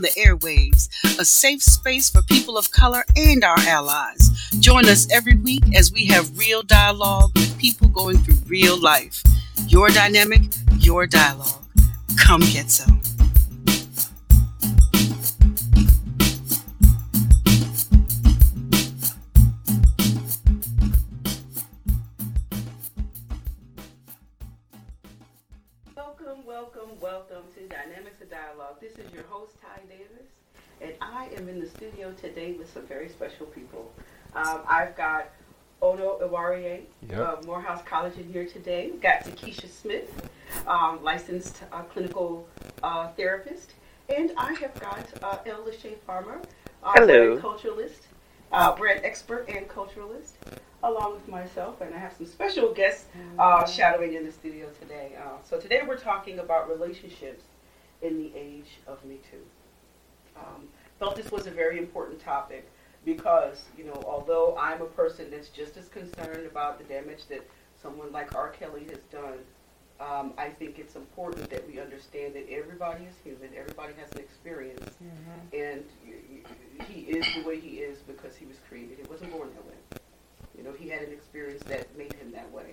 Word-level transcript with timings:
the 0.00 0.08
airwaves, 0.08 0.88
a 1.18 1.24
safe 1.24 1.62
space 1.62 2.10
for 2.10 2.22
people 2.22 2.56
of 2.58 2.70
color 2.70 3.04
and 3.16 3.44
our 3.44 3.58
allies. 3.60 4.30
Join 4.60 4.86
us 4.86 5.10
every 5.12 5.36
week 5.36 5.64
as 5.76 5.92
we 5.92 6.06
have 6.06 6.36
real 6.38 6.62
dialogue 6.62 7.32
with 7.34 7.58
people 7.58 7.88
going 7.88 8.18
through 8.18 8.36
real 8.46 8.80
life. 8.80 9.22
Your 9.68 9.88
dynamic, 9.88 10.42
your 10.78 11.06
dialogue. 11.06 11.64
Come 12.18 12.40
get 12.40 12.70
some. 12.70 12.95
Am 31.36 31.48
in 31.48 31.60
the 31.60 31.66
studio 31.68 32.12
today 32.12 32.52
with 32.52 32.72
some 32.72 32.86
very 32.86 33.08
special 33.08 33.46
people. 33.46 33.92
Um, 34.34 34.60
I've 34.68 34.96
got 34.96 35.28
Ono 35.82 36.18
Iwarie 36.20 36.82
Yep. 37.08 37.18
of 37.18 37.46
Morehouse 37.46 37.82
College 37.84 38.16
in 38.16 38.32
here 38.32 38.46
today. 38.46 38.88
We've 38.90 39.00
got 39.00 39.22
Takesha 39.24 39.68
Smith, 39.70 40.30
um, 40.66 41.02
licensed 41.02 41.62
uh, 41.72 41.82
clinical 41.82 42.48
uh, 42.82 43.08
therapist. 43.08 43.74
And 44.08 44.32
I 44.36 44.54
have 44.54 44.78
got 44.80 45.06
uh, 45.22 45.38
El 45.46 45.62
Lachey 45.64 45.98
Farmer, 46.06 46.40
uh, 46.82 46.92
Hello. 46.94 47.38
brand 47.38 47.42
culturalist, 47.42 48.06
uh, 48.52 48.74
brand 48.76 49.00
expert 49.04 49.46
and 49.48 49.68
culturalist, 49.68 50.32
along 50.82 51.14
with 51.14 51.28
myself. 51.28 51.80
And 51.80 51.94
I 51.94 51.98
have 51.98 52.14
some 52.16 52.26
special 52.26 52.72
guests 52.72 53.06
uh, 53.38 53.66
shadowing 53.66 54.14
in 54.14 54.24
the 54.24 54.32
studio 54.32 54.68
today. 54.80 55.12
Uh, 55.18 55.36
so 55.48 55.58
today 55.58 55.82
we're 55.86 55.98
talking 55.98 56.38
about 56.38 56.70
relationships 56.70 57.44
in 58.00 58.16
the 58.18 58.32
age 58.36 58.78
of 58.86 59.04
Me 59.04 59.18
Too. 59.30 59.38
Um, 60.36 60.68
felt 60.98 61.16
this 61.16 61.30
was 61.30 61.46
a 61.46 61.50
very 61.50 61.78
important 61.78 62.20
topic 62.20 62.68
because, 63.04 63.64
you 63.78 63.84
know, 63.84 64.02
although 64.06 64.56
I'm 64.58 64.80
a 64.82 64.86
person 64.86 65.30
that's 65.30 65.48
just 65.48 65.76
as 65.76 65.88
concerned 65.88 66.46
about 66.46 66.78
the 66.78 66.84
damage 66.84 67.26
that 67.28 67.46
someone 67.80 68.10
like 68.12 68.34
R. 68.34 68.48
Kelly 68.50 68.84
has 68.90 68.98
done, 69.12 69.38
um, 70.00 70.32
I 70.36 70.48
think 70.50 70.78
it's 70.78 70.96
important 70.96 71.48
that 71.50 71.66
we 71.66 71.80
understand 71.80 72.34
that 72.34 72.46
everybody 72.50 73.04
is 73.04 73.14
human, 73.24 73.50
everybody 73.58 73.94
has 74.00 74.10
an 74.12 74.18
experience, 74.18 74.90
and 75.58 75.84
y- 76.04 76.14
y- 76.78 76.84
he 76.86 77.00
is 77.02 77.24
the 77.34 77.48
way 77.48 77.58
he 77.60 77.78
is 77.78 77.98
because 78.00 78.36
he 78.36 78.44
was 78.44 78.56
created. 78.68 78.98
He 78.98 79.04
wasn't 79.08 79.32
born 79.32 79.48
that 79.54 79.64
way. 79.66 79.74
You 80.58 80.64
know, 80.64 80.72
he 80.72 80.88
had 80.88 81.02
an 81.02 81.12
experience 81.12 81.62
that 81.64 81.96
made 81.96 82.12
him 82.14 82.30
that 82.32 82.50
way. 82.52 82.72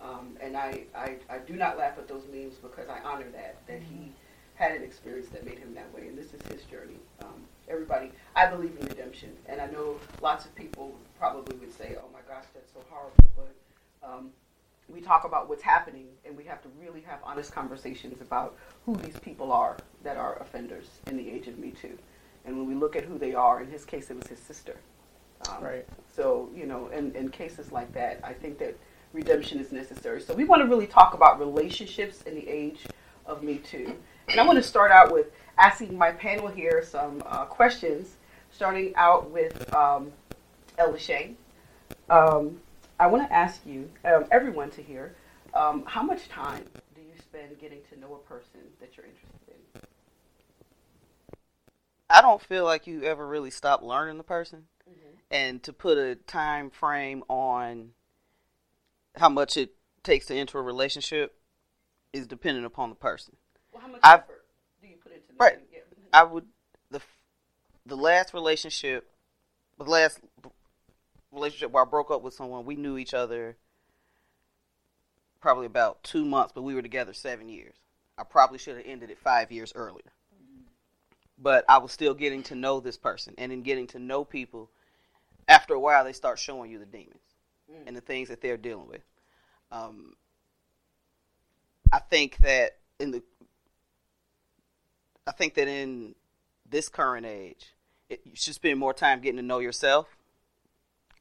Um, 0.00 0.36
and 0.40 0.56
I, 0.56 0.84
I, 0.96 1.16
I 1.30 1.38
do 1.38 1.54
not 1.54 1.78
laugh 1.78 1.98
at 1.98 2.08
those 2.08 2.22
memes 2.32 2.54
because 2.56 2.88
I 2.88 2.98
honor 3.00 3.28
that, 3.32 3.56
that 3.66 3.80
he 3.82 4.12
had 4.54 4.72
an 4.72 4.82
experience 4.82 5.28
that 5.30 5.44
made 5.44 5.58
him 5.58 5.74
that 5.74 5.92
way, 5.94 6.08
and 6.08 6.16
this 6.18 6.32
is 6.34 6.42
his 6.50 6.62
journey. 6.64 6.98
Um, 7.22 7.44
everybody, 7.68 8.12
I 8.34 8.46
believe 8.46 8.76
in 8.80 8.86
redemption, 8.86 9.30
and 9.46 9.60
I 9.60 9.66
know 9.66 9.98
lots 10.22 10.44
of 10.44 10.54
people 10.54 10.94
probably 11.18 11.56
would 11.56 11.72
say, 11.72 11.96
"Oh 11.98 12.08
my 12.12 12.20
gosh, 12.28 12.44
that's 12.54 12.72
so 12.72 12.80
horrible," 12.90 13.24
but 13.36 14.08
um, 14.08 14.30
we 14.88 15.00
talk 15.00 15.24
about 15.24 15.48
what's 15.48 15.62
happening, 15.62 16.06
and 16.24 16.36
we 16.36 16.44
have 16.44 16.62
to 16.62 16.68
really 16.80 17.00
have 17.02 17.18
honest 17.24 17.52
conversations 17.52 18.20
about 18.20 18.56
who 18.84 18.96
these 18.96 19.18
people 19.18 19.52
are 19.52 19.76
that 20.04 20.16
are 20.16 20.38
offenders 20.40 20.86
in 21.06 21.16
the 21.16 21.28
age 21.28 21.48
of 21.48 21.58
Me 21.58 21.70
Too. 21.70 21.98
And 22.44 22.56
when 22.56 22.68
we 22.68 22.74
look 22.74 22.94
at 22.94 23.04
who 23.04 23.18
they 23.18 23.34
are, 23.34 23.60
in 23.60 23.68
his 23.68 23.84
case, 23.84 24.10
it 24.10 24.16
was 24.16 24.28
his 24.28 24.38
sister. 24.38 24.76
Um, 25.48 25.62
Right. 25.64 25.86
So, 26.14 26.48
you 26.54 26.66
know, 26.66 26.88
in, 26.88 27.14
in 27.14 27.28
cases 27.28 27.72
like 27.72 27.92
that, 27.94 28.20
I 28.22 28.32
think 28.32 28.58
that 28.58 28.78
redemption 29.12 29.58
is 29.58 29.72
necessary. 29.72 30.20
So, 30.20 30.34
we 30.34 30.44
want 30.44 30.62
to 30.62 30.68
really 30.68 30.86
talk 30.86 31.14
about 31.14 31.40
relationships 31.40 32.22
in 32.22 32.34
the 32.36 32.48
age 32.48 32.86
of 33.26 33.42
Me 33.42 33.58
Too. 33.58 33.96
And 34.28 34.40
I 34.40 34.46
want 34.46 34.56
to 34.56 34.62
start 34.62 34.92
out 34.92 35.12
with 35.12 35.26
asking 35.58 35.96
my 35.96 36.12
panel 36.12 36.48
here 36.48 36.84
some 36.84 37.22
uh, 37.26 37.44
questions, 37.44 38.16
starting 38.50 38.94
out 38.96 39.30
with 39.30 39.72
um, 39.74 40.12
El 40.78 40.92
Lachey. 40.92 41.34
Um, 42.10 42.60
I 42.98 43.06
want 43.06 43.28
to 43.28 43.32
ask 43.32 43.60
you, 43.66 43.90
um, 44.04 44.26
everyone 44.30 44.70
to 44.70 44.82
hear, 44.82 45.14
um, 45.54 45.84
how 45.86 46.02
much 46.02 46.28
time 46.28 46.64
do 46.94 47.00
you 47.00 47.18
spend 47.18 47.58
getting 47.58 47.80
to 47.92 48.00
know 48.00 48.14
a 48.14 48.28
person 48.28 48.60
that 48.80 48.96
you're 48.96 49.06
interested 49.06 49.54
in? 49.74 49.82
I 52.08 52.22
don't 52.22 52.40
feel 52.40 52.64
like 52.64 52.86
you 52.86 53.02
ever 53.02 53.26
really 53.26 53.50
stop 53.50 53.82
learning 53.82 54.18
the 54.18 54.24
person. 54.24 54.68
And 55.28 55.60
to 55.64 55.72
put 55.72 55.98
a 55.98 56.14
time 56.14 56.70
frame 56.70 57.24
on 57.28 57.90
how 59.16 59.28
much 59.28 59.56
it 59.56 59.74
takes 60.04 60.26
to 60.26 60.36
enter 60.36 60.60
a 60.60 60.62
relationship 60.62 61.34
is 62.12 62.28
dependent 62.28 62.64
upon 62.64 62.90
the 62.90 62.94
person. 62.94 63.34
Well, 63.72 63.82
how 63.82 63.88
much 63.88 64.00
I've- 64.04 64.22
effort 64.22 64.46
do 64.80 64.86
you 64.86 64.96
put 65.02 65.12
into 65.12 65.25
this? 65.25 65.25
Right. 65.38 65.58
I 66.12 66.22
would 66.22 66.46
the 66.90 67.00
the 67.84 67.96
last 67.96 68.34
relationship, 68.34 69.08
the 69.78 69.84
last 69.84 70.20
relationship 71.32 71.70
where 71.70 71.84
I 71.84 71.86
broke 71.86 72.10
up 72.10 72.22
with 72.22 72.34
someone, 72.34 72.64
we 72.64 72.76
knew 72.76 72.96
each 72.96 73.14
other 73.14 73.56
probably 75.40 75.66
about 75.66 76.02
two 76.02 76.24
months, 76.24 76.52
but 76.54 76.62
we 76.62 76.74
were 76.74 76.82
together 76.82 77.12
seven 77.12 77.48
years. 77.48 77.76
I 78.18 78.24
probably 78.24 78.58
should 78.58 78.76
have 78.76 78.86
ended 78.86 79.10
it 79.10 79.18
five 79.18 79.52
years 79.52 79.72
earlier. 79.74 80.12
But 81.38 81.64
I 81.68 81.78
was 81.78 81.92
still 81.92 82.14
getting 82.14 82.42
to 82.44 82.54
know 82.54 82.80
this 82.80 82.96
person, 82.96 83.34
and 83.36 83.52
in 83.52 83.62
getting 83.62 83.86
to 83.88 83.98
know 83.98 84.24
people, 84.24 84.70
after 85.46 85.74
a 85.74 85.78
while, 85.78 86.02
they 86.02 86.14
start 86.14 86.38
showing 86.38 86.70
you 86.70 86.78
the 86.78 86.86
demons 86.86 87.20
and 87.86 87.94
the 87.94 88.00
things 88.00 88.28
that 88.28 88.40
they're 88.40 88.56
dealing 88.56 88.88
with. 88.88 89.02
Um, 89.70 90.14
I 91.92 91.98
think 91.98 92.38
that 92.38 92.78
in 92.98 93.10
the 93.10 93.22
I 95.26 95.32
think 95.32 95.54
that 95.54 95.68
in 95.68 96.14
this 96.68 96.88
current 96.88 97.26
age, 97.26 97.74
it, 98.08 98.20
you 98.24 98.36
should 98.36 98.54
spend 98.54 98.78
more 98.78 98.94
time 98.94 99.20
getting 99.20 99.38
to 99.38 99.42
know 99.42 99.58
yourself 99.58 100.06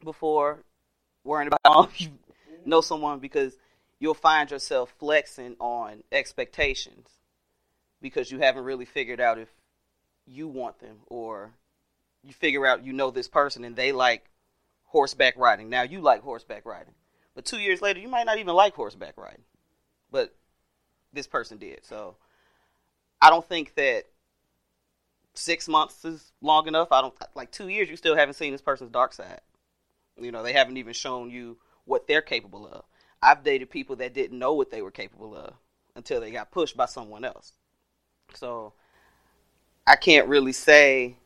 before 0.04 0.64
worrying 1.24 1.48
about 1.48 1.60
how 1.66 1.90
you 1.98 2.10
know 2.66 2.82
someone 2.82 3.20
because 3.20 3.58
you'll 4.00 4.14
find 4.14 4.52
yourself 4.52 4.94
flexing 5.00 5.56
on 5.60 6.04
expectations 6.12 7.10
because 8.02 8.32
you 8.32 8.40
haven't 8.40 8.64
really 8.64 8.86
figured 8.86 9.20
out 9.20 9.40
if 9.40 9.50
you 10.28 10.48
want 10.48 10.80
them 10.80 10.98
or 11.08 11.52
you 12.24 12.34
figure 12.34 12.66
out 12.66 12.84
you 12.84 12.94
know 12.94 13.10
this 13.10 13.28
person 13.28 13.64
and 13.64 13.76
they 13.76 13.92
like 13.92 14.26
horseback 14.86 15.36
riding. 15.38 15.70
Now 15.70 15.82
you 15.82 16.02
like 16.02 16.22
horseback 16.22 16.66
riding. 16.66 16.94
But 17.34 17.46
2 17.46 17.58
years 17.58 17.82
later 17.82 18.00
you 18.00 18.08
might 18.08 18.26
not 18.26 18.38
even 18.38 18.54
like 18.54 18.76
horseback 18.76 19.18
riding. 19.18 19.44
But 20.12 20.36
this 21.12 21.28
person 21.28 21.58
did. 21.58 21.86
So 21.86 22.16
I 23.22 23.30
don't 23.30 23.48
think 23.48 23.76
that 23.76 24.04
six 25.34 25.68
months 25.68 26.06
is 26.06 26.32
long 26.42 26.68
enough. 26.68 26.92
I 26.92 27.02
don't 27.02 27.16
like 27.36 27.52
two 27.52 27.68
years. 27.68 27.90
You 27.90 27.96
still 27.96 28.16
haven't 28.16 28.36
seen 28.36 28.52
this 28.52 28.62
person's 28.62 28.92
dark 28.92 29.14
side. 29.14 29.42
You 30.20 30.32
know, 30.32 30.44
they 30.44 30.54
haven't 30.54 30.78
even 30.78 30.94
shown 30.94 31.30
you 31.30 31.58
what 31.86 32.08
they're 32.08 32.22
capable 32.22 32.68
of. 32.68 32.84
I've 33.22 33.44
dated 33.44 33.70
people 33.70 33.96
that 33.98 34.14
didn't 34.14 34.38
know 34.38 34.54
what 34.54 34.72
they 34.72 34.82
were 34.82 34.92
capable 34.92 35.36
of 35.36 35.54
until 35.96 36.22
they 36.22 36.32
got 36.32 36.52
pushed 36.52 36.78
by 36.78 36.86
someone 36.86 37.26
else. 37.26 37.54
So 38.34 38.74
I 39.88 39.96
can't 39.96 40.28
really 40.28 40.52
say 40.52 41.18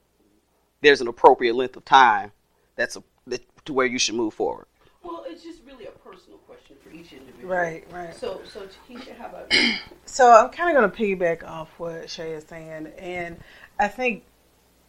there's 0.82 1.02
an 1.02 1.08
appropriate 1.08 1.56
length 1.56 1.76
of 1.76 1.86
time 1.86 2.32
that's 2.76 2.96
a, 2.96 3.04
that, 3.28 3.44
to 3.66 3.74
where 3.74 3.86
you 3.86 4.00
should 4.00 4.16
move 4.16 4.34
forward. 4.34 4.66
Well, 5.04 5.26
it's 5.28 5.44
just 5.44 5.62
really 5.66 5.86
a 5.86 5.92
personal 5.92 6.40
question 6.40 6.78
for 6.82 6.90
each 7.12 7.20
individual. 7.20 7.54
Right, 7.54 7.86
right. 7.92 8.16
So, 8.16 8.42
so 8.52 8.62
Takesha, 8.62 9.18
how 9.18 9.28
about 9.28 9.54
you? 9.54 9.74
So 10.06 10.32
I'm 10.32 10.50
kind 10.50 10.76
of 10.76 10.82
going 10.82 10.92
to 10.92 11.24
piggyback 11.24 11.48
off 11.48 11.70
what 11.78 12.10
Shay 12.10 12.32
is 12.32 12.44
saying, 12.46 12.88
and 12.98 13.40
I 13.80 13.88
think 13.88 14.24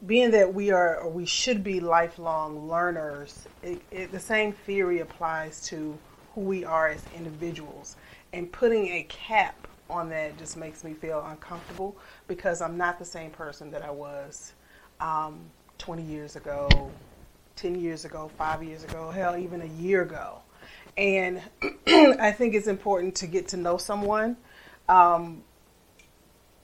being 0.07 0.31
that 0.31 0.55
we 0.55 0.71
are 0.71 0.99
or 0.99 1.11
we 1.11 1.27
should 1.27 1.63
be 1.63 1.79
lifelong 1.79 2.67
learners, 2.69 3.47
it, 3.63 3.83
it, 3.91 4.13
the 4.13 4.19
same 4.19 4.53
theory 4.53 5.01
applies 5.01 5.67
to 5.67 5.97
who 6.35 6.41
we 6.41 6.65
are 6.65 6.89
as 6.89 7.03
individuals, 7.15 7.97
and 8.33 8.51
putting 8.51 8.87
a 8.87 9.03
cap 9.11 9.69
on 9.91 10.09
that 10.09 10.39
just 10.39 10.57
makes 10.57 10.85
me 10.85 10.95
feel 10.95 11.23
uncomfortable 11.29 11.99
because 12.27 12.63
I'm 12.63 12.79
not 12.79 12.99
the 12.99 13.05
same 13.05 13.31
person 13.31 13.71
that 13.73 13.83
I 13.83 13.91
was 13.91 14.55
um, 15.01 15.41
20 15.77 16.03
years 16.03 16.37
ago, 16.37 16.91
10 17.57 17.75
years 17.75 18.07
ago, 18.07 18.31
five 18.39 18.63
years 18.63 18.85
ago, 18.85 19.11
hell, 19.11 19.37
even 19.37 19.61
a 19.61 19.83
year 19.83 20.01
ago. 20.03 20.41
And 20.97 21.43
I 21.87 22.33
think 22.33 22.55
it's 22.55 22.67
important 22.67 23.15
to 23.17 23.27
get 23.27 23.49
to 23.49 23.57
know 23.57 23.77
someone. 23.77 24.37
Um, 24.89 25.43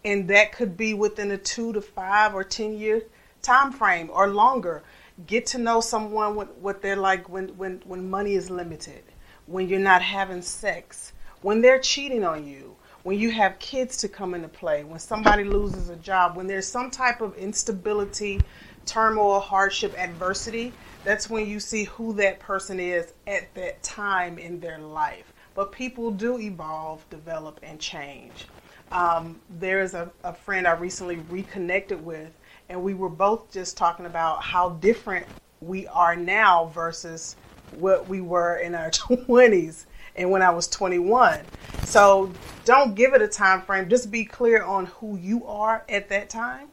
and 0.05 0.28
that 0.28 0.52
could 0.52 0.76
be 0.76 0.94
within 0.94 1.32
a 1.32 1.38
two 1.38 1.73
to 1.73 1.81
five 1.81 2.34
or 2.34 2.44
10 2.44 2.78
year 2.78 3.02
time 3.43 3.73
frame 3.73 4.11
or 4.12 4.28
longer. 4.28 4.82
Get 5.26 5.46
to 5.46 5.58
know 5.58 5.81
someone 5.81 6.34
what, 6.34 6.58
what 6.58 6.82
they're 6.82 6.96
like 6.96 7.28
when, 7.28 7.49
when, 7.56 7.82
when 7.87 8.08
money 8.08 8.34
is 8.34 8.50
limited, 8.50 9.02
when 9.46 9.69
you're 9.69 9.81
not 9.81 10.02
having 10.02 10.43
sex, 10.43 11.12
when 11.40 11.61
they're 11.61 11.78
cheating 11.78 12.25
on 12.25 12.46
you, 12.46 12.76
when 13.02 13.19
you 13.19 13.31
have 13.31 13.58
kids 13.58 13.96
to 13.99 14.08
come 14.08 14.34
into 14.34 14.49
play, 14.49 14.82
when 14.84 14.99
somebody 14.99 15.44
loses 15.44 15.88
a 15.88 15.96
job, 15.96 16.37
when 16.37 16.49
there's 16.49 16.67
some 16.67 16.90
type 16.90 17.20
of 17.20 17.37
instability, 17.37 18.40
turmoil, 18.84 19.40
hardship, 19.40 19.96
adversity, 19.96 20.73
that's 21.06 21.30
when 21.30 21.46
you 21.46 21.60
see 21.60 21.84
who 21.84 22.12
that 22.14 22.40
person 22.40 22.80
is 22.80 23.12
at 23.28 23.54
that 23.54 23.80
time 23.84 24.38
in 24.38 24.58
their 24.58 24.78
life. 24.78 25.32
But 25.54 25.70
people 25.70 26.10
do 26.10 26.36
evolve, 26.40 27.08
develop, 27.10 27.60
and 27.62 27.78
change. 27.78 28.46
Um, 28.90 29.40
there 29.60 29.80
is 29.80 29.94
a, 29.94 30.10
a 30.24 30.34
friend 30.34 30.66
I 30.66 30.72
recently 30.72 31.18
reconnected 31.30 32.04
with, 32.04 32.32
and 32.68 32.82
we 32.82 32.92
were 32.92 33.08
both 33.08 33.52
just 33.52 33.76
talking 33.76 34.06
about 34.06 34.42
how 34.42 34.70
different 34.70 35.24
we 35.60 35.86
are 35.86 36.16
now 36.16 36.72
versus 36.74 37.36
what 37.78 38.08
we 38.08 38.20
were 38.20 38.56
in 38.56 38.74
our 38.74 38.90
20s 38.90 39.86
and 40.16 40.28
when 40.28 40.42
I 40.42 40.50
was 40.50 40.66
21. 40.66 41.38
So 41.84 42.32
don't 42.64 42.96
give 42.96 43.14
it 43.14 43.22
a 43.22 43.28
time 43.28 43.62
frame. 43.62 43.88
Just 43.88 44.10
be 44.10 44.24
clear 44.24 44.64
on 44.64 44.86
who 44.86 45.16
you 45.16 45.46
are 45.46 45.84
at 45.88 46.08
that 46.08 46.28
time. 46.28 46.66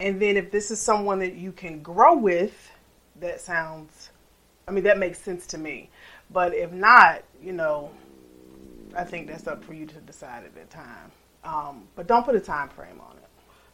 And 0.00 0.20
then 0.20 0.36
if 0.36 0.50
this 0.50 0.72
is 0.72 0.80
someone 0.80 1.20
that 1.20 1.34
you 1.34 1.52
can 1.52 1.80
grow 1.80 2.16
with, 2.16 2.72
that 3.20 3.40
sounds 3.40 4.10
I 4.66 4.70
mean 4.70 4.84
that 4.84 4.98
makes 4.98 5.18
sense 5.20 5.46
to 5.48 5.58
me. 5.58 5.90
But 6.30 6.54
if 6.54 6.72
not, 6.72 7.22
you 7.42 7.52
know, 7.52 7.90
I 8.96 9.04
think 9.04 9.28
that's 9.28 9.46
up 9.46 9.64
for 9.64 9.72
you 9.72 9.86
to 9.86 9.94
decide 10.00 10.44
at 10.44 10.54
that 10.54 10.70
time. 10.70 11.10
Um, 11.44 11.84
but 11.96 12.06
don't 12.06 12.24
put 12.24 12.34
a 12.34 12.40
time 12.40 12.68
frame 12.68 13.00
on 13.00 13.16
it. 13.16 13.28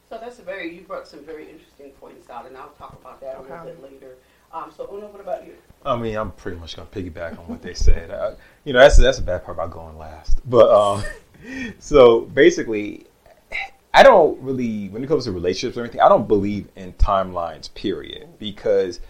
So 0.08 0.18
that's 0.18 0.38
a 0.38 0.42
very 0.42 0.74
you 0.74 0.82
brought 0.82 1.08
some 1.08 1.24
very 1.24 1.50
interesting 1.50 1.90
points 1.92 2.30
out, 2.30 2.46
and 2.46 2.56
I'll 2.56 2.68
talk 2.78 2.92
about 3.00 3.20
that 3.20 3.38
a 3.38 3.42
little 3.42 3.64
bit 3.64 3.82
later. 3.82 4.14
Um, 4.52 4.70
so 4.76 4.86
Ono, 4.92 5.08
what 5.08 5.20
about 5.20 5.44
you? 5.44 5.54
I 5.84 5.96
mean, 5.96 6.16
I'm 6.16 6.30
pretty 6.32 6.58
much 6.58 6.76
gonna 6.76 6.88
piggyback 6.88 7.38
on 7.38 7.48
what 7.48 7.62
they 7.62 7.74
said. 7.74 8.10
Uh, 8.10 8.34
you 8.64 8.72
know, 8.72 8.78
that's 8.78 8.96
that's 8.96 9.18
the 9.18 9.24
bad 9.24 9.44
part 9.44 9.56
about 9.56 9.72
going 9.72 9.98
last. 9.98 10.38
But 10.48 10.70
um, 10.70 11.02
so 11.80 12.20
basically, 12.20 13.06
I 13.92 14.02
don't 14.02 14.40
really, 14.40 14.88
when 14.90 15.02
it 15.02 15.08
comes 15.08 15.24
to 15.24 15.32
relationships 15.32 15.76
or 15.76 15.80
anything, 15.80 16.00
I 16.00 16.08
don't 16.08 16.28
believe 16.28 16.68
in 16.76 16.92
timelines. 16.94 17.72
Period, 17.74 18.28
because 18.38 19.00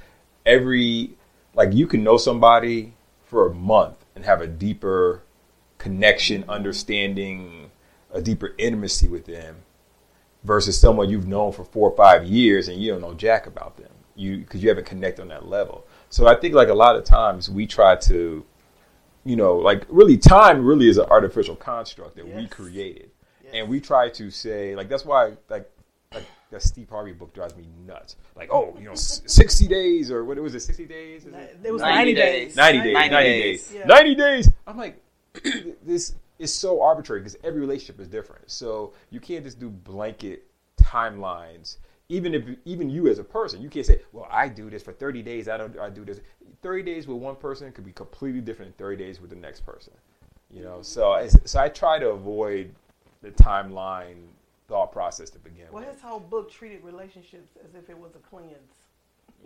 every 0.47 1.17
like 1.55 1.73
you 1.73 1.87
can 1.87 2.03
know 2.03 2.17
somebody 2.17 2.95
for 3.25 3.47
a 3.49 3.55
month 3.55 4.05
and 4.15 4.25
have 4.25 4.41
a 4.41 4.47
deeper 4.47 5.23
connection, 5.79 6.45
understanding, 6.49 7.71
a 8.13 8.21
deeper 8.21 8.55
intimacy 8.59 9.09
with 9.09 9.27
them 9.27 9.57
versus 10.45 10.79
someone 10.79 11.09
you've 11.09 11.27
known 11.27 11.53
for 11.53 11.65
four 11.65 11.91
or 11.91 11.97
five 11.97 12.25
years 12.25 12.69
and 12.69 12.81
you 12.81 12.91
don't 12.93 13.01
know 13.01 13.15
jack 13.15 13.47
about 13.47 13.77
them. 13.77 13.91
You 14.17 14.39
because 14.39 14.63
you 14.63 14.69
haven't 14.69 14.87
connected 14.87 15.23
on 15.23 15.29
that 15.29 15.49
level. 15.49 15.87
So 16.11 16.27
i 16.29 16.35
think 16.37 16.55
like 16.55 16.69
a 16.69 16.75
lot 16.75 16.97
of 16.97 17.05
times 17.05 17.51
we 17.51 17.67
try 17.67 17.97
to 17.97 18.45
you 19.25 19.37
know 19.37 19.57
like 19.57 19.85
really 19.89 20.17
time 20.17 20.65
really 20.65 20.89
is 20.89 20.99
an 20.99 21.07
artificial 21.07 21.57
construct 21.57 22.17
that 22.17 22.27
we 22.29 22.47
created. 22.47 23.11
Yes. 23.43 23.53
and 23.55 23.69
we 23.69 23.81
try 23.81 24.09
to 24.11 24.31
say 24.31 24.77
like 24.77 24.89
that's 24.89 25.05
why 25.05 25.33
like 25.49 25.69
that 26.55 26.63
steve 26.63 26.89
harvey 26.89 27.13
book 27.13 27.33
drives 27.35 27.55
me 27.57 27.65
nuts 27.87 28.17
like 28.37 28.51
oh 28.53 28.75
you 28.79 28.85
know 28.85 28.95
60 28.95 29.67
days 29.69 30.11
or 30.11 30.25
what 30.25 30.39
was 30.39 30.55
it 30.55 30.61
60 30.61 30.87
days 30.87 31.27
Is 31.27 31.35
it? 31.35 31.59
It 31.65 31.73
was 31.73 31.83
90 31.83 31.97
90, 31.97 32.15
days. 32.15 32.49
days. 32.49 32.57
90 32.57 32.79
days 32.79 32.95
90, 32.95 33.11
90 33.11 33.29
days, 33.29 33.69
days. 33.69 33.75
Yeah. 33.75 33.87
90 33.87 34.15
days 34.15 34.51
i'm 34.67 34.77
like 34.77 35.03
this 35.85 36.15
is 36.39 36.53
so 36.53 36.81
arbitrary 36.83 37.21
because 37.21 37.37
every 37.45 37.61
relationship 37.61 38.01
is 38.01 38.09
different 38.09 38.51
so 38.51 38.93
you 39.11 39.21
can't 39.21 39.45
just 39.45 39.59
do 39.59 39.69
blanket 39.69 40.45
timelines 40.81 41.79
even 42.09 42.35
if 42.35 42.45
even 42.65 42.91
you 42.91 43.09
as 43.09 43.19
a 43.19 43.25
person 43.25 43.61
you 43.63 43.69
can't 43.69 43.87
say 43.87 44.01
well 44.13 44.27
i 44.31 44.49
do 44.49 44.71
this 44.71 44.83
for 44.83 44.93
30 44.93 45.23
days 45.23 45.49
i 45.49 45.57
don't 45.57 45.79
i 45.79 45.89
do 45.89 46.05
this 46.05 46.21
30 46.63 46.83
days 46.83 47.07
with 47.07 47.19
one 47.19 47.37
person 47.37 47.71
could 47.73 47.85
be 47.85 47.93
completely 47.93 48.41
different 48.41 48.77
than 48.77 48.87
30 48.87 48.97
days 49.05 49.21
with 49.21 49.31
the 49.31 49.37
next 49.37 49.61
person 49.67 49.93
you 50.51 50.63
know 50.63 50.83
so 50.83 51.27
so 51.45 51.61
i 51.61 51.69
try 51.69 51.99
to 51.99 52.11
avoid 52.11 52.75
the 53.23 53.31
timeline 53.31 54.17
thought 54.69 54.93
process 54.93 55.31
to 55.31 55.39
begin 55.39 55.67
Well, 55.71 55.75
with 55.81 55.85
Well, 55.85 55.93
his 55.93 56.03
whole 56.03 56.21
book 56.21 56.51
treated 56.51 56.83
relationships 56.85 57.57
as 57.65 57.75
if 57.75 57.91
it 57.91 57.99
was 57.99 58.15
a 58.15 58.19
cleanse. 58.19 58.55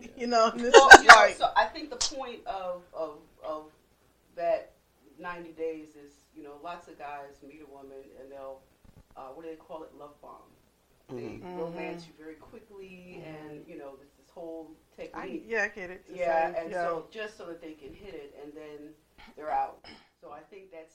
You 0.17 0.29
know, 0.29 0.50
and 0.53 0.61
this 0.61 0.73
Well, 0.75 0.91
you 1.03 1.09
know, 1.09 1.29
so 1.37 1.50
I 1.56 1.65
think 1.65 1.91
the 1.91 1.97
point 1.97 2.47
of, 2.47 2.82
of 2.94 3.19
of 3.44 3.65
that 4.37 4.73
ninety 5.19 5.50
days 5.50 5.88
is 5.97 6.12
you 6.37 6.44
know 6.44 6.53
lots 6.62 6.87
of 6.87 6.97
guys 6.99 7.35
meet 7.47 7.62
a 7.69 7.73
woman 7.73 7.97
and 8.20 8.31
they'll 8.31 8.61
uh, 9.17 9.29
what 9.35 9.44
do 9.44 9.50
they 9.50 9.56
call 9.56 9.82
it 9.82 9.91
love 9.99 10.15
bomb. 10.23 10.37
They 11.09 11.41
Mhm. 11.43 11.56
romance 11.59 12.06
you 12.06 12.12
very 12.17 12.35
quickly 12.37 13.25
and 13.26 13.65
you 13.67 13.76
know 13.76 13.97
this, 13.97 14.11
this 14.19 14.29
whole 14.32 14.70
I, 14.97 15.03
technique. 15.03 15.44
yeah, 15.49 15.62
I 15.65 15.69
get 15.69 15.91
it. 15.91 16.05
It's 16.09 16.17
yeah, 16.17 16.47
same, 16.47 16.62
and 16.62 16.70
yeah. 16.70 16.82
so 16.85 17.06
just 17.11 17.37
so 17.37 17.47
that 17.47 17.61
they 17.61 17.73
can 17.73 17.93
hit 17.93 18.15
it 18.15 18.38
and 18.41 18.53
then 18.55 18.91
they're 19.37 19.50
out. 19.50 19.85
So 20.20 20.31
I 20.31 20.41
think 20.49 20.70
that's 20.70 20.94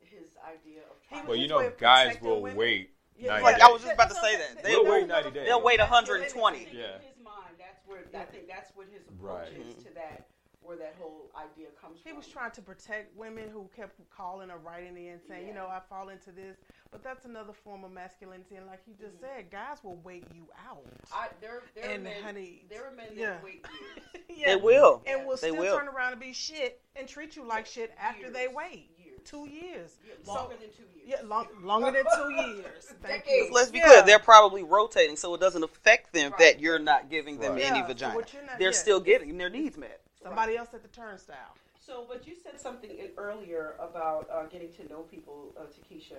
his 0.00 0.36
idea 0.44 0.80
of 0.90 0.96
He 1.02 1.08
trying. 1.14 1.20
was 1.22 1.28
well 1.28 1.36
you 1.38 1.46
know 1.46 1.70
guys 1.78 2.20
will 2.20 2.42
women. 2.42 2.56
wait 2.58 2.80
Yeah, 2.80 2.86
90 3.28 3.42
Like, 3.44 3.56
days. 3.56 3.64
I 3.64 3.70
was 3.70 3.82
just 3.82 3.94
about 3.94 4.08
to 4.10 4.16
say 4.16 4.36
that. 4.36 4.62
They'll 4.62 4.84
They'll- 4.84 4.92
wait 4.92 5.06
90 5.08 5.30
days. 5.30 5.46
They'll 5.46 5.62
wait 5.62 5.80
120. 5.80 6.58
Yeah. 6.72 6.96
In 6.96 7.02
his 7.02 7.16
mind, 7.24 7.54
that's 7.58 7.80
where 7.86 8.00
I 8.14 8.24
think 8.26 8.48
that's 8.48 8.70
what 8.74 8.86
his 8.92 9.02
approach 9.08 9.48
Right. 9.50 9.66
is 9.66 9.74
to 9.84 9.94
that, 9.94 10.26
where 10.62 10.76
that 10.76 10.94
whole 11.00 11.30
idea 11.36 11.68
comes 11.80 11.98
He 11.98 12.02
from. 12.04 12.12
He 12.12 12.16
was 12.16 12.26
trying 12.28 12.50
to 12.52 12.62
protect 12.62 13.16
women 13.16 13.48
who 13.50 13.68
kept 13.74 13.98
calling 14.10 14.50
or 14.50 14.58
writing 14.58 14.96
in 14.96 15.20
saying, 15.28 15.46
you 15.46 15.54
know, 15.54 15.66
I 15.66 15.80
fall 15.88 16.08
into 16.08 16.30
this. 16.32 16.56
But 16.92 17.04
that's 17.04 17.24
another 17.24 17.52
form 17.52 17.84
of 17.84 17.92
masculinity. 17.92 18.56
And 18.56 18.66
like 18.66 18.80
you 18.86 18.94
just 18.94 19.16
Mm-hmm. 19.16 19.36
said, 19.36 19.50
guys 19.50 19.78
will 19.84 19.96
wait 20.02 20.24
you 20.34 20.46
out. 20.68 20.82
I, 21.12 21.28
there, 21.40 21.62
there 21.74 21.84
And 21.90 22.00
are 22.00 22.10
men, 22.10 22.22
honey, 22.24 22.64
there 22.68 22.84
are 22.84 22.90
men 22.90 23.06
that 23.10 23.16
yeah. 23.16 23.36
wait 23.44 23.64
years. 23.64 24.24
Yeah. 24.28 24.54
They 24.54 24.56
will. 24.56 25.02
And 25.06 25.26
will 25.26 25.32
They 25.36 25.48
still 25.50 25.56
will. 25.56 25.76
turn 25.78 25.88
around 25.88 26.12
and 26.12 26.20
be 26.20 26.32
shit 26.32 26.80
and 26.96 27.06
treat 27.06 27.36
you 27.36 27.44
like 27.44 27.66
shit 27.66 27.92
after 27.98 28.30
they 28.30 28.42
Years. 28.42 28.54
wait. 28.54 28.90
Years. 29.20 29.30
Two 29.30 29.48
years. 29.48 29.90
Yeah, 30.06 30.14
So- 30.24 30.34
longer 30.34 30.56
than 30.56 30.70
two 30.70 30.82
years. 30.94 31.06
Yeah, 31.06 31.20
long, 31.26 31.46
longer 31.62 31.90
than 31.90 32.04
two 32.04 32.32
years. 32.32 32.84
Thank 33.02 33.24
you. 33.26 33.32
Decades. 33.32 33.50
Let's 33.52 33.70
be 33.70 33.78
Yeah. 33.78 33.84
clear, 33.86 34.02
they're 34.02 34.18
probably 34.18 34.62
rotating, 34.62 35.16
so 35.16 35.34
it 35.34 35.40
doesn't 35.40 35.62
affect 35.62 36.12
them 36.12 36.30
Right. 36.32 36.38
that 36.40 36.60
you're 36.60 36.78
not 36.78 37.10
giving 37.10 37.38
them 37.38 37.54
Right. 37.54 37.64
any 37.64 37.78
Yeah, 37.80 37.86
vagina. 37.86 38.14
not- 38.14 38.58
they're 38.58 38.68
yeah. 38.68 38.76
still 38.76 39.00
getting 39.00 39.36
their 39.38 39.50
needs 39.50 39.76
met. 39.76 40.00
Somebody 40.22 40.56
else 40.56 40.74
at 40.74 40.82
the 40.82 40.88
turnstile. 40.88 41.54
So, 41.80 42.04
but 42.08 42.26
you 42.26 42.36
said 42.36 42.60
something 42.60 43.10
earlier 43.16 43.74
about 43.80 44.28
uh, 44.30 44.44
getting 44.44 44.72
to 44.74 44.88
know 44.88 45.00
people, 45.10 45.52
uh, 45.58 45.62
Takesha, 45.62 46.18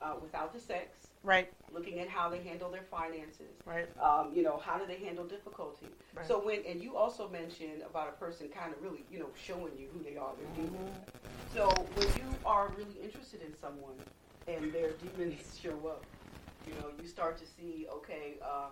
uh, 0.00 0.14
without 0.22 0.52
the 0.54 0.60
sex, 0.60 1.08
Right, 1.22 1.52
looking 1.70 2.00
at 2.00 2.08
how 2.08 2.30
they 2.30 2.42
handle 2.42 2.70
their 2.70 2.82
finances. 2.82 3.52
right. 3.66 3.88
Um, 4.00 4.32
you 4.34 4.42
know, 4.42 4.56
how 4.56 4.78
do 4.78 4.86
they 4.86 4.98
handle 4.98 5.26
difficulty? 5.26 5.88
Right. 6.14 6.26
So 6.26 6.42
when, 6.44 6.64
and 6.66 6.82
you 6.82 6.96
also 6.96 7.28
mentioned 7.28 7.82
about 7.82 8.08
a 8.08 8.12
person 8.12 8.48
kind 8.48 8.72
of 8.72 8.82
really, 8.82 9.04
you 9.10 9.18
know, 9.18 9.28
showing 9.34 9.76
you 9.78 9.88
who 9.92 10.02
they 10.02 10.16
are, 10.16 10.32
their 10.36 10.48
demons. 10.56 10.96
So 11.52 11.68
when 11.68 12.06
you 12.16 12.34
are 12.46 12.68
really 12.68 12.96
interested 13.02 13.42
in 13.42 13.54
someone 13.54 13.96
and 14.48 14.72
their 14.72 14.92
demons 14.92 15.58
show 15.62 15.76
up, 15.88 16.04
you 16.66 16.72
know, 16.74 16.90
you 17.00 17.06
start 17.06 17.38
to 17.38 17.46
see, 17.46 17.86
okay, 17.92 18.36
uh, 18.42 18.68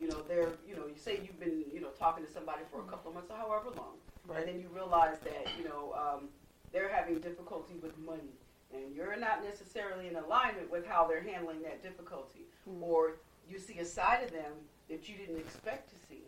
you 0.00 0.06
know, 0.06 0.22
they're, 0.28 0.52
you 0.68 0.76
know, 0.76 0.86
you 0.86 0.96
say 0.96 1.18
you've 1.22 1.40
been, 1.40 1.64
you 1.72 1.80
know, 1.80 1.90
talking 1.98 2.24
to 2.24 2.30
somebody 2.30 2.62
for 2.70 2.80
a 2.80 2.84
couple 2.84 3.08
of 3.10 3.14
months 3.14 3.30
or 3.30 3.36
however 3.36 3.70
long, 3.76 3.96
Right. 4.26 4.40
and 4.40 4.48
then 4.48 4.60
you 4.60 4.68
realize 4.68 5.18
that, 5.20 5.48
you 5.58 5.64
know, 5.64 5.92
um, 5.94 6.28
they're 6.72 6.88
having 6.88 7.18
difficulty 7.20 7.74
with 7.82 7.96
money, 7.98 8.38
and 8.74 8.94
you're 8.94 9.16
not 9.18 9.42
necessarily 9.44 10.08
in 10.08 10.16
alignment 10.16 10.70
with 10.70 10.86
how 10.86 11.06
they're 11.06 11.22
handling 11.22 11.62
that 11.62 11.82
difficulty, 11.82 12.46
Mm. 12.68 12.82
or 12.82 13.20
you 13.46 13.58
see 13.58 13.78
a 13.78 13.84
side 13.84 14.22
of 14.24 14.32
them 14.32 14.52
that 14.88 15.08
you 15.08 15.16
didn't 15.16 15.38
expect 15.38 15.90
to 15.90 15.96
see. 15.98 16.24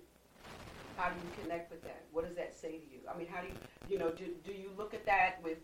How 0.97 1.11
do 1.11 1.21
you 1.25 1.31
connect 1.33 1.71
with 1.71 1.83
that? 1.85 2.07
What 2.13 2.27
does 2.27 2.37
that 2.37 2.55
say 2.55 2.73
to 2.79 2.85
you? 2.87 3.01
I 3.13 3.17
mean, 3.17 3.27
how 3.29 3.41
do 3.43 3.49
you, 3.49 3.57
you 3.87 3.99
know, 3.99 4.11
do, 4.11 4.35
do 4.45 4.53
you 4.53 4.71
look 4.77 4.93
at 4.95 5.07
that 5.07 5.43
with 5.43 5.59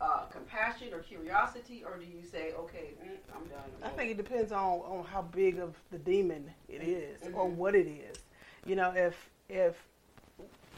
uh, 0.00 0.24
compassion 0.26 0.94
or 0.94 1.00
curiosity, 1.00 1.84
or 1.84 1.98
do 1.98 2.06
you 2.06 2.22
say, 2.22 2.52
okay, 2.54 2.94
mm, 3.04 3.18
I'm 3.34 3.48
done? 3.48 3.70
I 3.82 3.88
think 3.90 4.10
it 4.12 4.16
depends 4.16 4.50
on, 4.50 4.80
on 4.80 5.04
how 5.04 5.22
big 5.22 5.58
of 5.58 5.76
the 5.90 5.98
demon 5.98 6.50
it 6.68 6.82
is 6.82 7.22
or 7.34 7.46
Mhm. 7.46 7.54
what 7.56 7.74
it 7.74 7.86
is. 7.86 8.18
You 8.64 8.76
know, 8.76 8.92
if 8.94 9.30
if 9.48 9.86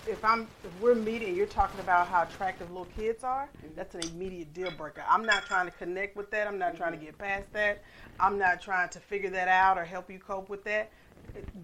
if 0.06 0.24
I'm 0.24 0.46
if 0.64 0.80
we're 0.80 0.94
meeting, 0.94 1.34
you're 1.34 1.46
talking 1.46 1.80
about 1.80 2.08
how 2.08 2.22
attractive 2.22 2.70
little 2.70 2.88
kids 2.96 3.24
are. 3.24 3.48
That's 3.76 3.94
an 3.94 4.02
immediate 4.14 4.52
deal 4.52 4.70
breaker. 4.70 5.04
I'm 5.08 5.24
not 5.24 5.44
trying 5.46 5.66
to 5.66 5.72
connect 5.72 6.16
with 6.16 6.30
that. 6.30 6.46
I'm 6.46 6.58
not 6.58 6.76
trying 6.76 6.92
to 6.92 6.98
mm-hmm. 6.98 7.06
get 7.06 7.18
past 7.18 7.52
that. 7.52 7.82
I'm 8.18 8.38
not 8.38 8.60
trying 8.60 8.88
to 8.90 9.00
figure 9.00 9.30
that 9.30 9.48
out 9.48 9.78
or 9.78 9.84
help 9.84 10.10
you 10.10 10.18
cope 10.18 10.48
with 10.48 10.64
that. 10.64 10.90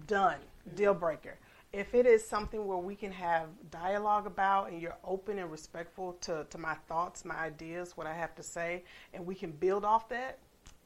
Done. 0.07 0.37
Deal 0.75 0.91
mm-hmm. 0.91 0.99
breaker. 0.99 1.37
If 1.71 1.93
it 1.93 2.07
is 2.07 2.27
something 2.27 2.65
where 2.65 2.79
we 2.79 2.95
can 2.95 3.11
have 3.11 3.49
dialogue 3.69 4.25
about 4.25 4.71
and 4.71 4.81
you're 4.81 4.97
open 5.03 5.37
and 5.37 5.51
respectful 5.51 6.13
to, 6.21 6.47
to 6.49 6.57
my 6.57 6.73
thoughts, 6.87 7.23
my 7.23 7.35
ideas, 7.35 7.95
what 7.95 8.07
I 8.07 8.13
have 8.15 8.33
to 8.35 8.43
say, 8.43 8.83
and 9.13 9.23
we 9.23 9.35
can 9.35 9.51
build 9.51 9.85
off 9.85 10.09
that, 10.09 10.39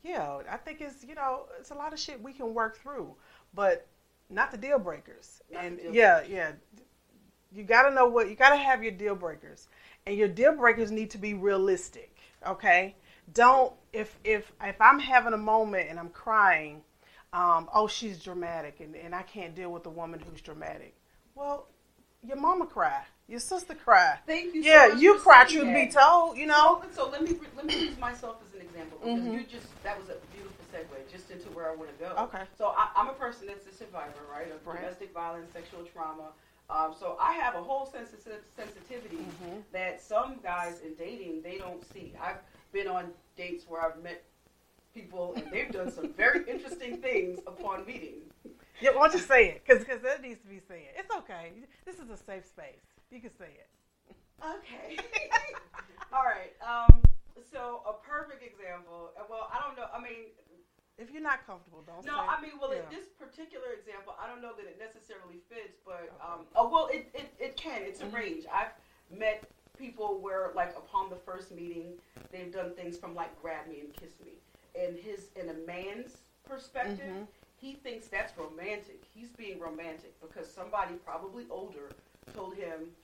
yeah, 0.03 0.39
I 0.51 0.57
think 0.57 0.81
it's 0.81 1.03
you 1.03 1.15
know 1.15 1.45
it's 1.59 1.71
a 1.71 1.75
lot 1.75 1.93
of 1.93 1.99
shit 1.99 2.21
we 2.21 2.33
can 2.33 2.53
work 2.53 2.77
through, 2.77 3.15
but 3.53 3.87
not 4.29 4.51
the 4.51 4.57
deal 4.57 4.79
breakers. 4.79 5.41
Not 5.49 5.61
the 5.61 5.67
and 5.67 5.77
deal 5.77 5.95
yeah, 5.95 6.19
breakers. 6.19 6.33
yeah, 6.33 6.51
you 7.53 7.63
got 7.63 7.83
to 7.87 7.93
know 7.93 8.07
what 8.07 8.29
you 8.29 8.35
got 8.35 8.49
to 8.49 8.57
have 8.57 8.83
your 8.83 8.91
deal 8.91 9.15
breakers, 9.15 9.67
and 10.05 10.17
your 10.17 10.27
deal 10.27 10.55
breakers 10.55 10.91
need 10.91 11.09
to 11.11 11.17
be 11.17 11.33
realistic. 11.33 12.15
Okay, 12.47 12.95
don't 13.33 13.73
if 13.93 14.17
if 14.23 14.51
if 14.63 14.81
I'm 14.81 14.99
having 14.99 15.33
a 15.33 15.37
moment 15.37 15.89
and 15.89 15.99
I'm 15.99 16.09
crying, 16.09 16.81
um, 17.31 17.69
oh 17.73 17.87
she's 17.87 18.19
dramatic 18.21 18.79
and 18.79 18.95
and 18.95 19.13
I 19.15 19.23
can't 19.23 19.55
deal 19.55 19.71
with 19.71 19.85
a 19.85 19.89
woman 19.91 20.19
who's 20.19 20.41
dramatic. 20.41 20.95
Well, 21.35 21.67
your 22.25 22.37
mama 22.37 22.65
cry, 22.65 23.01
your 23.27 23.39
sister 23.39 23.75
cry. 23.75 24.17
Thank 24.25 24.53
you. 24.55 24.61
Yeah, 24.61 24.87
much 24.87 25.01
you 25.01 25.15
cry. 25.19 25.43
Truth 25.45 25.65
that. 25.65 25.73
be 25.73 25.91
told, 25.91 26.37
you 26.37 26.47
know. 26.47 26.81
So, 26.93 27.05
so 27.05 27.09
let 27.11 27.21
me 27.23 27.37
let 27.55 27.65
me 27.65 27.73
use 27.79 27.97
myself 27.99 28.37
as 28.47 28.55
an 28.59 28.65
example 28.65 28.97
because 29.01 29.19
Mhm. 29.23 29.33
you 29.33 29.43
just 29.43 29.67
that 29.83 29.99
was 29.99 30.09
a 30.09 30.15
beautiful 30.33 30.65
segue 30.73 31.11
just 31.11 31.31
into 31.31 31.49
where 31.49 31.69
I 31.71 31.75
want 31.75 31.89
to 31.97 32.03
go. 32.03 32.15
Okay. 32.23 32.43
So 32.57 32.73
I, 32.77 32.89
I'm 32.95 33.09
a 33.09 33.13
person 33.13 33.47
that's 33.47 33.67
a 33.67 33.73
survivor, 33.73 34.23
right, 34.31 34.51
of 34.51 34.65
Right. 34.65 34.81
domestic 34.81 35.13
violence, 35.13 35.51
sexual 35.53 35.83
trauma. 35.85 36.31
Um, 36.73 36.93
so 36.99 37.17
I 37.21 37.33
have 37.33 37.53
a 37.53 37.61
whole 37.61 37.85
sense 37.85 38.13
of 38.13 38.19
sen- 38.19 38.41
sensitivity 38.55 39.17
Mhm. 39.17 39.63
that 39.71 40.01
some 40.01 40.39
guys 40.39 40.79
in 40.79 40.95
dating 40.95 41.43
they 41.43 41.59
don't 41.59 41.85
see. 41.93 42.15
I've 42.19 42.39
been 42.71 42.87
on 42.87 43.13
dates 43.35 43.67
where 43.67 43.81
I've 43.81 44.01
met 44.01 44.23
people, 44.91 45.35
and 45.35 45.51
they've 45.51 45.71
done 45.71 45.91
some 45.91 46.11
very 46.13 46.43
interesting 46.49 46.99
things 46.99 47.39
upon 47.45 47.85
meeting. 47.85 48.21
Yeah, 48.81 48.91
why 48.95 49.07
don't 49.07 49.13
you 49.13 49.19
say 49.25 49.49
it? 49.49 49.63
Because 49.67 49.85
that 50.01 50.21
needs 50.23 50.41
to 50.41 50.47
be 50.47 50.59
said. 50.59 50.81
It's 50.97 51.13
okay. 51.15 51.51
This 51.85 51.99
is 51.99 52.09
a 52.09 52.17
safe 52.17 52.45
space. 52.47 52.81
You 53.11 53.21
can 53.21 53.29
say 53.37 53.51
it. 53.53 53.69
Okay. 54.43 54.97
All 56.11 56.23
right. 56.23 56.53
Um, 56.61 57.03
so 57.51 57.83
a 57.87 57.93
perfect 57.93 58.41
example. 58.43 59.11
Well, 59.29 59.47
I 59.53 59.61
don't 59.61 59.77
know. 59.77 59.85
I 59.93 60.01
mean, 60.01 60.33
If 60.97 61.11
you're 61.11 61.23
not 61.23 61.45
comfortable, 61.45 61.81
don't 61.85 62.05
no. 62.05 62.13
say 62.13 62.27
I 62.29 62.41
mean, 62.41 62.51
well, 62.61 62.71
in 62.71 62.77
yeah. 62.77 62.97
this 62.97 63.07
particular 63.17 63.73
example, 63.77 64.13
I 64.21 64.27
don't 64.27 64.41
know 64.41 64.53
that 64.55 64.65
it 64.65 64.77
necessarily 64.79 65.39
fits, 65.49 65.79
but 65.85 66.13
um, 66.21 66.45
oh 66.55 66.69
well, 66.69 66.87
it, 66.91 67.09
it, 67.15 67.33
it 67.39 67.57
can. 67.57 67.81
It's 67.81 68.01
a 68.01 68.05
Mhm. 68.05 68.13
range. 68.13 68.45
I've 68.51 68.73
met 69.09 69.49
people 69.75 70.19
where, 70.21 70.51
like, 70.55 70.75
upon 70.77 71.09
the 71.09 71.15
first 71.15 71.51
meeting, 71.51 71.97
they've 72.31 72.51
done 72.53 72.75
things 72.75 72.97
from 72.97 73.15
like 73.15 73.39
grab 73.41 73.67
me 73.67 73.79
and 73.79 73.91
kiss 73.93 74.19
me. 74.23 74.33
In 74.75 74.95
his, 74.97 75.29
in 75.35 75.49
a 75.49 75.53
man's 75.65 76.21
perspective, 76.47 77.09
Mhm. 77.11 77.27
he 77.55 77.73
thinks 77.73 78.07
that's 78.07 78.37
romantic. 78.37 79.03
He's 79.13 79.31
being 79.31 79.59
romantic 79.59 80.19
because 80.21 80.51
somebody 80.51 80.95
probably 80.95 81.47
older 81.49 81.95
told 82.35 82.55
him, 82.55 82.95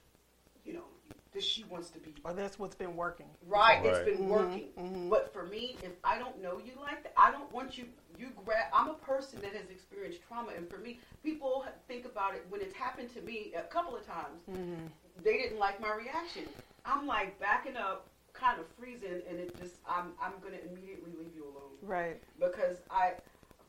you 0.63 0.73
know, 0.73 0.85
that 1.33 1.43
she 1.43 1.63
wants 1.65 1.89
to 1.91 1.99
be 1.99 2.15
Or 2.23 2.33
that's 2.33 2.57
what's 2.57 2.75
been 2.75 2.95
working. 2.95 3.27
Right, 3.47 3.83
it's 3.85 3.99
been 3.99 4.25
Mhm, 4.25 4.29
working. 4.29 4.73
mhm. 4.77 5.09
But 5.09 5.31
for 5.31 5.45
me, 5.45 5.79
if 5.83 5.93
I 6.03 6.17
don't 6.17 6.41
know 6.41 6.57
you 6.59 6.73
like 6.81 7.03
that, 7.03 7.13
I 7.17 7.31
don't 7.31 7.51
want 7.51 7.77
you. 7.77 7.85
You 8.17 8.31
grab. 8.45 8.67
I'm 8.73 8.89
a 8.89 8.95
person 8.95 9.39
that 9.41 9.53
has 9.53 9.69
experienced 9.69 10.21
trauma, 10.27 10.51
and 10.57 10.69
for 10.69 10.77
me, 10.77 10.99
people 11.23 11.65
think 11.87 12.05
about 12.05 12.35
it 12.35 12.45
when 12.49 12.61
it's 12.61 12.73
happened 12.73 13.13
to 13.13 13.21
me 13.21 13.53
a 13.55 13.61
couple 13.63 13.95
of 13.95 14.05
times. 14.05 14.41
Mm-hmm. 14.49 14.87
They 15.23 15.37
didn't 15.37 15.59
like 15.59 15.79
my 15.79 15.93
reaction. 15.95 16.43
I'm 16.85 17.05
like 17.07 17.39
backing 17.39 17.77
up, 17.77 18.09
kind 18.33 18.59
of 18.59 18.67
freezing, 18.77 19.21
and 19.29 19.39
it 19.39 19.55
just. 19.57 19.75
I'm. 19.87 20.13
I'm 20.21 20.33
gonna 20.41 20.57
immediately 20.69 21.11
leave 21.17 21.33
you 21.35 21.43
alone 21.45 21.77
Right. 21.81 22.21
because 22.39 22.77
I. 22.89 23.13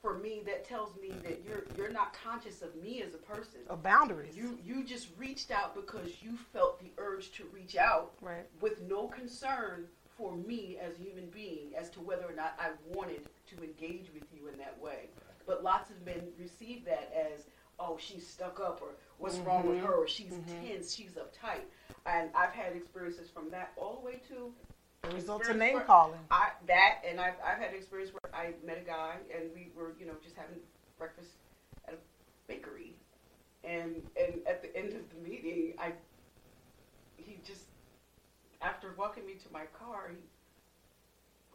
For 0.00 0.14
me, 0.14 0.40
that 0.46 0.64
tells 0.66 0.96
me 0.96 1.12
that 1.22 1.42
you're 1.44 1.64
you're 1.76 1.92
not 1.92 2.14
conscious 2.14 2.62
of 2.62 2.74
me 2.76 3.02
as 3.02 3.12
a 3.12 3.18
person. 3.18 3.60
Or 3.68 3.76
boundaries. 3.76 4.34
You 4.34 4.58
you 4.64 4.82
just 4.82 5.08
reached 5.18 5.50
out 5.50 5.74
because 5.74 6.22
you 6.22 6.38
felt 6.54 6.80
the 6.80 6.90
urge 6.96 7.32
to 7.32 7.44
reach 7.52 7.76
out 7.76 8.12
right. 8.22 8.46
with 8.62 8.80
no 8.88 9.08
concern 9.08 9.86
for 10.16 10.34
me 10.34 10.78
as 10.80 10.98
a 10.98 11.02
human 11.02 11.28
being 11.28 11.72
as 11.78 11.90
to 11.90 12.00
whether 12.00 12.24
or 12.24 12.34
not 12.34 12.58
I 12.58 12.70
wanted 12.88 13.28
to 13.50 13.62
engage 13.62 14.06
with 14.14 14.24
you 14.34 14.48
in 14.48 14.56
that 14.58 14.78
way. 14.80 15.10
But 15.46 15.62
lots 15.62 15.90
of 15.90 16.04
men 16.06 16.28
receive 16.38 16.84
that 16.86 17.12
as, 17.14 17.44
oh, 17.78 17.98
she's 17.98 18.26
stuck 18.26 18.58
up, 18.58 18.80
or 18.82 18.92
what's 19.18 19.38
wrong 19.38 19.66
with 19.66 19.78
Mhm. 19.78 19.86
her, 19.86 19.94
or 19.94 20.06
she's 20.06 20.32
Mhm. 20.32 20.68
tense, 20.68 20.94
she's 20.94 21.12
uptight. 21.12 21.64
And 22.06 22.30
I've 22.34 22.52
had 22.52 22.74
experiences 22.74 23.28
from 23.30 23.50
that 23.50 23.72
all 23.76 23.96
the 23.96 24.00
way 24.06 24.20
to 24.28 24.54
The 25.02 25.14
result 25.14 25.48
of 25.48 25.56
name 25.56 25.80
calling. 25.86 26.20
I 26.30 26.50
that, 26.66 27.02
and 27.08 27.20
I've 27.20 27.34
I've 27.44 27.58
had 27.58 27.74
experience 27.74 28.12
where 28.12 28.34
I 28.34 28.52
met 28.64 28.78
a 28.78 28.86
guy 28.86 29.16
and 29.34 29.50
we 29.54 29.72
were 29.74 29.94
you 29.98 30.06
know 30.06 30.14
just 30.22 30.36
having 30.36 30.56
breakfast 30.98 31.30
at 31.88 31.94
a 31.94 31.96
bakery, 32.46 32.94
and 33.64 33.96
and 34.18 34.40
at 34.46 34.62
the 34.62 34.76
end 34.76 34.92
of 34.92 35.02
the 35.10 35.28
meeting, 35.28 35.74
I 35.78 35.92
he 37.16 37.38
just 37.44 37.64
after 38.60 38.94
walking 38.98 39.26
me 39.26 39.34
to 39.34 39.52
my 39.52 39.64
car, 39.78 40.10
he 40.10 40.18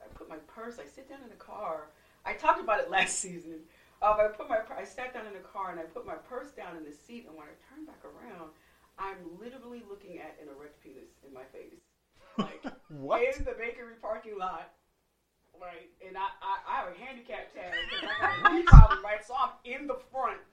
I 0.01 0.07
put 0.13 0.27
my 0.27 0.37
purse. 0.47 0.79
I 0.79 0.87
sit 0.87 1.09
down 1.09 1.19
in 1.23 1.29
the 1.29 1.35
car. 1.35 1.89
I 2.25 2.33
talked 2.33 2.61
about 2.61 2.79
it 2.79 2.89
last 2.97 3.19
season. 3.19 3.59
Um, 4.01 4.17
I 4.19 4.27
put 4.27 4.49
my 4.49 4.59
I 4.75 4.83
sat 4.83 5.13
down 5.13 5.27
in 5.27 5.33
the 5.33 5.39
car 5.39 5.71
and 5.71 5.79
I 5.79 5.83
put 5.83 6.05
my 6.05 6.15
purse 6.15 6.51
down 6.51 6.77
in 6.77 6.83
the 6.83 6.91
seat, 6.91 7.25
and 7.27 7.37
when 7.37 7.45
I 7.45 7.55
turned 7.69 7.87
back 7.87 8.01
around, 8.03 8.51
I'm 8.97 9.17
literally 9.39 9.83
looking 9.89 10.19
at 10.19 10.37
an 10.41 10.49
erect 10.49 10.81
penis 10.83 11.09
in 11.25 11.33
my 11.33 11.43
face, 11.51 11.84
like 12.37 12.63
What? 12.89 13.21
in 13.21 13.43
the 13.43 13.53
bakery 13.57 13.95
parking 14.01 14.37
lot. 14.37 14.71
Right, 15.55 15.87
and 16.03 16.19
I, 16.19 16.27
I, 16.43 16.53
I 16.67 16.73
have 16.83 16.91
a 16.91 16.97
handicap 16.99 17.47
tag 17.55 17.71
because 17.87 18.03
I 18.03 18.15
got 18.19 18.51
a 18.51 18.59
knee 18.59 18.67
problem, 18.67 18.99
right? 18.99 19.23
So 19.23 19.31
I'm 19.31 19.55
in 19.63 19.87
the 19.87 19.95
front, 20.11 20.43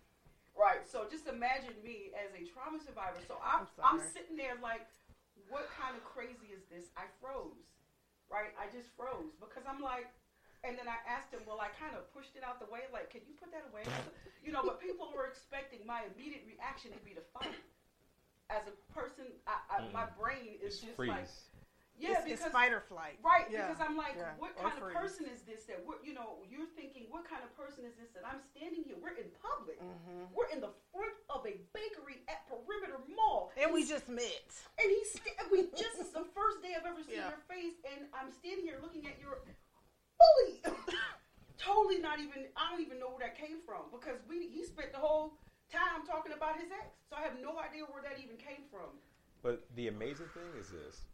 right? 0.55 0.87
So 0.87 1.11
just 1.11 1.27
imagine 1.27 1.75
me 1.83 2.15
as 2.15 2.31
a 2.39 2.47
trauma 2.47 2.79
survivor. 2.79 3.19
So 3.27 3.35
I'm, 3.43 3.67
I'm, 3.83 3.99
I'm 3.99 4.01
sitting 4.15 4.39
there 4.39 4.55
like, 4.63 4.87
what 5.51 5.67
kind 5.75 5.99
of 5.99 6.07
crazy 6.07 6.55
is 6.55 6.63
this? 6.71 6.95
I 6.95 7.11
froze, 7.19 7.67
right? 8.31 8.55
I 8.55 8.71
just 8.71 8.95
froze 8.95 9.35
because 9.43 9.67
I'm 9.67 9.83
like, 9.83 10.07
and 10.63 10.79
then 10.79 10.87
I 10.87 11.03
asked 11.03 11.35
him, 11.35 11.43
well, 11.43 11.59
I 11.59 11.75
kind 11.75 11.99
of 11.99 12.07
pushed 12.15 12.39
it 12.39 12.47
out 12.47 12.63
the 12.63 12.71
way, 12.71 12.87
like, 12.95 13.11
can 13.11 13.27
you 13.27 13.35
put 13.35 13.51
that 13.51 13.67
away? 13.75 13.83
You 14.47 14.55
know, 14.55 14.63
but 14.63 14.79
people 14.79 15.11
were 15.11 15.27
expecting 15.27 15.83
my 15.83 16.07
immediate 16.15 16.47
reaction 16.47 16.95
to 16.95 17.03
be 17.03 17.19
to 17.19 17.25
fight. 17.35 17.59
As 18.47 18.63
a 18.71 18.75
person, 18.95 19.27
I, 19.51 19.59
I, 19.67 19.77
my 19.91 20.07
mm. 20.07 20.15
brain 20.15 20.55
is 20.63 20.79
It's 20.79 20.87
just 20.87 20.95
freeze. 20.95 21.11
like, 21.11 21.27
yeah, 22.01 22.19
it's, 22.19 22.27
it's 22.27 22.41
because 22.43 22.53
fight 22.53 22.73
or 22.73 22.81
flight. 22.81 23.19
Right, 23.23 23.47
Yeah, 23.53 23.69
because 23.69 23.81
I'm 23.85 23.97
like, 23.97 24.17
yeah, 24.17 24.35
what 24.41 24.57
or 24.57 24.65
kind 24.69 24.77
of 24.81 24.85
freeze. 24.89 24.97
person 24.97 25.25
is 25.29 25.43
this 25.45 25.65
that 25.69 25.81
we're, 25.85 26.01
you 26.03 26.15
know, 26.17 26.43
you're 26.49 26.69
thinking, 26.75 27.07
what 27.13 27.29
kind 27.29 27.45
of 27.45 27.53
person 27.55 27.85
is 27.85 27.95
this 27.95 28.11
that 28.17 28.25
I'm 28.27 28.41
standing 28.41 28.83
here? 28.83 28.97
We're 28.99 29.15
in 29.21 29.29
public. 29.39 29.79
hmm 29.79 30.27
We're 30.35 30.49
in 30.51 30.59
the 30.65 30.73
front 30.91 31.15
of 31.31 31.45
a 31.47 31.61
bakery 31.77 32.25
at 32.27 32.49
Perimeter 32.49 32.99
Mall. 33.13 33.53
And 33.61 33.71
we 33.73 33.85
just 33.87 34.09
met. 34.09 34.49
and 34.81 34.89
he's 34.89 35.15
st- 35.21 35.37
we 35.53 35.69
just 35.77 36.01
it's 36.01 36.11
the 36.17 36.27
first 36.35 36.59
day 36.65 36.75
I've 36.75 36.89
ever 36.89 37.05
seen 37.05 37.21
Yeah. 37.23 37.33
your 37.37 37.43
face, 37.47 37.77
and 37.87 38.09
I'm 38.17 38.33
standing 38.33 38.65
here 38.65 38.81
looking 38.81 39.05
at 39.07 39.21
your 39.21 39.45
fully, 40.19 40.63
totally 41.59 41.99
not 42.01 42.19
even. 42.19 42.49
I 42.57 42.71
don't 42.73 42.81
even 42.81 42.99
know 42.99 43.11
where 43.15 43.23
that 43.27 43.37
came 43.39 43.61
from 43.65 43.93
because 43.93 44.19
we 44.29 44.49
he 44.49 44.65
spent 44.65 44.93
the 44.93 44.99
whole 45.03 45.39
time 45.71 46.05
talking 46.07 46.33
about 46.33 46.57
his 46.59 46.71
ex, 46.73 46.89
so 47.09 47.17
I 47.17 47.23
have 47.23 47.37
no 47.41 47.59
idea 47.59 47.85
where 47.89 48.03
that 48.03 48.19
even 48.19 48.37
came 48.37 48.65
from. 48.71 48.99
But 49.43 49.65
the 49.77 49.89
amazing 49.89 50.29
thing 50.35 50.49
is 50.59 50.69
this: 50.71 51.05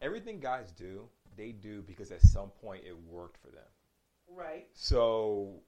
everything 0.00 0.40
guys 0.40 0.72
do, 0.72 1.08
they 1.36 1.52
do 1.52 1.82
because 1.82 2.10
at 2.10 2.22
some 2.22 2.50
point 2.50 2.82
it 2.86 2.96
worked 3.08 3.36
for 3.38 3.48
them. 3.48 3.64
Right, 4.28 4.66
So 4.72 5.60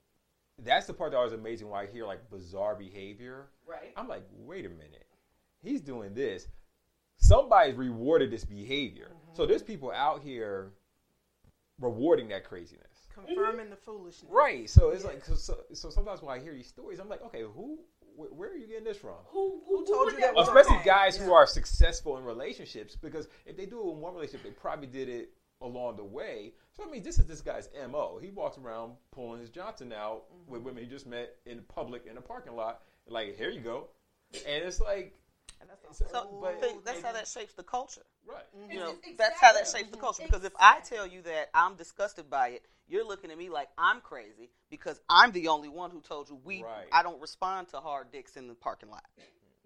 that's 0.64 0.86
the 0.86 0.94
part 0.94 1.12
that 1.12 1.18
was 1.22 1.32
amazing. 1.34 1.68
When 1.68 1.78
I 1.80 1.86
hear 1.86 2.06
like 2.06 2.30
bizarre 2.30 2.74
behavior, 2.74 3.48
right. 3.66 3.92
I'm 3.96 4.08
like, 4.08 4.24
wait 4.32 4.64
a 4.64 4.70
minute, 4.70 5.06
he's 5.62 5.80
doing 5.82 6.14
this. 6.14 6.48
Somebody's 7.18 7.74
rewarded 7.76 8.30
this 8.30 8.44
behavior. 8.44 9.10
Mm-hmm. 9.12 9.34
So 9.36 9.46
there's 9.46 9.62
people 9.62 9.90
out 9.92 10.22
here 10.22 10.72
rewarding 11.80 12.28
that 12.28 12.44
craziness. 12.44 13.06
Confirming 13.14 13.70
the 13.70 13.76
foolishness. 13.76 14.30
Right. 14.30 14.68
So 14.68 14.90
it's 14.90 15.04
Yeah. 15.04 15.10
like 15.10 15.24
so, 15.24 15.34
so, 15.34 15.58
so 15.72 15.90
sometimes 15.90 16.22
when 16.22 16.36
I 16.38 16.42
hear 16.42 16.52
these 16.54 16.66
stories, 16.66 16.98
I'm 16.98 17.08
like, 17.08 17.22
okay, 17.22 17.42
who, 17.42 17.78
wh- 17.78 17.95
where 18.16 18.50
are 18.50 18.56
you 18.56 18.66
getting 18.66 18.84
this 18.84 18.96
from? 18.96 19.14
Who 19.28 19.60
who, 19.66 19.78
Who 19.78 19.86
told 19.86 20.06
would 20.06 20.14
you 20.14 20.20
that 20.20 20.38
Especially 20.38 20.76
okay. 20.76 20.84
guys 20.84 21.16
who 21.16 21.32
are 21.32 21.46
successful 21.46 22.16
in 22.18 22.24
relationships, 22.24 22.96
because 22.96 23.28
if 23.44 23.56
they 23.56 23.66
do 23.66 23.80
it 23.80 23.92
in 23.92 24.00
one 24.00 24.14
relationship, 24.14 24.44
they 24.44 24.50
probably 24.50 24.86
did 24.86 25.08
it 25.08 25.30
along 25.60 25.96
the 25.96 26.04
way. 26.04 26.52
So 26.76 26.84
I 26.86 26.90
mean, 26.90 27.02
this 27.02 27.18
is 27.18 27.26
this 27.26 27.40
guy's 27.40 27.68
mo. 27.90 28.18
He 28.20 28.30
walks 28.30 28.58
around 28.58 28.92
pulling 29.10 29.40
his 29.40 29.50
Johnson 29.50 29.92
out 29.92 30.24
mm-hmm. 30.32 30.52
with 30.52 30.62
women 30.62 30.82
he 30.84 30.88
just 30.88 31.06
met 31.06 31.36
in 31.46 31.62
public 31.62 32.06
in 32.06 32.16
a 32.16 32.20
parking 32.20 32.54
lot. 32.54 32.82
Like, 33.08 33.36
here 33.36 33.50
you 33.50 33.60
go, 33.60 33.88
and 34.32 34.64
it's 34.64 34.80
like, 34.80 35.14
And 35.60 35.70
that's 35.70 35.98
So- 35.98 36.06
So 36.10 36.38
but- 36.42 36.60
think 36.60 36.84
that's 36.84 37.02
how 37.02 37.12
that 37.12 37.26
shapes 37.28 37.54
the 37.54 37.62
culture. 37.62 38.04
right. 38.26 38.44
You 38.70 38.80
know, 38.80 38.90
Ex- 39.04 39.16
that's 39.16 39.40
how 39.40 39.52
that 39.54 39.66
shapes 39.68 39.90
the 39.90 39.96
culture. 39.96 40.24
Because 40.24 40.44
if 40.44 40.52
I 40.58 40.80
tell 40.80 41.06
you 41.06 41.22
that 41.22 41.50
I'm 41.54 41.76
disgusted 41.76 42.28
by 42.28 42.48
it, 42.48 42.66
you're 42.88 43.06
looking 43.06 43.30
at 43.30 43.38
me 43.38 43.48
like 43.50 43.68
I'm 43.78 44.00
crazy 44.00 44.50
because 44.70 45.00
I'm 45.08 45.32
the 45.32 45.48
only 45.48 45.68
one 45.68 45.90
who 45.90 46.00
told 46.00 46.28
you 46.28 46.38
we. 46.44 46.62
Right. 46.62 46.86
I 46.92 47.02
don't 47.02 47.20
respond 47.20 47.68
to 47.68 47.78
hard 47.80 48.12
dicks 48.12 48.36
in 48.36 48.48
the 48.48 48.54
parking 48.54 48.90
lot. 48.90 49.04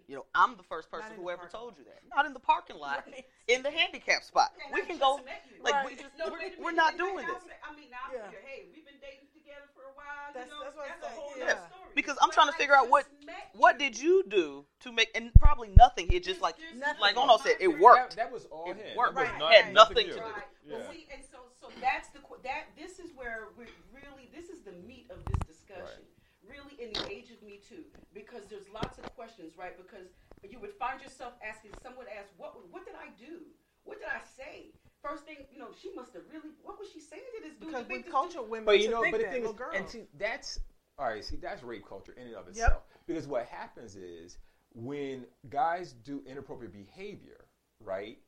You 0.08 0.16
know, 0.16 0.26
I'm 0.34 0.56
the 0.56 0.64
first 0.64 0.90
person 0.90 1.12
who 1.14 1.30
ever 1.30 1.46
told 1.46 1.78
you 1.78 1.84
that. 1.84 2.00
Not 2.14 2.26
in 2.26 2.32
the 2.32 2.40
parking 2.40 2.76
lot, 2.76 3.04
Right. 3.12 3.24
in 3.46 3.62
the 3.62 3.70
handicap 3.70 4.24
spot. 4.24 4.50
And 4.64 4.74
we 4.74 4.82
I 4.82 4.84
can 4.84 4.98
go. 4.98 5.20
Like 5.62 5.72
Right. 5.74 5.86
we 5.86 5.94
just, 5.94 6.08
No, 6.18 6.32
we're, 6.32 6.38
wait 6.40 6.52
we're 6.60 6.72
not 6.72 6.98
doing 6.98 7.14
this. 7.18 7.26
I'm- 7.62 7.76
mean, 7.76 7.90
now 7.92 7.98
I'm 8.08 8.14
Yeah. 8.16 8.38
Hey, 8.44 8.66
we've 8.74 8.84
been 8.84 8.98
dating 9.00 9.28
together 9.32 9.70
for 9.72 9.82
a 9.86 9.94
while. 9.94 10.34
That's- 10.34 10.50
you 10.50 10.58
know, 10.58 10.64
that's 10.64 10.74
what 10.74 10.86
that's 10.88 11.06
a 11.06 11.14
whole 11.14 11.30
yeah. 11.38 11.44
other 11.44 11.62
story. 11.70 11.90
Because 11.94 12.16
I'm 12.20 12.30
But 12.30 12.34
trying 12.34 12.48
to 12.48 12.54
I 12.54 12.58
figure 12.58 12.74
out 12.74 12.88
what 12.90 13.06
what 13.54 13.78
did 13.78 14.00
you 14.00 14.24
do 14.26 14.64
to 14.80 14.90
make 14.90 15.10
and 15.14 15.30
probably 15.38 15.68
nothing. 15.78 16.10
It 16.12 16.24
just 16.24 16.40
like 16.40 16.56
There's- 16.58 16.74
Nothing. 16.74 17.00
like 17.00 17.14
there's 17.14 17.24
Ono 17.30 17.36
said, 17.38 17.56
it 17.60 17.78
worked. 17.78 18.16
That, 18.16 18.24
that 18.26 18.32
was 18.32 18.46
all 18.46 18.68
It 18.68 18.78
him. 18.78 18.96
worked. 18.96 19.14
That 19.14 19.20
was 19.22 19.30
Right. 19.30 19.38
not- 19.38 19.52
Had 19.54 19.72
nothing 19.72 20.06
you. 20.08 20.14
to 20.14 20.18
do. 20.18 20.24
Right. 20.24 20.42
Yeah. 20.66 20.76
Well, 20.78 20.90
see, 20.90 21.06
and 21.14 21.22
so 21.30 21.38
so 21.38 21.49
that's 21.80 22.08
the 22.10 22.20
qu- 22.20 22.40
that 22.42 22.72
this 22.76 22.98
is 22.98 23.10
where 23.14 23.48
we 23.56 23.66
really 23.94 24.28
this 24.34 24.48
is 24.50 24.62
the 24.62 24.72
meat 24.86 25.06
of 25.10 25.24
this 25.26 25.38
discussion. 25.46 26.02
Really, 26.40 26.72
in 26.80 26.88
the 26.96 27.04
age 27.12 27.30
of 27.30 27.42
Me 27.44 27.60
Too, 27.60 27.84
because 28.14 28.46
there's 28.48 28.64
lots 28.72 28.96
of 28.98 29.04
questions, 29.14 29.58
right? 29.58 29.76
Because 29.76 30.08
you 30.42 30.58
would 30.58 30.72
find 30.72 31.00
yourself 31.02 31.34
asking 31.44 31.72
someone 31.82 32.06
ask, 32.08 32.30
"What 32.38 32.56
what 32.72 32.84
did 32.86 32.94
I 32.96 33.12
do? 33.20 33.44
What 33.84 33.98
did 34.00 34.08
I 34.08 34.20
say?" 34.24 34.72
First 35.02 35.24
thing, 35.24 35.44
you 35.52 35.58
know, 35.58 35.68
she 35.80 35.92
must 35.94 36.14
have 36.14 36.22
really. 36.32 36.48
What 36.62 36.78
was 36.78 36.88
she 36.92 37.00
saying 37.00 37.22
to 37.36 37.42
this 37.42 37.52
dude? 37.60 37.68
Because 37.68 37.84
to 37.84 37.88
we 37.92 37.96
make 37.98 38.10
culture 38.10 38.42
women 38.42 38.64
But 38.64 38.80
you 38.80 38.88
know, 38.88 39.02
but 39.02 39.18
the 39.18 39.24
that, 39.24 39.32
thing 39.32 39.42
is, 39.44 39.48
little 39.48 39.58
girls. 39.58 39.76
and 39.76 39.88
see, 39.88 40.06
that's 40.18 40.60
all 40.98 41.08
right. 41.08 41.24
See, 41.24 41.36
that's 41.36 41.62
rape 41.62 41.86
culture 41.86 42.12
in 42.16 42.26
and 42.28 42.34
of 42.36 42.46
Yep. 42.46 42.54
itself. 42.54 42.82
Because 43.06 43.26
what 43.26 43.44
happens 43.46 43.96
is 43.96 44.38
when 44.74 45.26
guys 45.50 45.92
do 45.92 46.22
inappropriate 46.26 46.72
behavior, 46.72 47.44
right? 47.84 48.18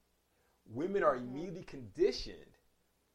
Women 0.66 1.02
are 1.02 1.16
Mm-hmm. 1.16 1.28
immediately 1.30 1.62
conditioned 1.64 2.51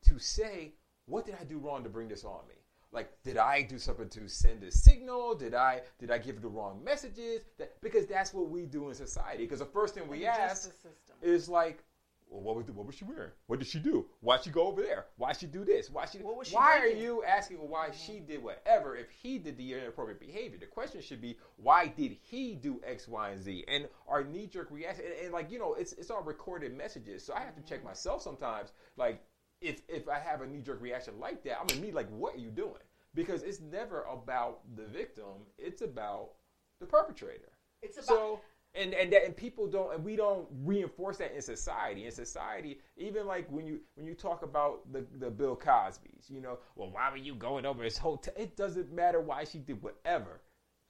to 0.07 0.19
say, 0.19 0.73
"What 1.05 1.25
did 1.25 1.35
I 1.39 1.43
do 1.43 1.57
wrong 1.57 1.83
to 1.83 1.89
bring 1.89 2.07
this 2.07 2.23
on 2.23 2.47
me?" 2.47 2.55
Like, 2.91 3.11
did 3.23 3.37
I 3.37 3.61
do 3.61 3.77
something 3.77 4.09
to 4.09 4.27
send 4.27 4.63
a 4.63 4.71
signal? 4.71 5.35
Did 5.35 5.53
I 5.53 5.81
did 5.99 6.09
I 6.09 6.17
give 6.17 6.41
the 6.41 6.47
wrong 6.47 6.83
messages? 6.83 7.41
That 7.57 7.79
because 7.81 8.05
that's 8.05 8.33
what 8.33 8.49
we 8.49 8.65
do 8.65 8.89
in 8.89 8.95
society. 8.95 9.43
Because 9.43 9.59
the 9.59 9.65
first 9.65 9.93
thing 9.93 10.07
we 10.07 10.25
ask 10.25 10.63
system. 10.63 10.91
is 11.21 11.49
like, 11.49 11.83
well, 12.29 12.41
what 12.41 12.55
was 12.55 12.65
what 12.67 12.85
was 12.85 12.95
she 12.95 13.05
wearing? 13.05 13.31
What 13.47 13.59
did 13.59 13.67
she 13.67 13.79
do? 13.79 14.05
Why'd 14.21 14.43
she 14.43 14.49
go 14.49 14.67
over 14.67 14.81
there? 14.81 15.05
Why'd 15.17 15.37
she 15.37 15.47
do 15.47 15.63
this? 15.63 15.89
Why 15.89 16.05
she? 16.05 16.19
What 16.19 16.37
was 16.37 16.47
she 16.47 16.55
why 16.55 16.79
drinking? 16.79 17.01
are 17.01 17.03
you 17.03 17.23
asking 17.23 17.57
why 17.57 17.87
mm-hmm. 17.87 18.13
she 18.13 18.19
did 18.19 18.43
whatever 18.43 18.95
if 18.95 19.09
he 19.09 19.37
did 19.37 19.57
the 19.57 19.73
inappropriate 19.73 20.19
behavior? 20.19 20.57
The 20.57 20.65
question 20.65 21.01
should 21.01 21.21
be 21.21 21.37
why 21.57 21.87
did 21.87 22.17
he 22.21 22.55
do 22.55 22.81
X, 22.85 23.07
Y, 23.07 23.29
and 23.29 23.41
Z? 23.41 23.65
And 23.67 23.87
our 24.07 24.23
knee 24.23 24.47
jerk 24.47 24.69
reaction 24.71 25.05
and, 25.05 25.25
and 25.25 25.33
like 25.33 25.51
you 25.51 25.59
know 25.59 25.73
it's 25.73 25.93
it's 25.93 26.09
all 26.09 26.21
recorded 26.21 26.75
messages, 26.75 27.23
so 27.23 27.33
I 27.33 27.39
have 27.41 27.55
to 27.55 27.61
check 27.61 27.79
mm-hmm. 27.79 27.89
myself 27.89 28.21
sometimes. 28.21 28.71
Like 28.97 29.21
if 29.61 29.81
if 29.87 30.07
I 30.07 30.19
have 30.19 30.41
a 30.41 30.47
knee 30.47 30.61
jerk 30.61 30.81
reaction 30.81 31.19
like 31.19 31.43
that, 31.43 31.59
I'm 31.59 31.67
gonna 31.67 31.81
be 31.81 31.91
like, 31.91 32.09
what 32.09 32.35
are 32.35 32.39
you 32.39 32.49
doing? 32.49 32.73
Because 33.13 33.43
it's 33.43 33.59
never 33.59 34.03
about 34.03 34.59
the 34.75 34.85
victim; 34.85 35.45
it's 35.57 35.81
about 35.81 36.31
the 36.79 36.85
perpetrator. 36.85 37.51
It's 37.81 37.97
about 37.97 38.07
So 38.07 38.39
and 38.75 38.93
and 38.93 39.11
that, 39.11 39.25
and 39.25 39.35
people 39.35 39.67
don't 39.67 39.93
and 39.93 40.03
we 40.03 40.15
don't 40.15 40.47
reinforce 40.63 41.17
that 41.17 41.33
in 41.33 41.41
society. 41.41 42.05
In 42.05 42.11
society, 42.11 42.79
even 42.97 43.25
like 43.25 43.49
when 43.51 43.65
you 43.65 43.79
when 43.95 44.05
you 44.05 44.13
talk 44.13 44.43
about 44.43 44.91
the 44.91 45.05
the 45.19 45.29
Bill 45.29 45.55
Cosby's, 45.55 46.29
you 46.29 46.41
know, 46.41 46.59
well, 46.75 46.91
why 46.91 47.09
were 47.09 47.17
you 47.17 47.35
going 47.35 47.65
over 47.65 47.83
his 47.83 47.97
hotel? 47.97 48.33
It 48.37 48.55
doesn't 48.55 48.93
matter 48.93 49.19
why 49.19 49.43
she 49.43 49.59
did 49.59 49.81
whatever. 49.81 50.41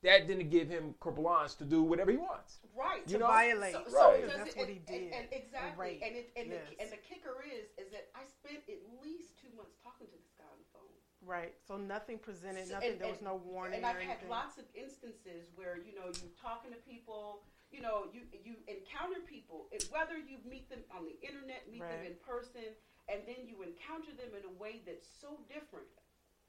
That 0.04 0.28
didn't 0.28 0.50
give 0.50 0.70
him 0.70 0.94
carte 1.00 1.16
blanche 1.16 1.56
to 1.56 1.66
do 1.66 1.82
whatever 1.82 2.12
he 2.12 2.18
wants. 2.18 2.60
right 2.78 3.02
You 3.08 3.14
to 3.18 3.20
know? 3.26 3.28
violate. 3.34 3.74
So, 3.74 3.82
Right. 3.82 3.90
so 3.92 4.22
Because 4.22 4.38
that's 4.38 4.54
it- 4.54 4.58
what 4.58 4.70
he 4.70 4.80
did. 4.86 5.02
And, 5.10 5.14
and 5.26 5.28
exactly. 5.34 5.74
Right. 5.82 6.02
And 6.06 6.14
it, 6.16 6.32
and, 6.38 6.48
Yes. 6.54 6.70
the, 6.70 6.80
and 6.82 6.92
the 6.94 6.98
kicker 7.02 7.42
is 7.44 7.66
is 7.82 7.90
that 7.92 8.10
I 8.14 8.22
spent 8.26 8.62
at 8.70 8.78
least 9.02 9.40
two 9.42 9.50
months 9.58 9.74
talking 9.82 10.06
to 10.06 10.14
this 10.14 10.30
guy 10.38 10.46
on 10.46 10.60
the 10.62 10.70
phone. 10.70 10.94
Right. 11.26 11.58
So 11.66 11.78
nothing 11.78 12.20
presented, 12.20 12.70
nothing. 12.70 12.92
and- 12.94 13.02
there 13.02 13.10
was 13.10 13.22
no 13.26 13.38
warning 13.42 13.78
And 13.82 13.86
I've 13.88 13.98
had 13.98 14.22
lots 14.30 14.60
of 14.60 14.66
instances 14.76 15.50
where 15.56 15.78
you 15.82 15.96
know 15.98 16.06
you're 16.22 16.38
talking 16.40 16.70
to 16.72 16.78
people, 16.86 17.42
you 17.72 17.82
know 17.82 18.06
you 18.14 18.22
you 18.46 18.56
encounter 18.68 19.20
people, 19.22 19.68
and 19.74 19.82
whether 19.90 20.16
you 20.20 20.38
meet 20.46 20.70
them 20.70 20.84
on 20.94 21.06
the 21.10 21.18
internet, 21.26 21.68
meet 21.72 21.82
them 21.82 22.06
in 22.06 22.16
person, 22.22 22.70
and 23.10 23.26
then 23.26 23.48
you 23.50 23.64
encounter 23.64 24.14
them 24.14 24.30
in 24.38 24.46
a 24.46 24.54
way 24.62 24.84
that's 24.86 25.08
so 25.20 25.40
different, 25.50 25.90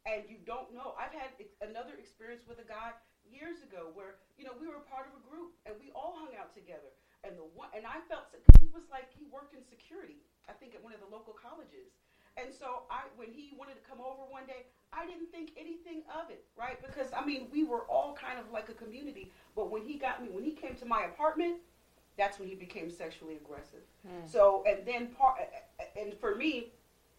and 0.05 0.28
you 0.28 0.37
don't 0.45 0.75
know. 0.75 0.93
I've 1.00 1.12
had 1.17 1.33
ex- 1.40 1.57
another 1.62 1.95
experience 1.97 2.45
with 2.47 2.59
a 2.61 2.69
guy 2.69 2.93
years 3.30 3.62
ago 3.64 3.92
where 3.92 4.20
you 4.37 4.44
know 4.44 4.56
we 4.56 4.66
were 4.66 4.80
part 4.88 5.08
of 5.08 5.14
a 5.16 5.23
group 5.28 5.54
and 5.64 5.76
we 5.78 5.92
all 5.92 6.16
hung 6.18 6.35
out 6.37 6.52
together, 6.52 6.92
and 7.25 7.37
the 7.37 7.47
one 7.56 7.68
and 7.76 7.85
I 7.85 8.00
felt 8.08 8.28
because 8.32 8.44
he 8.58 8.68
was 8.73 8.88
like 8.90 9.08
he 9.14 9.28
worked 9.28 9.54
in 9.54 9.62
security, 9.64 10.20
I 10.49 10.54
think 10.56 10.75
at 10.75 10.82
one 10.82 10.92
of 10.92 11.00
the 11.00 11.11
local 11.11 11.37
colleges. 11.37 11.92
And 12.38 12.54
so 12.54 12.87
I, 12.88 13.02
when 13.16 13.35
he 13.35 13.50
wanted 13.58 13.75
to 13.82 13.85
come 13.88 13.99
over 13.99 14.23
one 14.30 14.47
day, 14.47 14.70
I 14.92 15.06
didn't 15.06 15.26
think 15.35 15.50
anything 15.58 16.06
of 16.06 16.30
it, 16.30 16.44
right? 16.56 16.78
Because 16.80 17.11
I 17.11 17.25
mean, 17.25 17.49
we 17.50 17.64
were 17.64 17.82
all 17.90 18.14
kind 18.14 18.38
of 18.38 18.50
like 18.52 18.68
a 18.68 18.75
community. 18.75 19.32
But 19.56 19.70
when 19.70 19.82
he 19.82 19.99
got 19.99 20.23
me, 20.23 20.28
when 20.30 20.44
he 20.44 20.52
came 20.52 20.76
to 20.76 20.87
my 20.87 21.04
apartment, 21.04 21.56
that's 22.16 22.38
when 22.38 22.49
he 22.49 22.54
became 22.54 22.90
sexually 22.90 23.37
aggressive. 23.37 23.82
Hmm. 24.06 24.26
So, 24.26 24.64
and 24.68 24.87
then 24.87 25.08
part, 25.08 25.38
and 25.99 26.14
for 26.20 26.35
me, 26.35 26.68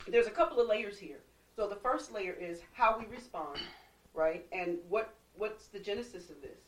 there's 0.07 0.27
a 0.27 0.31
couple 0.31 0.59
of 0.59 0.67
layers 0.67 0.97
here. 0.97 1.19
So 1.55 1.67
the 1.67 1.75
first 1.75 2.13
layer 2.13 2.33
is 2.33 2.61
how 2.73 2.97
we 2.97 3.05
respond, 3.13 3.59
right? 4.13 4.45
And 4.51 4.77
what 4.87 5.13
what's 5.39 5.67
the 5.67 5.79
genesis 5.79 6.29
of 6.29 6.41
this? 6.41 6.59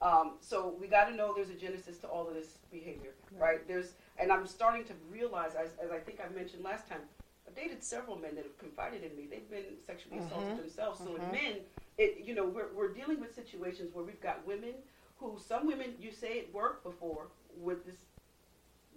Um, 0.00 0.34
so 0.40 0.74
we 0.80 0.86
got 0.86 1.06
to 1.06 1.16
know 1.16 1.32
there's 1.34 1.50
a 1.50 1.54
genesis 1.54 1.98
to 1.98 2.06
all 2.06 2.28
of 2.28 2.34
this 2.34 2.58
behavior, 2.70 3.14
right? 3.36 3.66
There's, 3.66 3.94
and 4.18 4.30
I'm 4.30 4.46
starting 4.46 4.84
to 4.84 4.92
realize, 5.10 5.54
as, 5.54 5.70
as 5.82 5.90
I 5.90 5.98
think 5.98 6.20
I 6.24 6.32
mentioned 6.32 6.62
last 6.62 6.88
time, 6.88 7.00
I've 7.48 7.56
dated 7.56 7.82
several 7.82 8.16
men 8.16 8.34
that 8.36 8.44
have 8.44 8.58
confided 8.58 9.02
in 9.02 9.16
me. 9.16 9.26
They've 9.28 9.48
been 9.50 9.64
sexually 9.84 10.18
mm-hmm. 10.18 10.26
assaulted 10.26 10.58
themselves. 10.58 11.00
So 11.00 11.16
in 11.16 11.22
mm-hmm. 11.22 11.32
men, 11.32 11.54
it 11.96 12.22
you 12.24 12.34
know 12.34 12.46
we're 12.46 12.68
we're 12.76 12.92
dealing 12.92 13.20
with 13.20 13.34
situations 13.34 13.94
where 13.94 14.04
we've 14.04 14.20
got 14.20 14.46
women 14.46 14.74
who 15.16 15.38
some 15.44 15.66
women 15.66 15.94
you 15.98 16.12
say 16.12 16.34
it 16.34 16.54
worked 16.54 16.84
before 16.84 17.28
with 17.58 17.84
this 17.86 17.96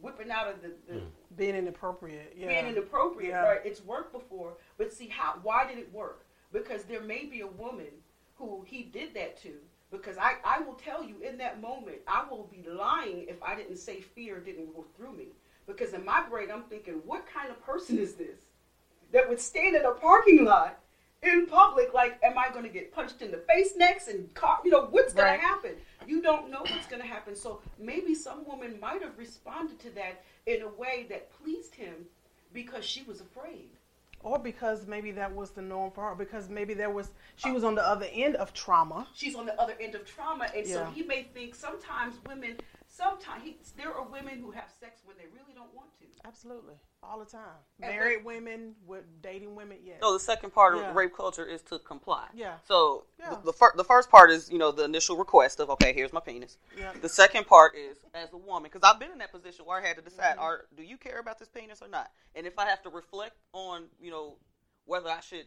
whipping 0.01 0.31
out 0.31 0.47
of 0.47 0.61
the, 0.61 0.71
the 0.87 0.99
mm. 0.99 1.05
Being 1.37 1.55
inappropriate. 1.55 2.33
Yeah. 2.35 2.47
being 2.47 2.67
inappropriate, 2.67 3.31
Yeah. 3.31 3.43
right? 3.43 3.61
It's 3.63 3.83
worked 3.85 4.11
before, 4.11 4.53
but 4.77 4.91
see 4.91 5.07
how 5.07 5.39
why 5.43 5.67
did 5.67 5.77
it 5.77 5.91
work? 5.93 6.25
Because 6.51 6.83
there 6.83 7.01
may 7.01 7.25
be 7.25 7.41
a 7.41 7.47
woman 7.47 7.87
who 8.41 8.63
he 8.67 8.83
did 8.83 9.13
that 9.13 9.41
to. 9.43 9.51
Because 9.91 10.17
I, 10.17 10.35
I 10.45 10.59
will 10.61 10.75
tell 10.75 11.03
you 11.03 11.15
in 11.21 11.37
that 11.39 11.61
moment, 11.61 11.97
I 12.07 12.23
will 12.29 12.49
be 12.51 12.63
lying 12.69 13.25
if 13.27 13.41
I 13.43 13.55
didn't 13.55 13.77
say 13.77 13.99
fear 14.01 14.39
didn't 14.39 14.73
go 14.73 14.85
through 14.95 15.13
me. 15.13 15.27
Because 15.67 15.93
in 15.93 16.03
my 16.05 16.23
brain, 16.29 16.49
I'm 16.51 16.63
thinking, 16.63 16.95
what 17.05 17.25
kind 17.31 17.49
of 17.49 17.61
person 17.65 17.99
is 17.99 18.15
this 18.15 18.37
that 19.11 19.27
would 19.27 19.39
stand 19.39 19.75
in 19.75 19.83
a 19.85 19.91
parking 19.91 20.45
lot 20.45 20.79
in 21.21 21.45
public? 21.45 21.93
Like, 21.93 22.17
am 22.23 22.37
I 22.37 22.49
going 22.51 22.63
to 22.63 22.69
get 22.71 22.93
punched 22.93 23.21
in 23.21 23.31
the 23.31 23.37
face 23.37 23.73
next 23.75 24.07
and 24.07 24.33
caught? 24.33 24.61
You 24.63 24.71
know, 24.71 24.87
what's 24.91 25.13
going 25.13 25.27
Right. 25.27 25.39
to 25.39 25.45
happen? 25.45 25.71
You 26.07 26.21
don't 26.21 26.49
know 26.49 26.61
what's 26.61 26.87
going 26.87 27.01
to 27.01 27.07
happen. 27.07 27.35
So 27.35 27.61
maybe 27.77 28.15
some 28.15 28.45
woman 28.47 28.79
might 28.79 29.01
have 29.03 29.17
responded 29.17 29.79
to 29.81 29.89
that 29.95 30.23
in 30.45 30.61
a 30.61 30.69
way 30.69 31.05
that 31.09 31.31
pleased 31.43 31.75
him 31.75 31.93
because 32.53 32.85
she 32.85 33.03
was 33.03 33.19
afraid. 33.21 33.69
Or 34.23 34.37
because 34.39 34.85
maybe 34.87 35.11
that 35.11 35.33
was 35.35 35.51
the 35.51 35.61
norm 35.61 35.91
for 35.91 36.09
her. 36.09 36.15
Because 36.15 36.49
maybe 36.49 36.73
there 36.73 36.89
was 36.89 37.09
she 37.35 37.51
was 37.51 37.63
on 37.63 37.75
the 37.75 37.87
other 37.87 38.07
end 38.11 38.35
of 38.35 38.53
trauma. 38.53 39.07
She's 39.15 39.35
on 39.35 39.45
the 39.45 39.59
other 39.59 39.73
end 39.79 39.95
of 39.95 40.05
trauma, 40.05 40.47
and 40.55 40.65
so 40.67 40.81
Yeah. 40.81 40.91
he 40.91 41.03
may 41.03 41.23
think 41.23 41.55
sometimes 41.55 42.15
women, 42.27 42.57
sometimes 43.01 43.43
he, 43.43 43.57
there 43.77 43.93
are 43.93 44.05
women 44.05 44.39
who 44.39 44.51
have 44.51 44.69
sex 44.79 45.01
when 45.05 45.17
they 45.17 45.25
really 45.33 45.53
don't 45.55 45.73
want 45.73 45.89
to. 45.99 46.05
Absolutely. 46.25 46.75
All 47.03 47.17
the 47.19 47.25
time. 47.25 47.41
And 47.81 47.91
Married 47.91 48.23
women 48.23 48.75
with 48.85 49.03
dating 49.23 49.55
women, 49.55 49.77
yes. 49.83 49.97
No, 50.01 50.13
the 50.13 50.19
second 50.19 50.51
part 50.53 50.77
Yeah. 50.77 50.89
of 50.89 50.95
rape 50.95 51.15
culture 51.15 51.45
is 51.45 51.61
to 51.63 51.79
comply. 51.79 52.27
Yeah. 52.33 52.55
So 52.67 53.05
Yeah. 53.19 53.31
the, 53.31 53.45
the, 53.47 53.53
fir- 53.53 53.73
the 53.75 53.83
first 53.83 54.11
part 54.11 54.29
is, 54.29 54.51
you 54.51 54.59
know, 54.59 54.71
the 54.71 54.83
initial 54.83 55.17
request 55.17 55.59
of, 55.59 55.69
okay, 55.71 55.93
here's 55.93 56.13
my 56.13 56.19
penis. 56.19 56.57
Yeah. 56.77 56.93
The 57.01 57.09
second 57.09 57.47
part 57.47 57.75
is, 57.75 57.97
as 58.13 58.31
a 58.33 58.37
woman, 58.37 58.69
because 58.71 58.87
I've 58.87 58.99
been 58.99 59.11
in 59.11 59.17
that 59.17 59.31
position 59.31 59.65
where 59.65 59.81
I 59.81 59.87
had 59.87 59.95
to 59.97 60.03
decide, 60.03 60.35
Mm-hmm. 60.35 60.41
are 60.41 60.65
do 60.77 60.83
you 60.83 60.97
care 60.97 61.19
about 61.19 61.39
this 61.39 61.49
penis 61.49 61.81
or 61.81 61.87
not? 61.87 62.11
And 62.35 62.45
if 62.45 62.59
I 62.59 62.65
have 62.67 62.83
to 62.83 62.89
reflect 62.89 63.35
on, 63.53 63.85
you 63.99 64.11
know, 64.11 64.35
whether 64.85 65.09
I 65.09 65.21
should 65.21 65.45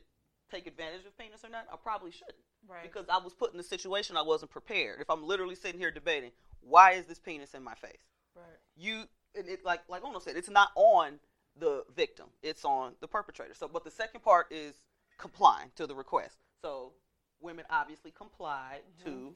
take 0.50 0.66
advantage 0.66 1.06
of 1.06 1.16
penis 1.16 1.44
or 1.44 1.50
not, 1.50 1.66
I 1.72 1.76
probably 1.76 2.10
shouldn't. 2.10 2.34
Right. 2.66 2.82
Because 2.82 3.06
I 3.10 3.18
was 3.18 3.34
put 3.34 3.52
in 3.54 3.60
a 3.60 3.62
situation 3.62 4.16
I 4.16 4.22
wasn't 4.22 4.50
prepared. 4.50 5.00
If 5.00 5.10
I'm 5.10 5.22
literally 5.22 5.54
sitting 5.54 5.78
here 5.78 5.90
debating, 5.90 6.30
why 6.66 6.92
is 6.92 7.06
this 7.06 7.18
penis 7.18 7.54
in 7.54 7.62
my 7.62 7.74
face? 7.74 7.92
Right. 8.36 8.44
you 8.76 9.04
and 9.36 9.48
it 9.48 9.64
like 9.64 9.80
like 9.88 10.04
Ono 10.04 10.18
said, 10.18 10.36
it's 10.36 10.50
not 10.50 10.70
on 10.74 11.20
the 11.58 11.84
victim, 11.94 12.26
it's 12.42 12.64
on 12.64 12.92
the 13.00 13.08
perpetrator. 13.08 13.54
So, 13.54 13.68
but 13.68 13.84
the 13.84 13.90
second 13.90 14.22
part 14.22 14.46
is 14.50 14.74
complying 15.18 15.70
to 15.76 15.86
the 15.86 15.94
request. 15.94 16.38
So, 16.62 16.92
women 17.40 17.64
obviously 17.70 18.10
complied 18.10 18.80
mm-hmm. 19.00 19.10
to 19.10 19.34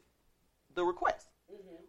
the 0.75 0.85
request. 0.85 1.29
Mm-hmm. 1.53 1.83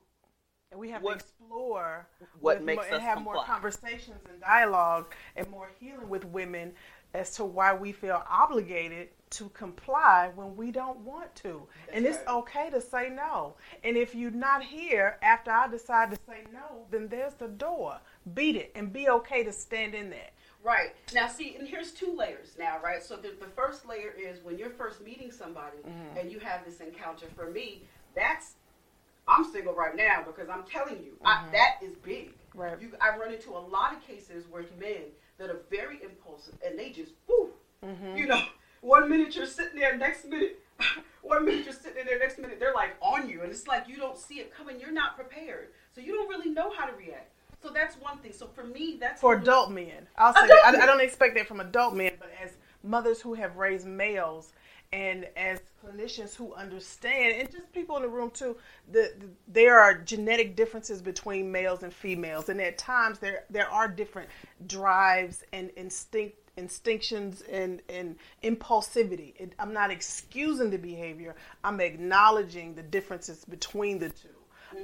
And 0.71 0.79
we 0.79 0.89
have 0.91 1.01
What- 1.01 1.19
to 1.19 1.25
explore 1.25 2.07
what 2.39 2.61
makes 2.63 2.85
more, 2.85 2.93
and 2.93 3.03
have 3.03 3.21
more 3.21 3.43
conversations 3.43 4.19
and 4.29 4.39
dialogue 4.39 5.13
and 5.35 5.49
more 5.49 5.69
healing 5.79 6.09
with 6.09 6.25
women 6.25 6.73
as 7.13 7.33
to 7.35 7.45
why 7.45 7.73
we 7.73 7.91
feel 7.91 8.23
obligated 8.29 9.09
to 9.31 9.49
comply 9.49 10.31
when 10.35 10.55
we 10.55 10.71
don't 10.71 10.99
want 10.99 11.33
to. 11.35 11.63
and 11.93 12.05
it's 12.05 12.17
right. 12.17 12.35
okay 12.37 12.69
to 12.71 12.81
say 12.81 13.09
no. 13.09 13.55
And 13.83 13.95
if 13.95 14.15
you're 14.15 14.31
not 14.31 14.63
here 14.63 15.17
after 15.21 15.51
I 15.51 15.67
decide 15.67 16.11
to 16.11 16.17
say 16.27 16.43
no, 16.51 16.85
then 16.89 17.07
there's 17.07 17.35
the 17.35 17.47
door. 17.47 17.99
Beat 18.33 18.55
it 18.55 18.71
and 18.75 18.91
be 18.91 19.09
okay 19.09 19.43
to 19.43 19.51
stand 19.51 19.93
in 19.93 20.09
that. 20.09 20.33
Right. 20.63 20.89
Now, 21.13 21.27
see, 21.27 21.55
and 21.57 21.67
here's 21.67 21.91
two 21.91 22.15
layers 22.15 22.55
now, 22.57 22.77
right? 22.83 23.01
So 23.01 23.15
the, 23.15 23.33
the 23.39 23.47
first 23.55 23.87
layer 23.87 24.13
is 24.17 24.43
when 24.43 24.57
you're 24.57 24.71
first 24.71 25.01
meeting 25.01 25.31
somebody 25.31 25.77
mm-hmm. 25.77 26.17
and 26.17 26.31
you 26.31 26.39
have 26.39 26.65
this 26.65 26.81
encounter. 26.81 27.27
For 27.35 27.49
me, 27.49 27.83
that's, 28.15 28.55
I'm 29.27 29.49
single 29.51 29.73
right 29.73 29.95
now 29.95 30.23
because 30.25 30.49
I'm 30.49 30.63
telling 30.63 31.01
you, 31.03 31.13
I, 31.23 31.35
mm-hmm. 31.35 31.51
that 31.53 31.75
is 31.81 31.95
big. 32.03 32.33
Right. 32.53 32.79
You, 32.81 32.91
I 32.99 33.17
run 33.17 33.31
into 33.31 33.51
a 33.51 33.59
lot 33.59 33.93
of 33.93 34.05
cases 34.05 34.45
where 34.49 34.63
men 34.79 35.03
that 35.37 35.49
are 35.49 35.61
very 35.69 36.01
impulsive 36.03 36.55
and 36.65 36.77
they 36.77 36.89
just, 36.89 37.13
whoo, 37.27 37.51
mm-hmm. 37.85 38.17
you 38.17 38.27
know, 38.27 38.43
one 38.81 39.09
minute 39.09 39.35
you're 39.35 39.45
sitting 39.45 39.79
there, 39.79 39.97
next 39.97 40.25
minute, 40.25 40.59
one 41.21 41.45
minute 41.45 41.65
you're 41.65 41.73
sitting 41.73 42.05
there, 42.05 42.19
next 42.19 42.39
minute 42.39 42.59
they're 42.59 42.73
like 42.73 42.95
on 43.01 43.29
you. 43.29 43.41
And 43.41 43.51
it's 43.51 43.67
like 43.67 43.87
you 43.87 43.97
don't 43.97 44.17
see 44.17 44.35
it 44.35 44.53
coming. 44.53 44.79
You're 44.79 44.91
not 44.91 45.15
prepared. 45.15 45.69
So 45.93 46.01
you 46.01 46.13
don't 46.13 46.29
really 46.29 46.49
know 46.49 46.71
how 46.71 46.85
to 46.85 46.95
react. 46.95 47.31
So 47.61 47.69
that's 47.69 47.95
one 47.95 48.19
thing. 48.19 48.31
So 48.31 48.47
for 48.47 48.63
me, 48.63 48.97
that's 48.99 49.19
for 49.19 49.35
adult 49.35 49.71
men. 49.71 50.07
I'll 50.17 50.33
say 50.33 50.45
Adult. 50.45 50.59
I. 50.65 50.83
I 50.83 50.85
don't 50.85 51.01
expect 51.01 51.35
that 51.35 51.47
from 51.47 51.59
adult 51.59 51.93
men, 51.93 52.13
but 52.17 52.31
as 52.41 52.57
mothers 52.83 53.19
who 53.19 53.33
have 53.33 53.57
raised 53.57 53.85
males 53.85 54.53
and 54.91 55.27
as 55.35 55.59
clinicians 55.85 56.35
who 56.35 56.53
understand, 56.53 57.35
and 57.37 57.51
just 57.51 57.71
people 57.73 57.95
in 57.97 58.01
the 58.01 58.07
room 58.09 58.31
too, 58.31 58.57
the, 58.91 59.13
the, 59.19 59.27
there 59.47 59.79
are 59.79 59.93
genetic 59.93 60.55
differences 60.55 61.01
between 61.01 61.51
males 61.51 61.83
and 61.83 61.93
females, 61.93 62.49
and 62.49 62.59
at 62.61 62.77
times 62.77 63.19
there 63.19 63.43
there 63.49 63.69
are 63.69 63.87
different 63.87 64.29
drives 64.65 65.43
and 65.51 65.69
instinct 65.75 66.37
instinctions 66.59 67.41
and, 67.41 67.81
and 67.89 68.15
impulsivity. 68.43 69.33
It, 69.37 69.53
I'm 69.57 69.73
not 69.73 69.89
excusing 69.89 70.69
the 70.69 70.77
behavior. 70.77 71.35
I'm 71.63 71.79
acknowledging 71.81 72.75
the 72.75 72.83
differences 72.83 73.45
between 73.45 73.97
the 73.97 74.09
2 74.09 74.27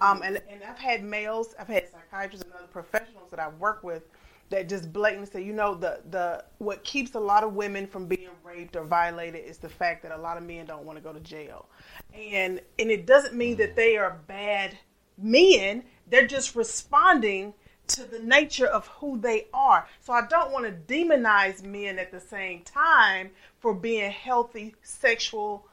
Um, 0.01 0.23
and, 0.23 0.41
and 0.49 0.63
I've 0.63 0.79
had 0.79 1.03
males, 1.03 1.53
I've 1.59 1.67
had 1.67 1.87
psychiatrists 1.91 2.43
and 2.45 2.53
other 2.53 2.67
professionals 2.67 3.29
that 3.29 3.39
I 3.39 3.49
work 3.49 3.83
with 3.83 4.03
that 4.49 4.69
just 4.69 4.93
blatantly 4.93 5.27
say, 5.27 5.43
you 5.43 5.53
know, 5.53 5.75
the, 5.75 6.01
the 6.11 6.43
what 6.59 6.83
keeps 6.83 7.15
a 7.15 7.19
lot 7.19 7.43
of 7.43 7.53
women 7.53 7.87
from 7.87 8.05
being 8.05 8.29
raped 8.43 8.75
or 8.75 8.83
violated 8.83 9.43
is 9.43 9.57
the 9.57 9.69
fact 9.69 10.03
that 10.03 10.11
a 10.11 10.17
lot 10.17 10.37
of 10.37 10.43
men 10.43 10.65
don't 10.65 10.85
want 10.85 10.97
to 10.97 11.03
go 11.03 11.11
to 11.11 11.19
jail. 11.19 11.67
And 12.15 12.61
and 12.79 12.91
it 12.91 13.05
doesn't 13.05 13.33
mean 13.35 13.57
that 13.57 13.75
they 13.75 13.97
are 13.97 14.19
bad 14.27 14.77
men. 15.17 15.83
They're 16.09 16.27
just 16.27 16.55
responding 16.55 17.53
to 17.87 18.03
the 18.03 18.19
nature 18.19 18.67
of 18.67 18.87
who 18.87 19.19
they 19.19 19.47
are. 19.53 19.87
So 20.01 20.13
I 20.13 20.25
don't 20.27 20.51
want 20.51 20.65
to 20.65 20.93
demonize 20.93 21.63
men 21.63 21.99
at 21.99 22.11
the 22.11 22.19
same 22.19 22.61
time 22.63 23.31
for 23.59 23.73
being 23.73 24.11
healthy 24.11 24.75
sexual 24.81 25.67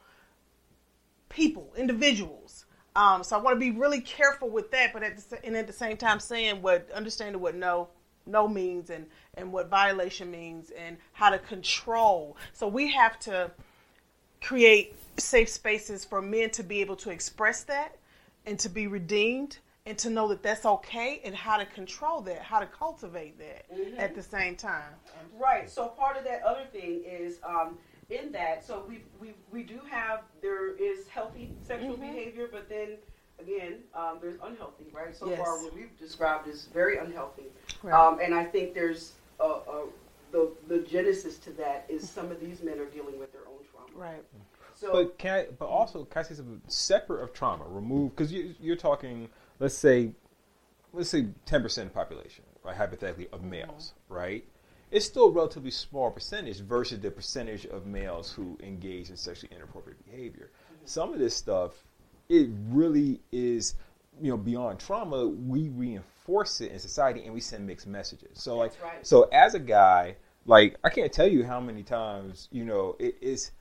people, 1.29 1.73
individuals. 1.77 2.65
Um, 2.95 3.23
so 3.23 3.37
I 3.37 3.41
want 3.41 3.55
to 3.55 3.59
be 3.59 3.71
really 3.71 4.01
careful 4.01 4.49
with 4.49 4.69
that, 4.71 4.93
but 4.93 5.01
at 5.03 5.17
the, 5.17 5.43
and 5.43 5.57
at 5.57 5.65
the 5.65 5.73
same 5.73 5.97
time 5.97 6.19
saying 6.19 6.61
what, 6.61 6.89
understanding 6.91 7.41
what 7.41 7.55
no, 7.55 7.89
no 8.25 8.47
means 8.47 8.89
and 8.89 9.05
and 9.35 9.51
what 9.51 9.69
violation 9.69 10.31
means 10.31 10.71
and 10.71 10.97
how 11.11 11.29
to 11.29 11.39
control. 11.39 12.37
So 12.53 12.67
we 12.67 12.91
have 12.91 13.19
to 13.21 13.51
create 14.41 14.95
safe 15.17 15.49
spaces 15.49 16.05
for 16.05 16.21
men 16.21 16.49
to 16.51 16.63
be 16.63 16.81
able 16.81 16.95
to 16.97 17.09
express 17.09 17.63
that 17.63 17.97
and 18.45 18.59
to 18.59 18.69
be 18.69 18.87
redeemed 18.87 19.57
and 19.85 19.97
to 19.97 20.09
know 20.09 20.27
that 20.29 20.41
that's 20.41 20.65
okay 20.65 21.21
and 21.25 21.35
how 21.35 21.57
to 21.57 21.65
control 21.65 22.21
that, 22.21 22.41
how 22.41 22.59
to 22.59 22.65
cultivate 22.65 23.37
that 23.37 23.71
mm-hmm. 23.71 23.99
at 23.99 24.15
the 24.15 24.23
same 24.23 24.55
time. 24.55 24.93
Right. 25.37 25.69
So 25.69 25.87
part 25.87 26.17
of 26.17 26.23
that 26.23 26.41
other 26.43 26.65
thing 26.71 27.03
is 27.05 27.39
um, 27.43 27.77
in 28.09 28.31
that. 28.31 28.65
So 28.65 28.85
we 28.87 29.03
we 29.19 29.33
we 29.51 29.63
do 29.63 29.79
have 29.89 30.21
there 30.41 30.75
is 30.75 31.07
healthy 31.07 31.53
sexual 31.61 31.93
mm-hmm. 31.93 32.01
behavior, 32.01 32.47
but 32.51 32.69
then 32.69 32.97
again 33.39 33.79
um, 33.93 34.19
there's 34.21 34.39
unhealthy. 34.41 34.85
Right. 34.93 35.15
So 35.15 35.27
yes. 35.27 35.39
far, 35.39 35.61
what 35.61 35.75
we've 35.75 35.97
described 35.99 36.47
is 36.47 36.67
very 36.73 36.97
unhealthy. 36.97 37.47
Right. 37.81 37.93
Um, 37.93 38.19
and 38.21 38.33
I 38.33 38.45
think 38.45 38.73
there's 38.73 39.13
a, 39.41 39.43
a, 39.43 39.85
the 40.31 40.51
the 40.69 40.79
genesis 40.79 41.37
to 41.39 41.51
that 41.51 41.85
is 41.89 42.09
some 42.09 42.31
of 42.31 42.39
these 42.39 42.63
men 42.63 42.79
are 42.79 42.85
dealing 42.85 43.19
with 43.19 43.33
their 43.33 43.41
own 43.41 43.65
trauma. 43.69 43.89
Right. 43.95 44.23
So, 44.75 44.91
but 44.91 45.17
can 45.17 45.33
I? 45.33 45.47
But 45.59 45.65
also, 45.65 46.05
can 46.05 46.21
I 46.21 46.23
say 46.23 46.35
something 46.35 46.61
separate 46.67 47.21
of 47.21 47.33
trauma? 47.33 47.65
Remove 47.67 48.15
because 48.15 48.31
you, 48.31 48.55
you're 48.59 48.75
talking 48.75 49.29
let's 49.59 49.75
say, 49.75 50.11
let's 50.91 51.09
say 51.09 51.27
10% 51.45 51.63
of 51.65 51.73
the 51.73 51.89
population, 51.89 52.43
right, 52.63 52.75
hypothetically, 52.75 53.27
of 53.31 53.43
males, 53.43 53.93
mm-hmm. 54.05 54.13
right? 54.13 54.45
It's 54.91 55.05
still 55.05 55.25
a 55.25 55.31
relatively 55.31 55.71
small 55.71 56.11
percentage 56.11 56.59
versus 56.59 56.99
the 56.99 57.09
percentage 57.09 57.65
of 57.65 57.87
males 57.87 58.31
who 58.31 58.57
engage 58.61 59.09
in 59.09 59.17
sexually 59.17 59.55
inappropriate 59.55 60.05
behavior. 60.05 60.51
Mm-hmm. 60.53 60.85
Some 60.85 61.13
of 61.13 61.19
this 61.19 61.35
stuff, 61.35 61.71
it 62.29 62.49
really 62.69 63.21
is, 63.31 63.75
you 64.21 64.29
know, 64.29 64.37
beyond 64.37 64.79
trauma. 64.79 65.27
We 65.27 65.69
reinforce 65.69 66.61
it 66.61 66.71
in 66.71 66.79
society 66.79 67.23
and 67.25 67.33
we 67.33 67.39
send 67.39 67.65
mixed 67.65 67.87
messages. 67.87 68.39
So, 68.39 68.59
That's 68.59 68.75
like, 68.75 68.83
right. 68.83 69.07
so 69.07 69.23
as 69.31 69.55
a 69.55 69.59
guy, 69.59 70.15
like, 70.45 70.77
I 70.83 70.89
can't 70.89 71.11
tell 71.11 71.27
you 71.27 71.43
how 71.43 71.59
many 71.59 71.83
times, 71.83 72.47
you 72.51 72.65
know, 72.65 72.95
it 72.99 73.17
is. 73.21 73.51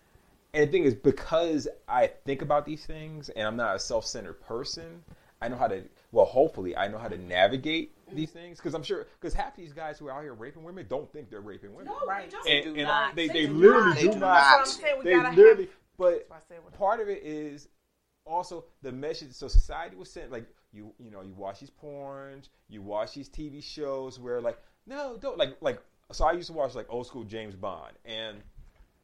And 0.55 0.69
the 0.69 0.73
thing 0.73 0.85
is, 0.85 0.95
because 0.95 1.67
I 1.89 2.09
think 2.27 2.43
about 2.43 2.67
these 2.67 2.85
things 2.85 3.31
and 3.31 3.47
I'm 3.47 3.57
not 3.57 3.77
a 3.77 3.79
self 3.79 4.05
centered 4.05 4.41
person, 4.43 5.03
I 5.43 5.49
know 5.49 5.57
how 5.57 5.67
to. 5.67 5.83
Well, 6.13 6.25
hopefully, 6.25 6.77
I 6.77 6.87
know 6.87 6.99
how 6.99 7.09
to 7.09 7.19
navigate 7.19 7.97
these 8.15 8.31
things 8.31 8.59
because 8.59 8.75
I'm 8.75 8.83
sure 8.85 9.07
because 9.21 9.35
half 9.35 9.57
these 9.57 9.73
guys 9.73 9.99
who 9.99 10.07
are 10.07 10.13
out 10.13 10.23
here 10.23 10.35
raping 10.35 10.63
women 10.63 10.87
don't 10.89 11.13
think 11.13 11.31
they're 11.31 11.41
raping 11.41 11.75
women. 11.75 11.93
No, 11.93 12.07
right. 12.07 12.33
And, 12.49 12.65
do 12.65 12.75
and 12.75 12.83
not. 12.85 13.17
they, 13.17 13.27
they, 13.27 13.47
they 13.47 13.47
literally 13.49 14.01
do, 14.01 14.13
do 14.13 14.19
not. 14.21 14.79
They 15.03 15.17
literally. 15.17 15.69
But 15.99 16.29
part 16.79 17.01
of 17.01 17.09
it 17.09 17.23
is 17.25 17.69
also 18.25 18.65
the 18.83 18.93
message. 18.93 19.33
So 19.33 19.49
society 19.49 19.97
was 19.97 20.11
sent 20.11 20.31
like 20.31 20.47
you 20.73 20.95
you 20.99 21.11
know 21.11 21.23
you 21.23 21.35
watch 21.35 21.59
these 21.59 21.71
porns, 21.71 22.49
you 22.69 22.81
watch 22.81 23.15
these 23.15 23.29
TV 23.29 23.63
shows 23.63 24.21
where 24.21 24.41
like 24.41 24.59
no 24.87 25.19
don't 25.21 25.39
like 25.39 25.57
like. 25.61 25.81
So 26.13 26.25
I 26.25 26.33
used 26.33 26.49
to 26.49 26.53
watch 26.53 26.75
like 26.75 26.87
old 26.89 27.07
school 27.07 27.25
James 27.25 27.57
Bond 27.57 27.95
and 28.05 28.39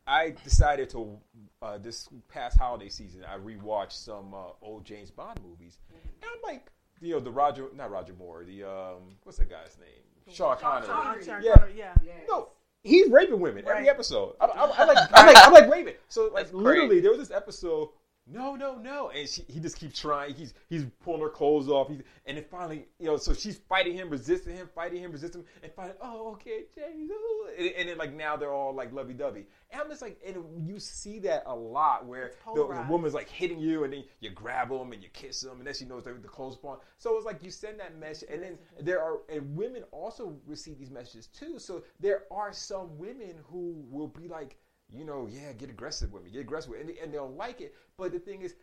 I 0.09 0.35
decided 0.43 0.89
to 0.91 1.19
uh, 1.61 1.79
this 1.79 2.09
past 2.29 2.59
holiday 2.59 2.89
season. 2.89 3.25
I 3.29 3.37
rewatched 3.37 3.93
some 3.93 4.33
uh, 4.33 4.53
old 4.63 4.85
James 4.85 5.11
Bond 5.11 5.39
movies, 5.43 5.79
and 5.93 6.31
I'm 6.31 6.51
like, 6.51 6.71
you 7.01 7.15
know, 7.15 7.21
the 7.21 7.31
Roger, 7.31 7.67
not 7.75 7.91
Roger 7.91 8.15
Moore, 8.15 8.45
the 8.45 8.65
um, 8.65 9.17
what's 9.25 9.39
that 9.39 9.51
guy's 9.51 9.77
name? 9.79 10.35
Sean 10.35 10.57
Connery. 10.57 10.89
Connery. 10.89 11.25
Yeah, 11.27 11.65
yeah. 11.75 11.95
Yes. 12.05 12.17
No, 12.29 12.49
he's 12.83 13.09
raping 13.11 13.41
women 13.41 13.65
right. 13.65 13.77
every 13.77 13.89
episode. 13.89 14.35
I, 14.41 14.47
I, 14.47 14.65
I, 14.67 14.85
like, 14.85 14.99
I'm 15.13 15.27
like, 15.27 15.47
I'm 15.47 15.53
like 15.53 15.71
raping. 15.71 15.95
So 16.09 16.31
like, 16.33 16.53
literally, 16.53 17.01
there 17.01 17.11
was 17.11 17.21
this 17.21 17.31
episode 17.31 17.91
no, 18.31 18.55
no, 18.57 18.77
no. 18.77 19.11
And 19.11 19.29
she, 19.29 19.43
he 19.49 19.61
just 19.61 19.79
keeps 19.79 19.99
trying. 19.99 20.35
He's 20.35 20.55
he's 20.69 20.85
pulling 21.03 21.23
her 21.23 21.29
clothes 21.29 21.69
off. 21.69 21.89
He's, 21.89 22.03
and 22.27 22.37
then 22.37 22.45
finally, 22.51 22.87
you 22.99 23.07
know, 23.07 23.17
so 23.17 23.33
she's 23.33 23.59
fighting 23.69 23.95
him, 23.95 24.11
resisting 24.11 24.55
him, 24.55 24.69
fighting 24.75 25.03
him, 25.03 25.13
resisting 25.13 25.43
him, 25.43 25.47
and 25.63 25.73
finally, 25.73 25.97
oh, 26.03 26.33
okay, 26.33 26.65
James. 26.75 27.11
And, 27.59 27.69
and, 27.69 27.89
then 27.89 27.99
like 27.99 28.15
now 28.15 28.37
they're 28.37 28.53
all 28.53 28.75
like 28.75 28.93
lovey 28.93 29.15
dovey. 29.15 29.47
And 29.71 29.81
I'm 29.81 29.89
just 29.89 30.03
like, 30.03 30.21
and 30.27 30.37
you 30.67 30.79
see 30.79 31.19
that 31.21 31.45
a 31.47 31.55
lot 31.55 32.07
where 32.07 32.33
the, 32.55 32.67
the, 32.67 32.87
woman's 32.89 33.15
like 33.15 33.29
hitting 33.29 33.59
you, 33.59 33.85
and 33.85 33.93
then 33.93 34.05
you 34.21 34.31
grab 34.31 34.69
them 34.69 34.93
and 34.93 35.03
you 35.03 35.09
kiss 35.13 35.41
them, 35.41 35.59
and 35.59 35.67
then 35.67 35.75
she 35.75 35.85
knows 35.85 36.05
the, 36.05 36.13
the 36.13 36.29
clothes 36.29 36.59
on. 36.63 36.79
So 36.99 37.17
it's 37.17 37.27
like 37.27 37.43
you 37.43 37.51
send 37.51 37.81
that 37.81 37.99
message, 37.99 38.29
and 38.31 38.43
then 38.43 38.59
there 38.81 39.01
are 39.03 39.21
and 39.29 39.57
women 39.57 39.85
also 39.91 40.37
receive 40.47 40.79
these 40.79 40.91
messages 40.91 41.29
too. 41.29 41.59
So 41.59 41.83
there 42.01 42.25
are 42.31 42.53
some 42.53 42.99
women 42.99 43.37
who 43.45 43.85
will 43.89 44.09
be 44.09 44.29
like 44.29 44.57
you 44.91 45.05
know, 45.05 45.29
yeah, 45.31 45.53
get 45.53 45.71
aggressive 45.71 46.13
with 46.13 46.25
me, 46.25 46.31
get 46.31 46.41
aggressive 46.41 46.71
with 46.71 46.87
me, 46.87 46.95
and, 46.95 47.05
and 47.05 47.15
they'll 47.15 47.33
like 47.33 47.61
it. 47.61 47.75
But 47.97 48.13
the 48.13 48.19
thing 48.19 48.43
is, 48.43 48.55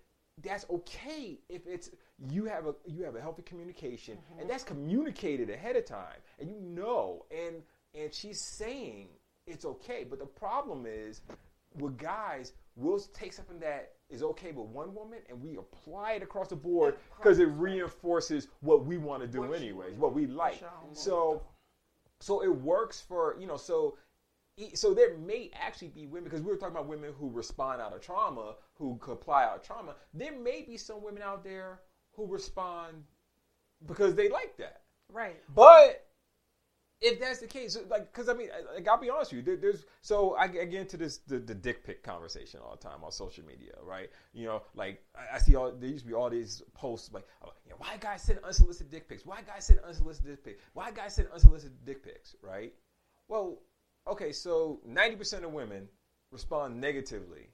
that's 0.43 0.65
okay 0.69 1.39
if 1.49 1.65
it's 1.65 1.91
you 2.29 2.45
have 2.45 2.65
a 2.65 2.75
you 2.85 3.03
have 3.03 3.15
a 3.15 3.21
healthy 3.21 3.43
communication, 3.43 4.17
mm-hmm. 4.17 4.41
and 4.41 4.49
that's 4.49 4.63
communicated 4.63 5.49
ahead 5.49 5.75
of 5.75 5.85
time, 5.85 6.17
and 6.39 6.49
you 6.49 6.59
know, 6.59 7.25
and 7.31 7.61
and 7.93 8.13
she's 8.13 8.41
saying 8.41 9.07
it's 9.47 9.65
okay. 9.65 10.05
But 10.09 10.19
the 10.19 10.25
problem 10.25 10.85
is, 10.87 11.21
with 11.77 11.97
guys, 11.97 12.53
we'll 12.75 12.99
take 12.99 13.33
something 13.33 13.59
that 13.59 13.93
is 14.09 14.21
okay 14.21 14.51
with 14.51 14.67
one 14.67 14.93
woman 14.93 15.19
and 15.29 15.41
we 15.41 15.57
apply 15.57 16.13
it 16.13 16.23
across 16.23 16.49
the 16.49 16.55
board 16.55 16.95
because 17.17 17.39
it 17.39 17.45
reinforces 17.45 18.49
what 18.61 18.85
we 18.85 18.97
want 18.97 19.21
to 19.21 19.27
do 19.27 19.53
anyways, 19.53 19.95
what 19.95 20.13
we 20.13 20.27
like. 20.27 20.63
So, 20.93 21.41
so 22.19 22.43
it 22.43 22.49
works 22.49 23.01
for 23.01 23.35
you 23.39 23.47
know. 23.47 23.57
So 23.57 23.97
so 24.73 24.93
there 24.93 25.17
may 25.17 25.51
actually 25.53 25.89
be 25.89 26.05
women 26.05 26.25
because 26.25 26.41
we 26.41 26.51
were 26.51 26.57
talking 26.57 26.75
about 26.75 26.87
women 26.87 27.13
who 27.19 27.29
respond 27.29 27.81
out 27.81 27.93
of 27.93 28.01
trauma, 28.01 28.55
who 28.75 28.97
comply 28.97 29.43
out 29.43 29.57
of 29.57 29.63
trauma. 29.63 29.95
There 30.13 30.37
may 30.37 30.61
be 30.61 30.77
some 30.77 31.03
women 31.03 31.21
out 31.21 31.43
there 31.43 31.81
who 32.13 32.25
respond 32.25 33.03
because 33.85 34.15
they 34.15 34.29
like 34.29 34.55
that. 34.57 34.81
Right. 35.11 35.41
But 35.53 36.05
if 37.01 37.19
that's 37.19 37.39
the 37.39 37.47
case, 37.47 37.77
like, 37.89 38.11
because 38.11 38.29
I 38.29 38.33
mean, 38.33 38.49
like, 38.73 38.87
I'll 38.87 38.99
be 38.99 39.09
honest 39.09 39.31
with 39.31 39.39
you, 39.39 39.43
there, 39.43 39.57
there's 39.57 39.85
so 40.01 40.35
I, 40.35 40.47
get 40.47 40.73
into 40.73 40.97
this 40.97 41.17
the, 41.17 41.39
the, 41.39 41.53
dick 41.53 41.83
pic 41.83 42.01
conversation 42.01 42.61
all 42.63 42.77
the 42.81 42.81
time 42.81 43.03
on 43.03 43.11
social 43.11 43.43
media, 43.45 43.73
right? 43.83 44.09
You 44.33 44.45
know, 44.45 44.61
like 44.73 45.03
I, 45.15 45.35
I 45.35 45.39
see 45.39 45.55
all 45.55 45.71
there 45.71 45.89
used 45.89 46.05
to 46.05 46.07
be 46.07 46.15
all 46.15 46.29
these 46.29 46.63
posts 46.73 47.11
like, 47.13 47.27
oh, 47.43 47.51
you 47.65 47.71
know, 47.71 47.75
why 47.79 47.97
guys 47.99 48.21
send 48.21 48.39
unsolicited 48.43 48.89
dick 48.89 49.09
pics? 49.09 49.25
Why 49.25 49.41
guys 49.45 49.65
send 49.65 49.81
unsolicited 49.81 50.37
dick 50.37 50.45
pics? 50.45 50.63
Why 50.73 50.91
guys 50.91 51.15
send 51.15 51.27
unsolicited 51.33 51.85
dick 51.85 52.03
pics? 52.03 52.35
Right? 52.41 52.73
Well, 53.27 53.59
okay, 54.07 54.31
so 54.31 54.79
90% 54.87 55.43
of 55.43 55.51
women 55.51 55.87
respond 56.31 56.79
negatively 56.79 57.49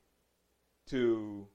to, 0.88 1.48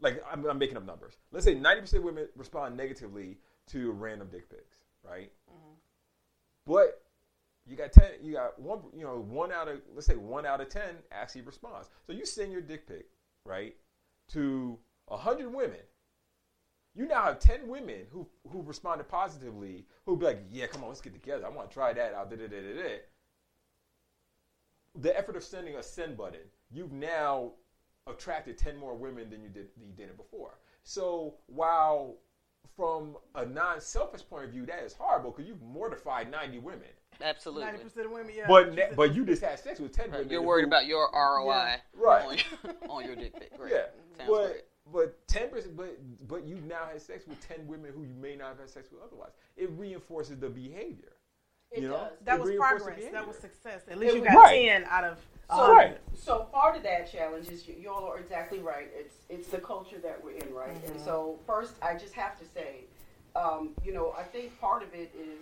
like, 0.00 0.22
I'm, 0.30 0.44
I'm, 0.46 0.58
making 0.58 0.76
up 0.76 0.86
numbers. 0.86 1.14
Let's 1.32 1.44
say 1.44 1.54
90% 1.54 1.94
of 1.94 2.02
women 2.04 2.28
respond 2.36 2.76
negatively 2.76 3.38
to 3.68 3.92
random 3.92 4.28
dick 4.30 4.48
pics, 4.48 4.78
right? 5.04 5.30
Mm-hmm. 5.50 5.74
But 6.66 7.02
you 7.66 7.76
got 7.76 7.92
10, 7.92 8.04
you 8.22 8.34
got 8.34 8.60
one, 8.60 8.80
you 8.96 9.04
know, 9.04 9.18
one 9.18 9.52
out 9.52 9.68
of, 9.68 9.80
let's 9.94 10.06
say 10.06 10.16
one 10.16 10.46
out 10.46 10.60
of 10.60 10.68
10 10.68 10.82
actually 11.12 11.42
responds. 11.42 11.88
So 12.06 12.12
you 12.12 12.24
send 12.24 12.52
your 12.52 12.62
dick 12.62 12.86
pic, 12.86 13.06
right, 13.44 13.76
to 14.30 14.78
100 15.06 15.52
women. 15.52 15.80
You 16.94 17.06
now 17.06 17.22
have 17.22 17.38
10 17.38 17.68
women 17.68 18.06
who, 18.10 18.26
who 18.50 18.62
responded 18.62 19.08
positively, 19.08 19.86
who 20.06 20.16
be 20.16 20.26
like, 20.26 20.42
yeah, 20.50 20.66
come 20.66 20.82
on, 20.82 20.88
let's 20.88 21.00
get 21.00 21.12
together. 21.12 21.46
I 21.46 21.50
want 21.50 21.70
to 21.70 21.74
try 21.74 21.92
that 21.92 22.14
out. 22.14 22.30
Da, 22.30 22.36
da, 22.36 22.48
da, 22.48 22.60
da, 22.60 22.82
da 22.82 22.96
the 25.00 25.16
effort 25.16 25.36
of 25.36 25.44
sending 25.44 25.76
a 25.76 25.82
send 25.82 26.16
button, 26.16 26.40
you've 26.70 26.92
now 26.92 27.52
attracted 28.06 28.58
10 28.58 28.76
more 28.76 28.94
women 28.94 29.30
than 29.30 29.42
you 29.42 29.48
did, 29.48 29.68
than 29.76 29.86
you 29.86 29.92
did 29.94 30.08
it 30.08 30.16
before. 30.16 30.58
So 30.82 31.34
while 31.46 32.16
from 32.76 33.16
a 33.34 33.44
non-selfish 33.44 34.22
point 34.28 34.44
of 34.44 34.50
view, 34.50 34.66
that 34.66 34.82
is 34.82 34.92
horrible 34.92 35.30
because 35.30 35.46
you've 35.46 35.62
mortified 35.62 36.30
90 36.30 36.58
women. 36.58 36.88
Absolutely. 37.22 37.64
90% 37.64 38.06
of 38.06 38.10
women, 38.12 38.32
yeah. 38.34 38.46
But, 38.48 38.96
but 38.96 39.14
you 39.14 39.26
just 39.26 39.42
had 39.42 39.58
sex 39.58 39.78
with 39.78 39.92
10 39.92 40.06
right. 40.06 40.18
women. 40.20 40.30
You're 40.30 40.42
worried 40.42 40.62
who, 40.62 40.68
about 40.68 40.86
your 40.86 41.10
ROI 41.12 41.52
yeah. 41.52 41.76
right. 41.94 42.24
on, 42.24 42.36
your, 42.36 42.74
on 42.90 43.04
your 43.04 43.16
dick 43.16 43.38
pic. 43.38 43.52
Right. 43.58 43.72
Yeah. 43.72 43.82
Sounds 44.16 44.30
but, 44.30 44.46
great. 44.46 44.62
But 44.92 45.28
ten 45.28 45.50
percent, 45.50 45.76
but 45.76 45.96
but 46.26 46.44
you 46.44 46.56
now 46.66 46.88
had 46.90 47.00
sex 47.00 47.24
with 47.28 47.38
ten 47.46 47.64
women 47.68 47.92
who 47.94 48.02
you 48.02 48.14
may 48.20 48.34
not 48.34 48.48
have 48.48 48.58
had 48.58 48.70
sex 48.70 48.88
with 48.90 49.00
otherwise. 49.00 49.30
It 49.56 49.70
reinforces 49.76 50.40
the 50.40 50.48
behavior. 50.48 51.12
It 51.70 51.82
you 51.82 51.88
know? 51.88 52.08
That 52.24 52.36
it 52.36 52.42
was 52.42 52.54
progress. 52.56 53.00
That 53.12 53.26
was 53.26 53.36
success. 53.36 53.82
At 53.90 53.98
least 53.98 54.14
it 54.14 54.18
you 54.18 54.24
got 54.24 54.34
right. 54.34 54.66
ten 54.66 54.84
out 54.84 55.04
of. 55.04 55.18
So, 55.48 55.74
right. 55.74 55.98
so 56.14 56.48
part 56.52 56.76
of 56.76 56.84
that 56.84 57.10
challenge 57.10 57.48
is 57.48 57.66
you, 57.66 57.90
all 57.90 58.04
are 58.04 58.18
exactly 58.18 58.60
right. 58.60 58.88
It's 58.94 59.16
it's 59.28 59.48
the 59.48 59.58
culture 59.58 59.98
that 59.98 60.22
we're 60.22 60.32
in, 60.32 60.54
right? 60.54 60.74
Mm-hmm. 60.74 60.92
And 60.92 61.00
so 61.00 61.40
first, 61.44 61.74
I 61.82 61.94
just 61.94 62.14
have 62.14 62.38
to 62.38 62.44
say, 62.44 62.84
um, 63.34 63.70
you 63.84 63.92
know, 63.92 64.14
I 64.16 64.22
think 64.22 64.58
part 64.60 64.84
of 64.84 64.94
it 64.94 65.12
is 65.18 65.40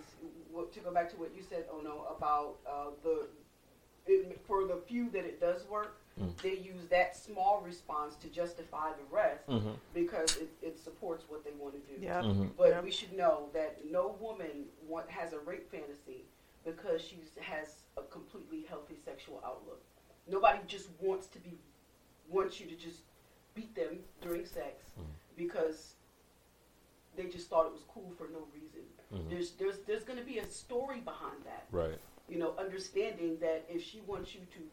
what, 0.51 0.73
to 0.73 0.79
go 0.79 0.91
back 0.91 1.11
to 1.11 1.15
what 1.17 1.31
you 1.35 1.43
said, 1.47 1.65
oh 1.71 1.81
no, 1.83 2.07
about 2.15 2.55
uh, 2.67 2.89
the 3.03 3.27
it, 4.07 4.41
for 4.47 4.65
the 4.65 4.81
few 4.87 5.11
that 5.11 5.25
it 5.25 5.39
does 5.39 5.61
work. 5.69 5.98
Mm. 6.19 6.37
they 6.41 6.55
use 6.57 6.85
that 6.89 7.15
small 7.15 7.61
response 7.61 8.15
to 8.17 8.27
justify 8.27 8.91
the 8.93 9.03
rest 9.15 9.47
Mhm. 9.47 9.75
because 9.93 10.35
it, 10.37 10.49
it 10.61 10.77
supports 10.79 11.23
what 11.29 11.43
they 11.45 11.51
want 11.51 11.73
to 11.75 11.93
do. 11.95 12.01
Yeah. 12.01 12.21
Mhm. 12.21 12.55
But 12.57 12.69
Yeah. 12.69 12.81
we 12.81 12.91
should 12.91 13.13
know 13.13 13.49
that 13.53 13.85
no 13.85 14.09
woman 14.19 14.69
want, 14.87 15.09
has 15.09 15.31
a 15.33 15.39
rape 15.39 15.69
fantasy 15.71 16.25
because 16.65 17.01
she 17.01 17.17
has 17.39 17.83
a 17.97 18.03
completely 18.03 18.63
healthy 18.63 18.97
sexual 19.05 19.41
outlook. 19.45 19.81
Nobody 20.27 20.59
just 20.67 20.89
wants 20.99 21.27
to 21.27 21.39
be 21.39 21.57
wants 22.27 22.59
you 22.59 22.67
to 22.67 22.75
just 22.75 22.99
beat 23.55 23.73
them 23.73 24.03
during 24.21 24.45
sex 24.45 24.83
Mhm. 24.99 25.05
because 25.35 25.95
they 27.15 27.25
just 27.27 27.49
thought 27.49 27.65
it 27.65 27.71
was 27.71 27.83
cool 27.87 28.11
for 28.17 28.27
no 28.27 28.45
reason. 28.53 28.85
Mhm. 29.11 29.29
There's 29.29 29.51
there's 29.53 29.79
there's 29.87 30.03
going 30.03 30.19
to 30.19 30.25
be 30.25 30.37
a 30.39 30.45
story 30.45 30.99
behind 30.99 31.43
that. 31.45 31.65
Right. 31.71 31.97
You 32.27 32.37
know, 32.37 32.55
understanding 32.57 33.39
that 33.39 33.65
if 33.69 33.81
she 33.81 34.01
wants 34.01 34.35
you 34.35 34.41
to, 34.41 34.69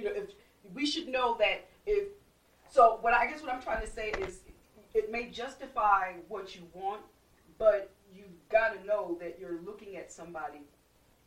you 0.00 0.06
know, 0.06 0.12
if 0.14 0.30
we 0.74 0.86
should 0.86 1.08
know 1.08 1.36
that 1.38 1.68
if 1.86 2.08
so, 2.68 2.98
what 3.00 3.14
I 3.14 3.26
guess 3.26 3.42
what 3.42 3.52
I'm 3.52 3.62
trying 3.62 3.80
to 3.80 3.90
say 3.90 4.10
is, 4.10 4.40
it 4.94 5.10
may 5.10 5.28
justify 5.28 6.14
what 6.28 6.54
you 6.54 6.62
want, 6.72 7.02
but 7.58 7.90
you've 8.14 8.48
got 8.48 8.80
to 8.80 8.86
know 8.86 9.16
that 9.20 9.38
you're 9.40 9.60
looking 9.64 9.96
at 9.96 10.10
somebody 10.10 10.62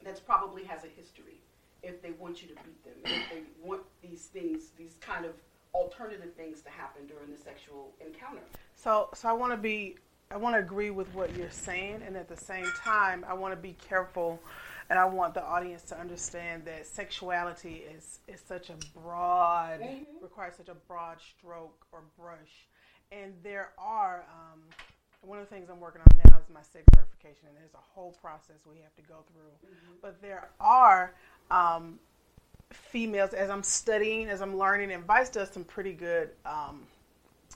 that's 0.03 0.19
probably 0.19 0.63
has 0.63 0.83
a 0.83 0.87
history. 0.87 1.39
If 1.81 2.01
they 2.01 2.11
want 2.11 2.41
you 2.41 2.47
to 2.49 2.55
beat 2.55 2.83
them, 2.83 2.93
if 3.03 3.29
they 3.29 3.43
want 3.61 3.81
these 4.01 4.25
things, 4.27 4.71
these 4.77 4.95
kind 5.01 5.25
of 5.25 5.33
alternative 5.73 6.33
things 6.35 6.61
to 6.61 6.69
happen 6.69 7.07
during 7.07 7.31
the 7.31 7.37
sexual 7.37 7.91
encounter. 8.05 8.43
So, 8.75 9.09
so 9.13 9.27
I 9.27 9.33
want 9.33 9.51
to 9.51 9.57
be, 9.57 9.97
I 10.31 10.37
want 10.37 10.55
to 10.55 10.59
agree 10.59 10.91
with 10.91 11.13
what 11.13 11.35
you're 11.35 11.51
saying, 11.51 12.01
and 12.05 12.15
at 12.15 12.29
the 12.29 12.37
same 12.37 12.71
time, 12.77 13.25
I 13.27 13.33
want 13.33 13.53
to 13.53 13.59
be 13.59 13.75
careful, 13.85 14.39
and 14.89 14.99
I 14.99 15.05
want 15.05 15.33
the 15.33 15.43
audience 15.43 15.83
to 15.83 15.99
understand 15.99 16.65
that 16.65 16.85
sexuality 16.85 17.83
is 17.95 18.19
is 18.27 18.41
such 18.41 18.69
a 18.69 18.75
broad, 18.97 19.79
Mhm. 19.81 20.05
requires 20.21 20.55
such 20.55 20.69
a 20.69 20.75
broad 20.75 21.19
stroke 21.21 21.85
or 21.91 22.01
brush, 22.17 22.67
and 23.11 23.33
there 23.43 23.71
are. 23.77 24.23
Um, 24.29 24.63
one 25.21 25.39
of 25.39 25.47
the 25.49 25.55
things 25.55 25.69
I'm 25.69 25.79
working 25.79 26.01
on 26.01 26.21
now 26.29 26.37
is 26.37 26.49
my 26.49 26.61
sex 26.63 26.83
certification, 26.93 27.47
and 27.47 27.55
there's 27.55 27.73
a 27.73 27.77
whole 27.77 28.11
process 28.21 28.65
we 28.65 28.79
have 28.81 28.93
to 28.97 29.01
go 29.03 29.23
through. 29.31 29.69
But 30.01 30.21
there 30.21 30.49
are 30.59 31.13
um, 31.49 31.97
females, 32.71 33.33
as 33.33 33.49
I'm 33.49 33.63
studying, 33.63 34.27
as 34.29 34.41
I'm 34.41 34.57
learning, 34.57 34.91
and 34.91 35.05
Vice 35.05 35.29
does 35.29 35.49
some 35.49 35.63
pretty 35.63 35.93
good 35.93 36.31
um, 36.45 36.85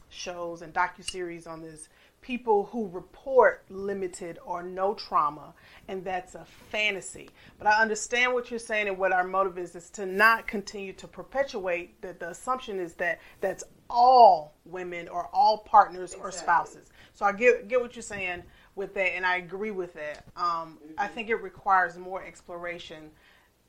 shows 0.09 0.61
and 0.61 0.73
docuseries 0.73 1.45
on 1.47 1.61
this. 1.61 1.89
People 2.27 2.65
who 2.73 2.89
report 2.89 3.63
limited 3.69 4.37
or 4.45 4.61
no 4.61 4.93
trauma, 4.93 5.53
and 5.87 6.03
that's 6.03 6.35
a 6.35 6.43
fantasy. 6.43 7.29
But 7.57 7.67
I 7.67 7.81
understand 7.81 8.33
what 8.33 8.51
you're 8.51 8.59
saying, 8.59 8.89
and 8.89 8.97
what 8.97 9.13
our 9.13 9.23
motive 9.23 9.57
is 9.57 9.77
is 9.77 9.89
to 9.91 10.05
not 10.05 10.45
continue 10.45 10.91
to 10.91 11.07
perpetuate 11.07 12.01
that 12.01 12.19
the 12.19 12.31
assumption 12.31 12.81
is 12.81 12.95
that 12.95 13.21
that's 13.39 13.63
all 13.89 14.55
women 14.65 15.07
or 15.07 15.29
all 15.31 15.59
partners 15.59 16.13
or 16.15 16.33
spouses. 16.33 16.89
So 17.13 17.25
I 17.25 17.31
get 17.31 17.69
get 17.69 17.79
what 17.79 17.95
you're 17.95 18.03
saying 18.03 18.43
with 18.75 18.93
that, 18.95 19.15
and 19.15 19.25
I 19.25 19.37
agree 19.37 19.71
with 19.71 19.93
that. 19.93 20.25
Um, 20.35 20.79
I 20.97 21.07
think 21.07 21.29
it 21.29 21.35
requires 21.35 21.97
more 21.97 22.21
exploration 22.21 23.09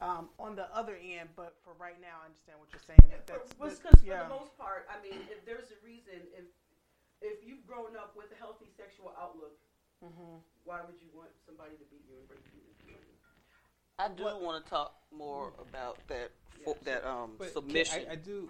um, 0.00 0.30
on 0.40 0.56
the 0.56 0.66
other 0.76 0.96
end, 1.00 1.28
but 1.36 1.54
for 1.62 1.74
right 1.78 2.00
now, 2.00 2.18
I 2.22 2.26
understand 2.26 2.58
what 2.58 2.70
you're 2.72 2.82
saying. 2.84 3.08
That 3.08 3.24
that's, 3.24 3.52
Because 3.52 3.78
that- 3.78 4.00
for 4.00 4.34
the 4.34 4.40
most 4.40 4.58
part, 4.58 4.88
I 4.90 5.00
mean, 5.00 5.20
if 5.30 5.46
there's 5.46 5.70
a 5.70 5.78
reason, 5.86 6.26
if 6.36 6.42
if 7.22 7.44
you've 7.46 7.66
grown 7.66 7.96
up 7.96 8.14
with 8.16 8.26
a 8.32 8.36
healthy 8.36 8.66
sexual 8.76 9.12
outlook, 9.20 9.56
Mhm. 10.04 10.42
why 10.64 10.80
would 10.82 11.00
you 11.00 11.08
want 11.12 11.30
somebody 11.46 11.76
to 11.76 11.84
beat 11.86 12.04
you 12.08 12.16
and 12.18 12.30
rape 12.30 12.44
you? 12.54 12.62
I 13.98 14.08
do 14.08 14.22
What- 14.22 14.40
want 14.40 14.64
to 14.64 14.70
talk 14.70 14.94
more 15.10 15.52
about 15.58 15.98
that 16.06 16.30
fo- 16.64 16.74
Yes. 16.74 16.84
that 16.84 17.04
um 17.04 17.36
submission. 17.52 18.06
I, 18.08 18.12
I 18.12 18.14
do. 18.14 18.48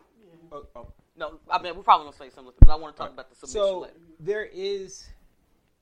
Oh, 0.52 0.66
oh. 0.76 0.92
no, 1.16 1.40
I 1.48 1.60
mean 1.62 1.74
we're 1.74 1.82
probably 1.82 2.06
gonna 2.06 2.16
say 2.18 2.28
something, 2.30 2.54
but 2.58 2.68
I 2.68 2.74
want 2.76 2.94
to 2.94 2.98
talk 2.98 3.06
Right. 3.08 3.14
about 3.14 3.30
the 3.30 3.36
submission. 3.36 3.60
So 3.60 3.78
later. 3.80 3.94
there 4.20 4.44
is, 4.44 5.08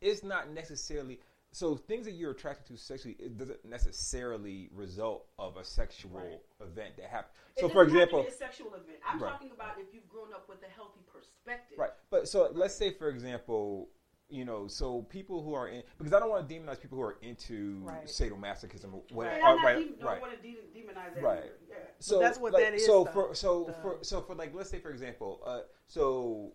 it's 0.00 0.22
not 0.22 0.50
necessarily. 0.50 1.20
So 1.56 1.74
things 1.74 2.04
that 2.04 2.12
you're 2.12 2.32
attracted 2.32 2.66
to 2.66 2.76
sexually, 2.76 3.16
it 3.18 3.38
doesn't 3.38 3.64
necessarily 3.64 4.68
result 4.74 5.24
of 5.38 5.56
a 5.56 5.64
sexual 5.64 6.10
Right. 6.20 6.38
event 6.60 6.98
that 6.98 7.06
happened. 7.06 7.32
It 7.56 7.60
So 7.60 7.70
for 7.70 7.82
example, 7.82 8.20
a 8.26 8.30
sexual 8.30 8.74
event. 8.74 8.98
I'm 9.06 9.18
Right. 9.18 9.30
talking 9.32 9.50
about 9.52 9.80
if 9.80 9.94
you've 9.94 10.06
grown 10.06 10.34
up 10.34 10.46
with 10.50 10.62
a 10.62 10.68
healthy 10.68 11.00
perspective. 11.10 11.78
Right. 11.78 11.92
But 12.10 12.28
so 12.28 12.50
let's 12.52 12.74
say, 12.74 12.90
for 12.90 13.08
example, 13.08 13.88
you 14.28 14.44
know, 14.44 14.68
so 14.68 15.04
people 15.04 15.42
who 15.42 15.54
are 15.54 15.68
in 15.68 15.82
because 15.96 16.12
I 16.12 16.20
don't 16.20 16.28
want 16.28 16.46
to 16.46 16.54
demonize 16.54 16.78
people 16.78 16.98
who 16.98 17.04
are 17.04 17.16
into 17.22 17.80
Right. 17.84 18.04
sadomasochism. 18.04 18.92
or 18.92 19.02
What, 19.14 19.28
And 19.28 19.42
or- 19.42 19.46
I'm 19.48 19.56
not 19.56 19.64
right, 19.64 19.78
even, 19.80 19.98
don't 19.98 20.04
right. 20.08 20.20
want 20.20 20.34
to 20.34 20.42
de- 20.42 20.60
demonize 20.74 21.14
that. 21.14 21.22
Right. 21.22 21.52
Yeah. 21.70 21.76
So 22.00 22.18
that's 22.18 22.36
what 22.38 22.52
like, 22.52 22.64
that 22.64 22.74
is, 22.74 22.84
So 22.84 23.04
though. 23.04 23.12
for 23.12 23.34
so 23.34 23.64
The- 23.64 23.72
for 23.72 24.04
so 24.04 24.20
for 24.20 24.34
like 24.34 24.52
let's 24.52 24.68
say 24.68 24.78
for 24.78 24.90
example, 24.90 25.40
uh, 25.46 25.62
so 25.86 26.52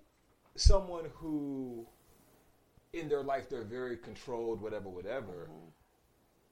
someone 0.56 1.06
who 1.06 1.88
in 2.94 3.08
their 3.10 3.24
life 3.24 3.50
they're 3.50 3.64
very 3.64 3.98
controlled, 3.98 4.62
whatever, 4.62 4.90
whatever. 4.90 5.50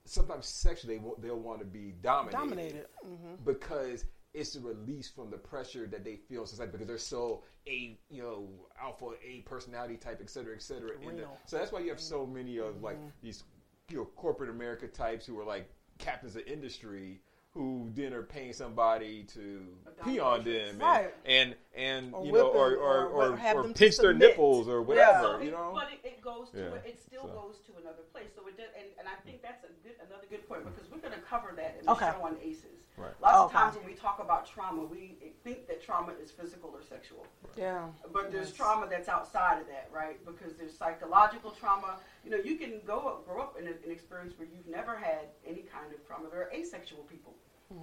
Sometimes 0.06 0.48
sexually 0.48 0.98
they, 0.98 1.04
wa- 1.04 1.16
they'll 1.20 1.40
want 1.40 1.60
to 1.60 1.66
be 1.66 1.94
dominated, 2.02 2.38
Dominated. 2.38 2.86
hmm 3.04 3.34
because 3.46 4.06
it's 4.34 4.56
a 4.56 4.60
release 4.60 5.08
from 5.10 5.30
the 5.32 5.38
pressure 5.38 5.88
that 5.88 6.04
they 6.04 6.16
feel 6.16 6.42
in 6.42 6.48
society 6.48 6.72
because 6.72 6.88
they're 6.88 6.98
so 6.98 7.44
a 7.68 7.98
you 8.10 8.22
know 8.22 8.48
alpha 8.82 9.12
a 9.26 9.40
personality 9.42 9.98
type, 9.98 10.20
et 10.22 10.30
cetera, 10.30 10.56
et 10.56 10.62
cetera. 10.62 10.92
in 11.02 11.18
the- 11.18 11.26
so 11.46 11.58
that's 11.58 11.72
why 11.72 11.80
you 11.80 11.90
have 11.90 12.00
so 12.00 12.26
many 12.26 12.58
of 12.60 12.82
like 12.82 12.98
these 13.22 13.44
you 13.90 13.98
know 13.98 14.06
corporate 14.16 14.50
America 14.50 14.88
types 14.88 15.26
who 15.26 15.40
are 15.40 15.44
like 15.46 15.70
captains 16.00 16.36
of 16.36 16.44
industry 16.48 17.20
who 17.52 17.90
then 17.96 18.14
are 18.14 18.22
paying 18.22 18.54
somebody 18.54 19.24
to 19.24 19.66
pee 20.06 20.20
on 20.20 20.44
them 20.44 20.70
and 20.70 20.80
Right. 20.82 21.14
and, 21.26 21.56
and 21.76 22.14
Or 22.14 22.24
you 22.26 22.32
know 22.32 22.46
whip 22.46 22.56
or 22.56 22.76
or, 22.76 23.06
or 23.08 23.32
or, 23.34 23.40
or 23.56 23.64
pinch 23.74 23.98
their 23.98 24.14
nipples 24.14 24.68
or 24.68 24.82
whatever 24.84 25.38
So 25.40 25.44
you 25.44 25.52
know. 25.52 25.72
But 25.74 25.88
it, 25.92 26.00
it 26.08 26.09
goes 26.52 26.62
to 26.62 26.70
Yeah. 26.70 26.76
a, 26.84 26.88
it 26.88 27.00
still 27.00 27.24
So. 27.28 27.34
goes 27.34 27.60
to 27.68 27.72
another 27.78 28.04
place. 28.12 28.30
So 28.36 28.46
it 28.48 28.58
does, 28.58 28.68
and, 28.78 28.88
and 29.00 29.08
I 29.08 29.16
think 29.26 29.42
that's 29.42 29.64
a 29.64 29.68
good 29.84 29.96
another 30.06 30.26
good 30.30 30.48
point 30.48 30.66
because 30.66 30.90
we're 30.92 31.00
going 31.00 31.14
to 31.14 31.20
cover 31.22 31.54
that 31.56 31.78
in 31.80 31.86
the 31.86 31.92
Okay. 31.92 32.10
show 32.10 32.24
on 32.24 32.38
ACEs. 32.42 32.66
Right. 32.98 33.14
Lots 33.22 33.38
of 33.38 33.46
Okay. 33.46 33.58
times 33.58 33.76
when 33.78 33.86
we 33.86 33.94
talk 33.94 34.20
about 34.20 34.46
trauma, 34.46 34.84
we 34.84 35.34
think 35.44 35.68
that 35.68 35.82
trauma 35.82 36.14
is 36.14 36.32
physical 36.32 36.70
or 36.72 36.82
sexual. 36.82 37.26
Yeah. 37.56 37.88
But 38.12 38.32
there's 38.32 38.48
Yes. 38.50 38.58
trauma 38.58 38.88
that's 38.88 39.08
outside 39.08 39.62
of 39.62 39.68
that, 39.68 39.90
right? 39.92 40.24
Because 40.26 40.56
there's 40.56 40.76
psychological 40.76 41.52
trauma. 41.52 42.00
You 42.24 42.32
know, 42.32 42.38
you 42.38 42.58
can 42.58 42.82
go 42.86 43.08
up, 43.08 43.26
grow 43.26 43.42
up 43.42 43.58
in 43.58 43.68
a, 43.68 43.72
an 43.72 43.92
experience 43.92 44.38
where 44.38 44.48
you've 44.48 44.68
never 44.68 44.96
had 44.98 45.30
any 45.46 45.62
kind 45.64 45.94
of 45.94 46.06
trauma. 46.06 46.30
There 46.30 46.42
are 46.42 46.52
asexual 46.52 47.04
people, 47.04 47.36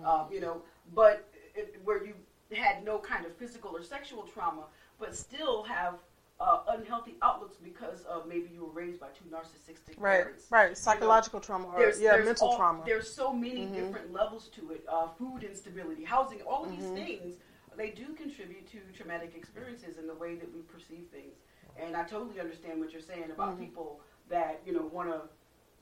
um, 0.05 0.29
you 0.31 0.41
know, 0.41 0.63
but 0.95 1.29
it, 1.55 1.81
where 1.85 2.05
you 2.05 2.15
had 2.55 2.85
no 2.85 2.99
kind 2.99 3.25
of 3.27 3.35
physical 3.37 3.75
or 3.77 3.83
sexual 3.83 4.23
trauma, 4.25 4.65
but 4.99 5.17
still 5.17 5.63
have 5.65 5.95
uh, 6.39 6.61
unhealthy 6.69 7.17
outlooks 7.23 7.57
because 7.57 8.05
of 8.05 8.27
maybe 8.29 8.51
you 8.53 8.63
were 8.65 8.71
raised 8.71 9.01
by 9.01 9.09
two 9.09 9.25
narcissistic 9.31 9.95
Right. 9.99 10.23
parents. 10.25 10.47
Right. 10.51 10.77
Psychological 10.77 11.41
trauma 11.41 11.69
or 11.69 11.79
There's, 11.79 12.01
yeah, 12.01 12.13
there's 12.13 12.27
mental 12.27 12.49
all- 12.49 12.57
trauma. 12.57 12.83
There's 12.85 13.11
so 13.13 13.33
many 13.33 13.67
Mhm. 13.67 13.75
different 13.75 14.13
levels 14.13 14.49
to 14.49 14.73
it. 14.73 14.85
Uh, 14.89 15.09
food 15.09 15.45
instability, 15.45 16.05
housing, 16.05 16.43
all 16.43 16.65
of 16.65 16.71
these 16.71 16.85
Mhm. 16.85 16.95
things, 16.95 17.37
they 17.77 17.91
do 17.91 18.13
contribute 18.15 18.67
to 18.69 18.81
traumatic 18.93 19.35
experiences 19.35 19.99
in 19.99 20.07
the 20.07 20.15
way 20.15 20.35
that 20.37 20.53
we 20.55 20.61
perceive 20.63 21.09
things. 21.11 21.37
And 21.77 21.97
I 21.97 22.05
totally 22.05 22.41
understand 22.41 22.81
what 22.81 22.91
you're 22.93 23.03
saying 23.03 23.31
about 23.31 23.57
Mhm. 23.57 23.59
people 23.61 24.01
that 24.29 24.61
you 24.67 24.73
know 24.73 24.87
want 24.87 25.11
to, 25.11 25.29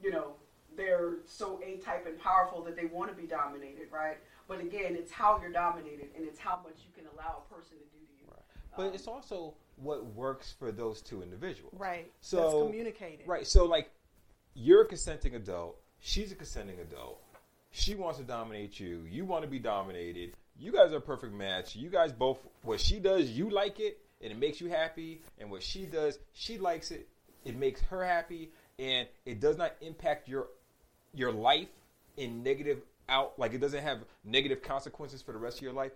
you 0.00 0.10
know, 0.10 0.36
they're 0.76 1.18
so 1.24 1.60
A 1.62 1.76
type 1.78 2.04
and 2.06 2.18
powerful 2.18 2.62
that 2.62 2.74
they 2.74 2.86
want 2.86 3.10
to 3.10 3.16
be 3.16 3.26
dominated, 3.28 3.90
right? 3.92 4.18
But 4.48 4.58
again, 4.60 4.96
it's 4.96 5.12
how 5.12 5.38
you're 5.40 5.52
dominated, 5.52 6.10
and 6.16 6.26
it's 6.26 6.38
how 6.38 6.56
much 6.64 6.84
you 6.84 6.90
can 6.92 7.06
allow 7.14 7.44
a 7.48 7.54
person 7.54 7.78
to 7.78 7.84
do 7.84 8.04
to 8.04 8.12
you. 8.20 8.28
But 8.76 8.86
Um, 8.88 8.92
it's 8.94 9.06
also 9.06 9.54
what 9.76 10.04
works 10.14 10.54
for 10.58 10.70
those 10.72 11.00
two 11.00 11.22
individuals. 11.22 11.74
right. 11.76 12.10
So- 12.20 12.36
That's 12.40 12.66
communicated. 12.70 13.26
Right. 13.26 13.46
So 13.46 13.64
like 13.64 13.90
you're 14.54 14.82
a 14.82 14.86
consenting 14.86 15.34
adult, 15.34 15.76
she's 16.00 16.32
a 16.32 16.34
consenting 16.34 16.78
adult. 16.80 17.20
She 17.72 17.94
wants 17.96 18.18
to 18.18 18.24
dominate 18.24 18.78
you. 18.78 19.04
You 19.10 19.24
want 19.24 19.42
to 19.42 19.50
be 19.50 19.58
dominated. 19.58 20.32
You 20.56 20.70
guys 20.70 20.92
are 20.92 20.98
a 20.98 21.00
perfect 21.00 21.32
match. 21.34 21.74
You 21.74 21.90
guys 21.90 22.12
both 22.12 22.38
what 22.62 22.80
she 22.80 23.00
does, 23.00 23.30
you 23.30 23.50
like 23.50 23.80
it 23.80 23.98
and 24.22 24.30
it 24.32 24.38
makes 24.38 24.60
you 24.60 24.68
happy, 24.70 25.20
and 25.38 25.50
what 25.50 25.62
she 25.62 25.84
does, 25.84 26.18
she 26.32 26.56
likes 26.56 26.90
it. 26.92 27.08
It 27.44 27.56
makes 27.56 27.80
her 27.82 28.04
happy 28.04 28.50
and 28.78 29.06
it 29.26 29.40
does 29.40 29.56
not 29.56 29.72
impact 29.80 30.28
your 30.28 30.46
your 31.12 31.32
life 31.32 31.68
in 32.16 32.42
negative 32.42 32.80
out 33.08 33.38
like 33.38 33.52
it 33.52 33.58
doesn't 33.58 33.82
have 33.82 33.98
negative 34.24 34.62
consequences 34.62 35.20
for 35.20 35.32
the 35.32 35.38
rest 35.38 35.58
of 35.58 35.62
your 35.62 35.72
life. 35.72 35.92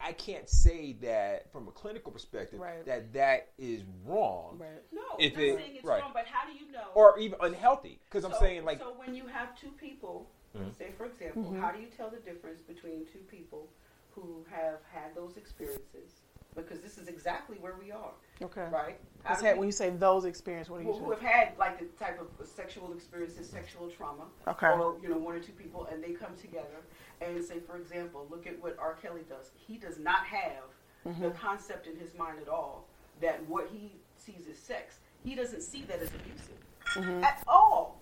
I 0.00 0.12
can't 0.12 0.48
say 0.48 0.92
that 1.02 1.50
from 1.52 1.68
a 1.68 1.70
clinical 1.72 2.12
perspective 2.12 2.60
Right. 2.60 2.84
that 2.84 3.12
that 3.14 3.48
is 3.58 3.82
wrong 4.04 4.58
Right. 4.58 4.82
no, 4.92 5.02
if 5.18 5.34
not 5.34 5.42
it- 5.42 5.56
saying 5.56 5.76
it's 5.76 5.84
right. 5.84 6.02
wrong, 6.02 6.12
but 6.12 6.26
how 6.26 6.46
do 6.46 6.52
you 6.52 6.70
know? 6.70 6.90
or 6.94 7.18
even 7.18 7.38
unhealthy. 7.40 8.00
Because 8.04 8.24
I'm 8.24 8.34
saying 8.34 8.64
like 8.64 8.78
so 8.78 8.92
when 8.94 9.14
you 9.14 9.26
have 9.26 9.58
two 9.58 9.72
people, 9.72 10.30
Mhm. 10.54 10.76
say 10.76 10.92
for 10.92 11.06
example, 11.06 11.44
Mhm. 11.44 11.60
how 11.60 11.72
do 11.72 11.80
you 11.80 11.88
tell 11.88 12.10
the 12.10 12.18
difference 12.20 12.60
between 12.62 13.06
two 13.06 13.20
people 13.20 13.68
who 14.10 14.44
have 14.50 14.82
had 14.84 15.14
those 15.14 15.36
experiences 15.36 16.20
because 16.56 16.80
this 16.80 16.98
is 16.98 17.06
exactly 17.08 17.56
where 17.60 17.74
we 17.78 17.92
are, 17.92 18.12
Okay. 18.42 18.66
right? 18.72 18.98
How 19.22 19.30
Has 19.34 19.40
do 19.40 19.46
had, 19.46 19.54
we- 19.56 19.60
when 19.60 19.68
you 19.68 19.72
say 19.72 19.90
those 19.90 20.24
experiences, 20.24 20.70
what 20.70 20.80
do 20.80 20.86
you 20.86 20.92
who, 20.92 21.04
who 21.04 21.10
have 21.10 21.20
had 21.20 21.56
like 21.58 21.78
the 21.78 21.84
type 22.02 22.18
of 22.20 22.46
sexual 22.46 22.92
experiences, 22.92 23.48
sexual 23.48 23.88
trauma, 23.90 24.24
Okay. 24.48 24.68
or 24.68 24.96
you 25.02 25.08
know 25.08 25.18
one 25.18 25.34
or 25.34 25.40
two 25.40 25.52
people, 25.52 25.86
and 25.92 26.02
they 26.02 26.12
come 26.12 26.34
together 26.40 26.80
and 27.20 27.44
say, 27.44 27.60
for 27.60 27.76
example, 27.76 28.26
look 28.30 28.46
at 28.46 28.60
what 28.62 28.76
R. 28.78 28.94
Kelly 28.94 29.22
does. 29.28 29.50
He 29.54 29.76
does 29.76 29.98
not 29.98 30.24
have 30.26 30.64
Mm-hmm. 31.06 31.22
the 31.22 31.30
concept 31.30 31.86
in 31.86 31.94
his 31.96 32.12
mind 32.18 32.40
at 32.42 32.48
all 32.48 32.84
that 33.20 33.40
what 33.48 33.68
he 33.72 33.92
sees 34.16 34.48
as 34.50 34.58
sex. 34.58 34.98
He 35.22 35.36
doesn't 35.36 35.62
see 35.62 35.82
that 35.84 36.00
as 36.00 36.08
abusive 36.08 36.58
Mm-hmm. 36.96 37.22
at 37.22 37.44
all, 37.46 38.00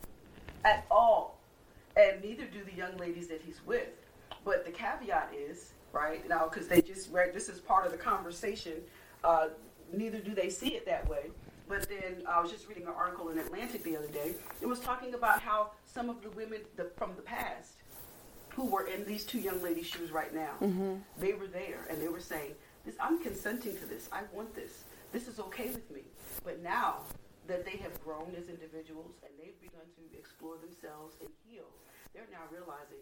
at 0.65 0.87
all, 0.91 1.37
and 1.99 2.23
neither 2.23 2.47
do 2.47 2.65
the 2.65 2.73
young 2.73 2.97
ladies 2.97 3.29
that 3.29 3.43
he's 3.43 3.61
with. 3.67 3.89
But 4.43 4.65
the 4.65 4.71
caveat 4.71 5.35
is 5.35 5.73
right 5.95 6.29
now 6.29 6.49
because 6.49 6.69
they 6.69 6.83
just 6.83 7.11
read. 7.13 7.33
This 7.33 7.49
is 7.49 7.61
part 7.61 7.87
of 7.87 7.93
the 7.93 7.99
conversation. 7.99 8.75
Uh, 9.23 9.49
neither 9.93 10.19
do 10.19 10.35
they 10.35 10.51
see 10.51 10.75
it 10.75 10.85
that 10.87 11.09
way. 11.09 11.31
But 11.67 11.89
then 11.89 12.27
I 12.29 12.41
was 12.43 12.51
just 12.51 12.69
reading 12.69 12.83
an 12.85 12.93
article 12.95 13.31
in 13.31 13.39
Atlantic 13.39 13.83
the 13.85 13.97
other 13.97 14.09
day. 14.09 14.35
It 14.61 14.67
was 14.67 14.81
talking 14.81 15.15
about 15.15 15.41
how 15.41 15.71
some 15.87 16.11
of 16.11 16.23
the 16.23 16.29
women 16.31 16.61
the, 16.77 16.91
from 16.97 17.13
the 17.17 17.23
past 17.23 17.77
who 18.51 18.67
were 18.67 18.87
in 18.87 19.05
these 19.07 19.25
two 19.25 19.39
young 19.41 19.63
ladies' 19.63 19.87
shoes 19.87 20.11
right 20.13 20.35
now, 20.35 20.53
they 21.19 21.33
were 21.33 21.47
there 21.47 21.87
and 21.89 22.01
they 22.03 22.09
were 22.09 22.21
saying, 22.21 22.53
"This, 22.85 22.95
I'm 23.01 23.19
consenting 23.19 23.77
to 23.79 23.87
this. 23.87 24.09
I 24.13 24.23
want 24.33 24.55
this. 24.55 24.85
This 25.13 25.27
is 25.27 25.41
okay 25.41 25.69
with 25.71 25.91
me." 25.91 26.03
But 26.45 26.63
now 26.63 26.99
that 27.47 27.65
they 27.65 27.77
have 27.79 28.03
grown 28.05 28.35
as 28.37 28.49
individuals 28.49 29.15
and 29.23 29.33
they've 29.39 29.59
begun 29.61 29.87
to 29.97 30.19
explore 30.19 30.57
themselves 30.59 31.17
and 31.21 31.31
heal, 31.49 31.69
they're 32.13 32.29
now 32.31 32.45
realizing, 32.53 33.01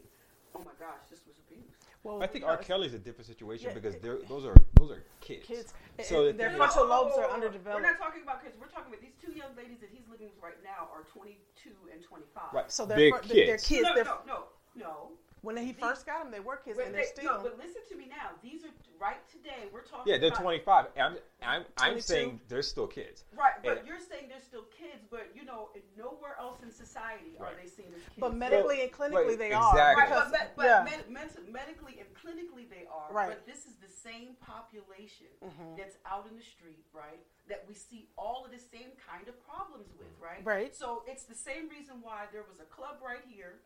"Oh 0.55 0.61
my 0.61 0.73
gosh, 0.79 1.03
this 1.11 1.21
was 1.27 1.37
abuse." 1.49 1.75
Well, 2.05 2.21
I 2.23 2.27
think 2.27 2.43
you 2.45 2.51
R. 2.51 2.57
Kelly's 2.57 2.95
a 2.95 2.99
different 2.99 3.27
situation 3.29 3.69
Yeah, 3.69 3.75
because 3.75 3.95
they're, 4.03 4.19
those 4.29 4.45
are 4.45 4.57
those 4.75 4.91
are 4.91 5.05
kids. 5.21 5.47
Kids. 5.47 5.73
So 6.03 6.27
And 6.27 6.35
the 6.35 6.43
their 6.45 6.51
frontal 6.51 6.85
is- 6.85 6.91
lobes 6.91 7.15
are 7.17 7.25
oh, 7.25 7.29
oh, 7.31 7.35
underdeveloped. 7.35 7.81
We're 7.83 7.89
not 7.91 7.99
talking 7.99 8.23
about 8.23 8.43
kids. 8.43 8.57
We're 8.61 8.67
talking 8.69 8.93
about 8.93 9.01
these 9.03 9.15
two 9.25 9.33
young 9.33 9.55
ladies 9.57 9.79
that 9.81 9.91
he's 9.93 10.03
living 10.11 10.31
with 10.35 10.43
right 10.43 10.59
now 10.65 10.89
are 10.93 11.05
22 11.13 11.71
and 11.93 12.03
25. 12.03 12.43
right. 12.53 12.71
So 12.73 12.85
they're, 12.87 12.99
they're 12.99 13.11
fr- 13.23 13.29
they're 13.29 13.47
kids. 13.57 13.67
kids. 13.69 13.83
No, 13.85 13.95
They're, 13.95 14.05
no, 14.05 14.19
no, 14.27 14.45
no. 14.75 15.09
When 15.43 15.57
he 15.57 15.73
first 15.73 16.07
got 16.07 16.23
them, 16.23 16.31
they 16.31 16.39
were 16.39 16.55
kids, 16.57 16.79
and 16.79 16.95
they're 16.95 17.03
they- 17.03 17.09
still. 17.09 17.35
no, 17.39 17.43
but 17.43 17.59
listen 17.59 17.83
to 17.91 17.97
me 17.97 18.07
now. 18.07 18.31
These 18.43 18.63
are 18.65 18.71
right 19.01 19.19
today. 19.29 19.67
We're 19.73 19.83
talking. 19.83 20.13
Yeah, 20.13 20.19
they're 20.19 20.29
about, 20.31 20.41
25. 20.41 20.87
I'm 20.97 21.17
I'm 21.43 21.65
I'm 21.79 21.99
22. 21.99 22.01
saying 22.03 22.41
they're 22.47 22.63
still 22.63 22.87
kids. 22.87 23.25
Right, 23.37 23.59
but 23.65 23.79
And- 23.79 23.87
you're 23.89 23.99
saying 23.99 24.29
they're 24.31 24.41
still 24.41 24.63
kids, 24.71 25.03
but 25.11 25.27
you 25.35 25.45
know, 25.45 25.71
nowhere 25.99 26.37
else 26.39 26.63
in 26.63 26.71
society 26.71 27.35
are 27.41 27.51
they 27.61 27.67
seen 27.69 27.91
as 27.91 28.03
kids. 28.07 28.23
but 28.23 28.37
medically 28.37 28.83
and 28.83 28.93
clinically, 28.93 29.35
right, 29.35 29.39
they 29.39 29.51
exactly. 29.51 29.81
are. 29.81 29.95
Right, 29.97 30.09
Because, 30.09 30.31
but, 30.31 30.41
but, 30.55 30.57
but 30.63 30.67
yeah. 30.67 30.83
med- 30.87 31.11
med- 31.11 31.51
medically 31.51 31.99
and 31.99 32.07
clinically 32.15 32.71
they 32.71 32.87
are. 32.87 33.11
Right. 33.13 33.31
But 33.35 33.45
this 33.45 33.67
is 33.67 33.75
the 33.83 33.91
same 33.91 34.37
population 34.41 35.27
Mhm. 35.43 35.77
that's 35.77 35.97
out 36.07 36.29
in 36.31 36.37
the 36.37 36.43
street, 36.45 36.87
right? 36.95 37.19
That 37.49 37.67
we 37.67 37.75
see 37.75 38.07
all 38.17 38.45
of 38.47 38.53
the 38.53 38.63
same 38.63 38.95
kind 38.95 39.27
of 39.27 39.35
problems 39.45 39.91
with, 39.99 40.07
right? 40.23 40.45
Right. 40.47 40.71
So 40.73 41.03
it's 41.09 41.25
the 41.25 41.35
same 41.35 41.69
reason 41.69 42.01
why 42.01 42.27
there 42.31 42.45
was 42.47 42.61
a 42.61 42.69
club 42.71 43.03
right 43.03 43.25
here 43.27 43.59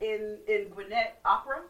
in 0.00 0.38
in 0.48 0.68
Gwinnett 0.68 1.18
Opera 1.24 1.62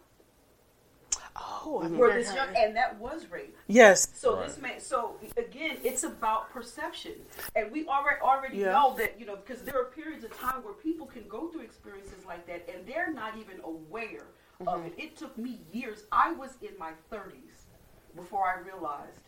oh, 1.37 1.81
I 1.83 1.89
where 1.89 2.15
this 2.15 2.35
young 2.35 2.49
and 2.57 2.77
that 2.77 2.99
was 2.99 3.27
rape. 3.31 3.57
yes. 3.67 4.09
So 4.15 4.37
Right. 4.37 4.49
this 4.49 4.59
man, 4.59 4.81
so 4.81 5.17
again, 5.37 5.79
it's 5.83 6.05
about 6.05 6.51
perception, 6.51 7.13
and 7.55 7.71
we 7.73 7.87
already 7.87 8.21
already 8.21 8.57
Yeah. 8.59 8.73
know 8.73 8.95
that 8.97 9.19
you 9.19 9.27
know 9.27 9.37
because 9.37 9.63
there 9.63 9.79
are 9.81 9.85
periods 9.87 10.25
of 10.25 10.37
time 10.39 10.63
where 10.65 10.75
people 10.75 11.07
can 11.07 11.27
go 11.29 11.49
through 11.49 11.63
experiences 11.63 12.25
like 12.27 12.47
that, 12.47 12.69
and 12.73 12.87
they're 12.87 13.13
not 13.13 13.37
even 13.37 13.61
aware 13.65 14.27
Mm-hmm. 14.61 14.69
of 14.69 14.87
it. 14.87 14.95
It 14.97 15.17
took 15.17 15.37
me 15.37 15.61
years. 15.73 16.05
I 16.13 16.33
was 16.33 16.51
in 16.63 16.79
my 16.79 16.93
thirties 17.11 17.67
before 18.15 18.47
I 18.47 18.61
realized. 18.61 19.19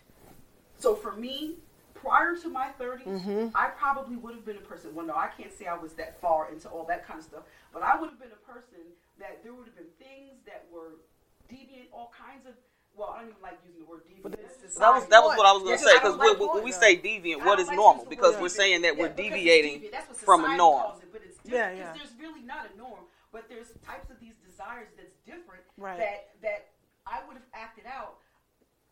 So 0.78 0.94
for 0.94 1.12
me, 1.12 1.56
prior 2.04 2.36
to 2.36 2.48
my 2.48 2.68
30s, 2.80 3.04
Mm-hmm. 3.06 3.48
I 3.54 3.66
probably 3.68 4.16
would 4.16 4.34
have 4.34 4.44
been 4.44 4.58
a 4.58 4.60
person. 4.66 4.94
Well, 4.94 5.06
no, 5.06 5.14
I 5.14 5.28
can't 5.36 5.52
say 5.52 5.66
I 5.66 5.76
was 5.76 5.92
that 5.94 6.20
far 6.20 6.50
into 6.52 6.68
all 6.68 6.84
that 6.86 7.06
kind 7.06 7.18
of 7.18 7.24
stuff, 7.24 7.42
but 7.72 7.82
I 7.82 7.98
would 7.98 8.10
have 8.10 8.18
been 8.20 8.32
a 8.32 8.42
person 8.52 8.80
that 9.18 9.42
there 9.42 9.52
would 9.54 9.66
have 9.66 9.76
been 9.76 9.92
things 9.98 10.40
that 10.46 10.66
were 10.72 11.00
deviant, 11.48 11.88
all 11.92 12.12
kinds 12.16 12.46
of. 12.46 12.54
Well, 12.96 13.10
I 13.10 13.20
don't 13.26 13.30
even 13.34 13.42
like 13.42 13.58
using 13.66 13.82
the 13.82 13.90
word 13.90 14.06
deviant. 14.06 14.22
But 14.22 14.38
It's 14.38 14.54
that's- 14.62 14.74
That 14.78 14.92
was 14.94 15.06
that 15.10 15.22
was 15.22 15.34
what 15.36 15.46
I 15.46 15.52
was 15.52 15.62
going 15.66 15.78
to 15.78 15.82
say 15.82 15.98
'cause 15.98 16.14
I 16.14 16.14
because 16.14 16.38
like 16.38 16.38
when, 16.38 16.48
when 16.54 16.64
we 16.64 16.70
say 16.72 16.94
deviant, 16.96 17.42
I 17.42 17.46
what 17.46 17.58
don't 17.58 17.66
is 17.66 17.68
like 17.68 17.76
normal? 17.76 18.04
Because 18.06 18.38
we're 18.38 18.48
saying 18.48 18.82
that 18.82 18.94
Yeah, 18.94 19.02
we're 19.02 19.08
because 19.10 19.30
deviating 19.34 19.80
deviant. 19.82 19.90
That's 19.90 20.08
what 20.08 20.18
from 20.18 20.44
a 20.44 20.56
norm. 20.56 20.82
calls 20.94 21.02
it, 21.02 21.10
but 21.10 21.22
it's 21.26 21.38
Yeah, 21.42 21.74
different 21.74 21.78
yeah. 21.78 21.92
because 21.92 21.98
there's 22.14 22.14
really 22.22 22.42
not 22.46 22.70
a 22.70 22.72
norm. 22.78 23.02
But 23.34 23.48
there's 23.50 23.74
types 23.82 24.10
of 24.14 24.20
these 24.22 24.38
desires 24.46 24.86
that's 24.96 25.16
different 25.26 25.66
Right. 25.76 25.98
that 25.98 26.30
that 26.42 26.70
I 27.06 27.18
would 27.26 27.34
have 27.34 27.50
acted 27.52 27.86
out 27.90 28.22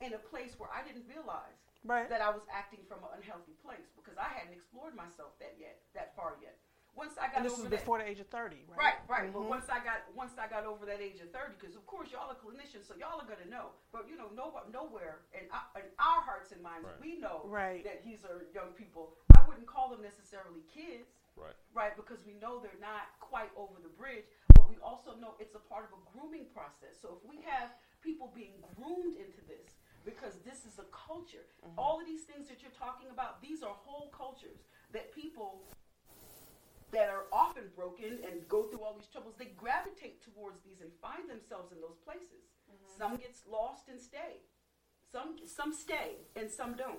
in 0.02 0.14
a 0.14 0.18
place 0.18 0.58
where 0.58 0.68
I 0.74 0.82
didn't 0.82 1.06
realize 1.06 1.61
Right. 1.84 2.08
that 2.08 2.22
I 2.22 2.30
was 2.30 2.42
acting 2.46 2.80
from 2.86 3.02
an 3.02 3.10
unhealthy 3.18 3.58
place 3.58 3.90
because 3.98 4.14
I 4.18 4.30
hadn't 4.30 4.54
explored 4.54 4.94
myself 4.94 5.34
that 5.42 5.58
yet, 5.58 5.82
that 5.94 6.14
far 6.14 6.38
yet. 6.40 6.54
Once 6.94 7.16
I 7.16 7.26
got 7.32 7.40
And 7.40 7.46
this 7.46 7.54
over 7.56 7.62
was 7.66 7.70
that, 7.72 7.80
before 7.80 7.98
the 7.98 8.06
age 8.06 8.20
of 8.20 8.28
30, 8.28 8.68
right? 8.68 8.76
Right, 8.76 8.98
right. 9.08 9.32
But 9.32 9.42
Mhm. 9.42 9.48
once 9.48 9.68
I 9.72 9.80
got 9.82 10.04
once 10.14 10.36
I 10.36 10.46
got 10.46 10.66
over 10.68 10.84
that 10.84 11.00
age 11.00 11.20
of 11.24 11.32
thirty, 11.32 11.54
because 11.58 11.74
of 11.74 11.86
course 11.86 12.12
y'all 12.12 12.28
are 12.30 12.36
clinicians, 12.36 12.84
so 12.84 12.94
y'all 12.94 13.18
are 13.18 13.24
gonna 13.26 13.46
know. 13.48 13.72
But 13.90 14.08
you 14.08 14.16
know, 14.16 14.28
no, 14.36 14.60
nowhere 14.70 15.24
in 15.32 15.50
our, 15.50 15.80
in 15.80 15.88
our 15.98 16.20
hearts 16.20 16.52
and 16.52 16.62
minds, 16.62 16.84
Right. 16.86 17.00
we 17.00 17.16
know 17.16 17.42
Right. 17.46 17.82
that 17.84 18.04
these 18.04 18.26
are 18.26 18.44
young 18.52 18.74
people. 18.74 19.16
I 19.34 19.42
wouldn't 19.48 19.66
call 19.66 19.88
them 19.88 20.02
necessarily 20.02 20.60
kids, 20.68 21.08
Right. 21.34 21.56
right? 21.72 21.96
Because 21.96 22.22
we 22.26 22.34
know 22.34 22.60
they're 22.60 22.78
not 22.78 23.18
quite 23.20 23.50
over 23.56 23.80
the 23.80 23.88
bridge, 23.88 24.26
but 24.54 24.68
we 24.68 24.76
also 24.80 25.14
know 25.16 25.34
it's 25.40 25.54
a 25.54 25.60
part 25.60 25.86
of 25.90 25.92
a 25.98 26.00
grooming 26.12 26.50
process. 26.52 27.00
So 27.00 27.16
if 27.16 27.24
we 27.24 27.40
have 27.40 27.72
people 28.02 28.28
being 28.28 28.62
groomed 28.76 29.16
into 29.16 29.40
this, 29.46 29.78
because 30.04 30.34
this 30.44 30.64
is 30.66 30.78
a 30.78 30.86
culture, 30.90 31.46
all 31.78 32.00
of 32.00 32.06
these 32.06 32.22
things 32.22 32.48
that 32.48 32.62
you're 32.62 32.74
talking 32.78 33.08
about, 33.10 33.40
these 33.42 33.62
are 33.62 33.74
whole 33.74 34.10
cultures 34.10 34.66
that 34.92 35.14
people 35.14 35.62
that 36.92 37.08
are 37.08 37.24
often 37.32 37.64
broken 37.74 38.18
and 38.28 38.46
go 38.48 38.64
through 38.64 38.80
all 38.80 38.94
these 38.94 39.08
troubles, 39.08 39.34
they 39.38 39.52
gravitate 39.56 40.22
towards 40.22 40.60
these 40.62 40.80
and 40.80 40.90
find 41.00 41.28
themselves 41.28 41.72
in 41.72 41.80
those 41.80 41.96
places. 42.04 42.52
Mm-hmm. 42.68 42.98
Some 42.98 43.16
gets 43.16 43.42
lost 43.50 43.88
and 43.88 44.00
stay. 44.00 44.44
Some 45.10 45.36
some 45.46 45.72
stay 45.72 46.24
and 46.36 46.50
some 46.50 46.74
don't. 46.74 46.98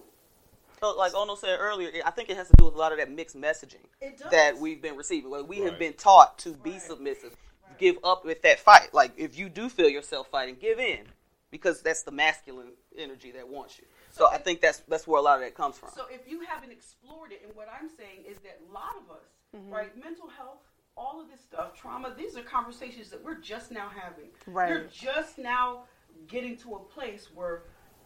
So, 0.79 0.95
like 0.97 1.13
Ono 1.15 1.35
said 1.35 1.57
earlier, 1.59 1.89
I 2.05 2.11
think 2.11 2.29
it 2.29 2.37
has 2.37 2.47
to 2.49 2.53
do 2.57 2.65
with 2.65 2.73
a 2.75 2.77
lot 2.77 2.91
of 2.91 2.97
that 2.97 3.09
mixed 3.09 3.37
messaging 3.37 3.85
that 4.31 4.57
we've 4.57 4.81
been 4.81 4.97
receiving. 4.97 5.31
Like 5.31 5.47
we 5.47 5.59
have 5.61 5.79
been 5.79 5.93
taught 5.93 6.37
to 6.39 6.53
be 6.53 6.71
Right. 6.71 6.81
submissive, 6.81 7.35
give 7.79 7.97
up 8.03 8.25
with 8.25 8.41
that 8.41 8.59
fight. 8.59 8.93
Like 8.93 9.11
if 9.17 9.37
you 9.37 9.49
do 9.49 9.69
feel 9.69 9.89
yourself 9.89 10.27
fighting, 10.29 10.57
give 10.59 10.79
in, 10.79 11.05
because 11.53 11.83
that's 11.83 12.01
the 12.01 12.11
masculine 12.11 12.71
energy 12.97 13.29
that 13.29 13.47
wants 13.47 13.77
you. 13.77 13.85
So 14.09 14.27
I 14.27 14.39
think 14.39 14.59
that's 14.59 14.79
that's 14.87 15.05
where 15.05 15.19
a 15.19 15.21
lot 15.21 15.35
of 15.35 15.41
that 15.41 15.53
comes 15.53 15.77
from. 15.77 15.89
So 15.95 16.05
if 16.09 16.27
you 16.27 16.41
haven't 16.41 16.71
explored 16.71 17.31
it, 17.31 17.43
and 17.45 17.55
what 17.55 17.67
I'm 17.69 17.87
saying 17.87 18.25
is 18.27 18.37
that 18.39 18.59
a 18.67 18.73
lot 18.73 18.95
of 18.97 19.15
us, 19.15 19.29
right, 19.69 19.95
mental 19.95 20.27
health, 20.27 20.57
all 20.97 21.21
of 21.21 21.29
this 21.29 21.41
stuff, 21.41 21.79
trauma, 21.79 22.11
these 22.17 22.35
are 22.35 22.41
conversations 22.41 23.09
that 23.09 23.23
we're 23.23 23.39
just 23.39 23.71
now 23.71 23.87
having. 23.87 24.29
Right. 24.47 24.69
You're 24.69 24.85
just 24.91 25.37
now 25.37 25.83
getting 26.27 26.57
to 26.57 26.73
a 26.73 26.79
place 26.79 27.29
where 27.35 27.65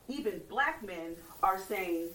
even 0.09 0.41
black 0.49 0.85
men 0.85 1.15
are 1.41 1.57
saying, 1.57 2.09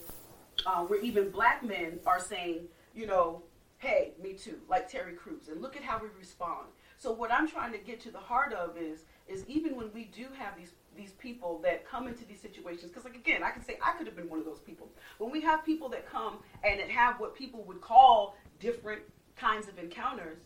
uh, 0.67 0.85
where 0.85 1.01
even 1.01 1.31
black 1.31 1.65
men 1.65 1.99
are 2.07 2.21
saying, 2.21 2.67
you 2.95 3.07
know, 3.07 3.43
hey, 3.79 4.13
me 4.23 4.35
too, 4.35 4.59
like 4.69 4.87
Terry 4.87 5.15
Crews, 5.15 5.49
and 5.49 5.63
look 5.63 5.77
at 5.77 5.83
how 5.83 5.99
we 5.99 6.09
respond. 6.19 6.67
So 6.99 7.11
what 7.11 7.33
I'm 7.33 7.49
trying 7.49 7.73
to 7.73 7.79
get 7.79 8.01
to 8.03 8.11
the 8.11 8.19
heart 8.19 8.53
of 8.53 8.77
is, 8.77 9.07
is 9.27 9.45
even 9.49 9.77
when 9.77 9.93
we 9.95 10.05
do 10.05 10.27
have 10.39 10.59
these 10.59 10.73
these 10.97 11.13
people 11.13 11.61
that 11.63 11.89
come 11.89 12.07
into 12.09 12.25
these 12.25 12.41
situations, 12.41 12.91
because 12.91 13.05
like 13.05 13.17
again, 13.17 13.43
I 13.43 13.51
can 13.51 13.65
say 13.65 13.79
I 13.85 13.93
could 13.93 14.07
have 14.07 14.17
been 14.17 14.29
one 14.29 14.39
of 14.39 14.45
those 14.45 14.61
people. 14.61 14.89
When 15.19 15.31
we 15.31 15.41
have 15.43 15.65
people 15.65 15.89
that 15.91 16.11
come 16.11 16.39
and 16.65 16.79
that 16.81 16.91
have 16.91 17.21
what 17.21 17.35
people 17.35 17.63
would 17.65 17.81
call 17.81 18.37
different 18.61 19.03
kinds 19.37 19.69
of 19.69 19.79
encounters, 19.79 20.39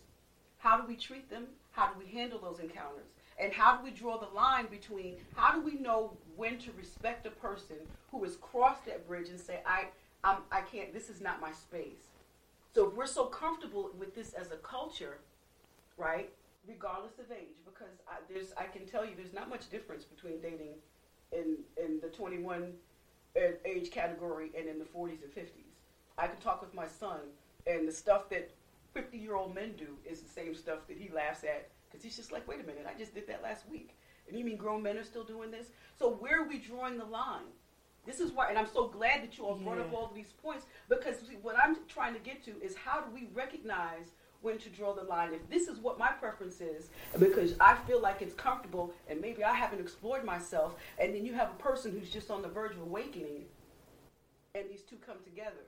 how 0.57 0.79
do 0.79 0.87
we 0.87 0.95
treat 0.95 1.29
them? 1.29 1.47
How 1.71 1.87
do 1.87 1.99
we 1.99 2.11
handle 2.11 2.39
those 2.39 2.59
encounters? 2.59 3.05
And 3.39 3.53
how 3.53 3.77
do 3.77 3.83
we 3.83 3.91
draw 3.91 4.17
the 4.17 4.33
line 4.35 4.65
between 4.67 5.17
how 5.35 5.53
do 5.53 5.61
we 5.61 5.75
know 5.75 6.17
when 6.35 6.57
to 6.59 6.71
respect 6.71 7.27
a 7.27 7.29
person 7.29 7.75
who 8.11 8.23
has 8.23 8.35
crossed 8.37 8.85
that 8.85 9.07
bridge 9.07 9.29
and 9.29 9.39
say, 9.39 9.59
I, 9.65 9.85
I'm, 10.23 10.37
I 10.51 10.61
can't, 10.61 10.91
this 10.93 11.09
is 11.09 11.21
not 11.21 11.39
my 11.39 11.51
space. 11.51 12.07
So 12.73 12.87
if 12.87 12.95
we're 12.95 13.05
so 13.05 13.25
comfortable 13.25 13.91
with 13.97 14.15
this 14.15 14.33
as 14.33 14.51
a 14.51 14.57
culture, 14.57 15.19
right, 15.97 16.31
regardless 16.67 17.19
of 17.19 17.31
age, 17.31 17.55
because 17.65 18.01
I, 18.07 18.15
there's, 18.31 18.53
I 18.57 18.65
can 18.65 18.85
tell 18.85 19.05
you 19.05 19.11
there's 19.15 19.33
not 19.33 19.49
much 19.49 19.69
difference 19.69 20.03
between 20.03 20.39
dating 20.41 20.75
in, 21.31 21.57
in 21.81 21.99
the 22.01 22.09
21 22.09 22.73
uh, 23.35 23.39
age 23.65 23.91
category 23.91 24.51
and 24.57 24.67
in 24.67 24.79
the 24.79 24.85
40s 24.85 25.23
and 25.23 25.33
50s. 25.33 25.75
I 26.17 26.27
can 26.27 26.37
talk 26.37 26.61
with 26.61 26.73
my 26.73 26.87
son, 26.87 27.19
and 27.65 27.87
the 27.87 27.91
stuff 27.91 28.29
that 28.29 28.49
50 28.93 29.17
year 29.17 29.35
old 29.35 29.53
men 29.53 29.73
do 29.77 29.97
is 30.05 30.21
the 30.21 30.29
same 30.29 30.55
stuff 30.55 30.87
that 30.87 30.97
he 30.97 31.09
laughs 31.13 31.43
at 31.43 31.69
because 31.89 32.03
he's 32.03 32.15
just 32.17 32.31
like, 32.31 32.47
wait 32.47 32.59
a 32.59 32.63
minute, 32.63 32.85
I 32.93 32.97
just 32.97 33.13
did 33.13 33.27
that 33.27 33.41
last 33.43 33.69
week. 33.69 33.95
And 34.27 34.37
you 34.37 34.43
mean 34.43 34.57
grown 34.57 34.83
men 34.83 34.97
are 34.97 35.03
still 35.03 35.23
doing 35.23 35.51
this? 35.51 35.67
So 35.97 36.11
where 36.15 36.41
are 36.41 36.47
we 36.47 36.57
drawing 36.57 36.97
the 36.97 37.05
line? 37.05 37.45
This 38.05 38.19
is 38.19 38.31
why, 38.31 38.49
and 38.49 38.57
I'm 38.57 38.67
so 38.73 38.87
glad 38.87 39.21
that 39.21 39.37
you 39.37 39.45
all 39.45 39.55
brought 39.55 39.79
up 39.79 39.89
Yeah. 39.91 39.97
all 39.97 40.05
of 40.05 40.15
these 40.15 40.31
points 40.41 40.65
because 40.89 41.17
what 41.41 41.55
I'm 41.61 41.77
trying 41.87 42.13
to 42.13 42.19
get 42.19 42.43
to 42.45 42.51
is 42.61 42.75
how 42.75 43.01
do 43.01 43.13
we 43.13 43.29
recognize 43.33 44.11
when 44.41 44.57
to 44.59 44.69
draw 44.69 44.93
the 44.93 45.03
line? 45.03 45.33
If 45.33 45.49
this 45.49 45.67
is 45.67 45.79
what 45.79 45.97
my 45.97 46.09
preference 46.09 46.61
is, 46.61 46.89
because 47.19 47.55
I 47.59 47.75
feel 47.87 48.01
like 48.01 48.21
it's 48.21 48.33
comfortable 48.33 48.93
and 49.09 49.19
maybe 49.21 49.43
I 49.43 49.53
haven't 49.53 49.79
explored 49.79 50.23
myself, 50.23 50.75
and 50.99 51.13
then 51.13 51.25
you 51.25 51.33
have 51.33 51.49
a 51.49 51.61
person 51.61 51.91
who's 51.91 52.09
just 52.09 52.29
on 52.31 52.41
the 52.41 52.47
verge 52.47 52.73
of 52.73 52.81
awakening, 52.81 53.45
and 54.55 54.69
these 54.69 54.81
two 54.81 54.97
come 55.05 55.17
together. 55.23 55.65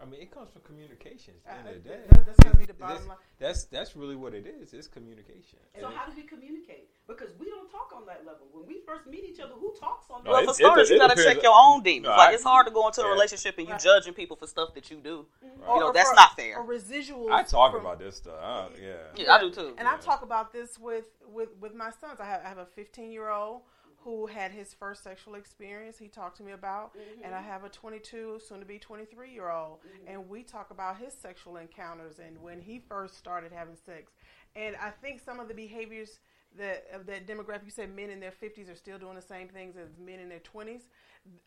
I 0.00 0.04
mean, 0.06 0.20
it 0.20 0.30
comes 0.30 0.50
from 0.50 0.62
communication. 0.62 1.34
At 1.46 1.64
the 1.64 1.70
Uh, 1.70 1.72
end 1.72 1.76
of 1.76 1.82
the 1.84 1.88
day, 1.88 2.02
that- 2.10 2.26
that's 2.26 2.38
gotta 2.44 2.56
be 2.58 2.64
the 2.66 2.74
bottom 2.74 2.96
that's, 2.96 3.06
line. 3.08 3.18
That's 3.38 3.64
that's 3.66 3.96
really 3.96 4.16
what 4.16 4.34
it 4.34 4.46
is. 4.46 4.74
It's 4.74 4.88
communication. 4.88 5.58
So 5.80 5.86
And 5.86 5.96
how 5.96 6.06
do 6.06 6.12
we 6.16 6.22
communicate? 6.24 6.90
Because 7.06 7.30
we 7.38 7.48
don't 7.48 7.70
talk 7.70 7.92
on 7.94 8.04
that 8.06 8.24
level. 8.26 8.48
When 8.52 8.66
we 8.66 8.80
first 8.80 9.06
meet 9.06 9.24
each 9.24 9.38
other, 9.40 9.54
who 9.54 9.72
talks 9.78 10.10
on 10.10 10.24
that? 10.24 10.30
No, 10.30 10.32
Well, 10.32 10.46
for 10.46 10.54
starters, 10.54 10.90
it 10.90 10.94
you 10.94 11.00
gotta 11.00 11.22
check 11.22 11.42
your 11.42 11.54
own 11.54 11.82
demons. 11.82 12.04
No, 12.04 12.10
like 12.16 12.30
I- 12.30 12.32
it's 12.34 12.42
hard 12.42 12.66
to 12.66 12.72
go 12.72 12.86
into 12.86 13.02
a 13.02 13.08
relationship 13.08 13.56
and 13.58 13.66
you 13.68 13.72
Right. 13.74 13.80
judging 13.82 14.14
people 14.14 14.36
for 14.36 14.46
stuff 14.46 14.74
that 14.74 14.90
you 14.90 14.98
do. 14.98 15.26
Or- 15.42 15.74
You 15.76 15.80
know, 15.80 15.86
or 15.88 15.92
that's 15.92 16.08
for- 16.10 16.16
not 16.16 16.34
fair. 16.36 16.58
Or 16.58 16.64
residual. 16.64 17.32
I 17.32 17.42
talk 17.42 17.72
from- 17.72 17.80
about 17.82 17.98
this 17.98 18.16
stuff. 18.16 18.38
I, 18.42 18.68
yeah. 18.80 18.96
Yeah, 19.16 19.34
I 19.34 19.38
do 19.40 19.50
too. 19.50 19.74
And 19.78 19.86
I 19.86 19.96
talk 19.98 20.22
about 20.22 20.52
this 20.52 20.78
with 20.78 21.08
with 21.26 21.54
with 21.60 21.74
my 21.74 21.90
sons. 21.90 22.20
I 22.20 22.24
have 22.26 22.42
I 22.44 22.48
have 22.48 22.58
a 22.58 22.66
15 22.66 23.10
year 23.12 23.28
old 23.30 23.62
who 24.04 24.26
had 24.26 24.52
his 24.52 24.74
first 24.74 25.02
sexual 25.02 25.34
experience. 25.34 25.96
He 25.98 26.08
talked 26.08 26.36
to 26.36 26.42
me 26.42 26.52
about, 26.52 26.92
and 27.22 27.34
I 27.34 27.40
have 27.40 27.64
a 27.64 27.70
22, 27.70 28.40
soon 28.46 28.60
to 28.60 28.66
be 28.66 28.78
23 28.78 29.32
year 29.32 29.48
old, 29.50 29.78
and 30.06 30.28
we 30.28 30.42
talk 30.42 30.70
about 30.70 30.98
his 30.98 31.14
sexual 31.14 31.56
encounters 31.56 32.18
and 32.18 32.40
when 32.42 32.60
he 32.60 32.78
first 32.78 33.16
started 33.16 33.50
having 33.50 33.76
sex. 33.76 34.12
And 34.54 34.76
I 34.76 34.90
think 34.90 35.20
some 35.24 35.40
of 35.40 35.48
the 35.48 35.54
behaviors 35.54 36.20
that 36.56 36.84
of 36.92 37.06
that 37.06 37.26
demographic, 37.26 37.64
you 37.64 37.70
said 37.70 37.94
men 37.96 38.10
in 38.10 38.20
their 38.20 38.30
50s 38.30 38.70
are 38.70 38.76
still 38.76 38.98
doing 38.98 39.16
the 39.16 39.22
same 39.22 39.48
things 39.48 39.74
as 39.76 39.88
men 39.98 40.20
in 40.20 40.28
their 40.28 40.38
20s. 40.40 40.82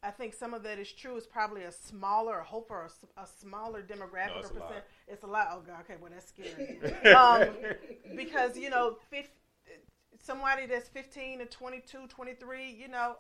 I 0.02 0.10
think 0.10 0.34
some 0.34 0.54
of 0.56 0.64
that 0.64 0.80
is 0.80 0.92
true. 0.92 1.16
It's 1.16 1.28
probably 1.28 1.62
a 1.64 1.72
smaller, 1.72 2.42
I 2.42 2.44
hope 2.44 2.68
for 2.68 2.90
a 3.18 3.26
smaller 3.40 3.82
demographic 3.84 4.34
No, 4.34 4.40
it's 4.40 4.52
or 4.52 4.58
a 4.58 4.60
lot. 4.60 4.68
percent. 4.70 4.86
It's 5.08 5.24
a 5.24 5.28
lot. 5.28 5.48
Oh 5.52 5.62
god, 5.66 5.82
okay, 5.82 5.94
well 6.02 6.12
that's 6.12 6.28
scary. 6.28 7.14
um, 7.16 7.56
because 8.16 8.58
you 8.58 8.70
know, 8.72 8.98
fif- 9.12 9.30
somebody 10.24 10.66
that's 10.66 10.90
15 10.90 11.40
to 11.40 11.46
22, 11.46 12.08
23, 12.08 12.72
you 12.72 12.88
know, 12.88 13.18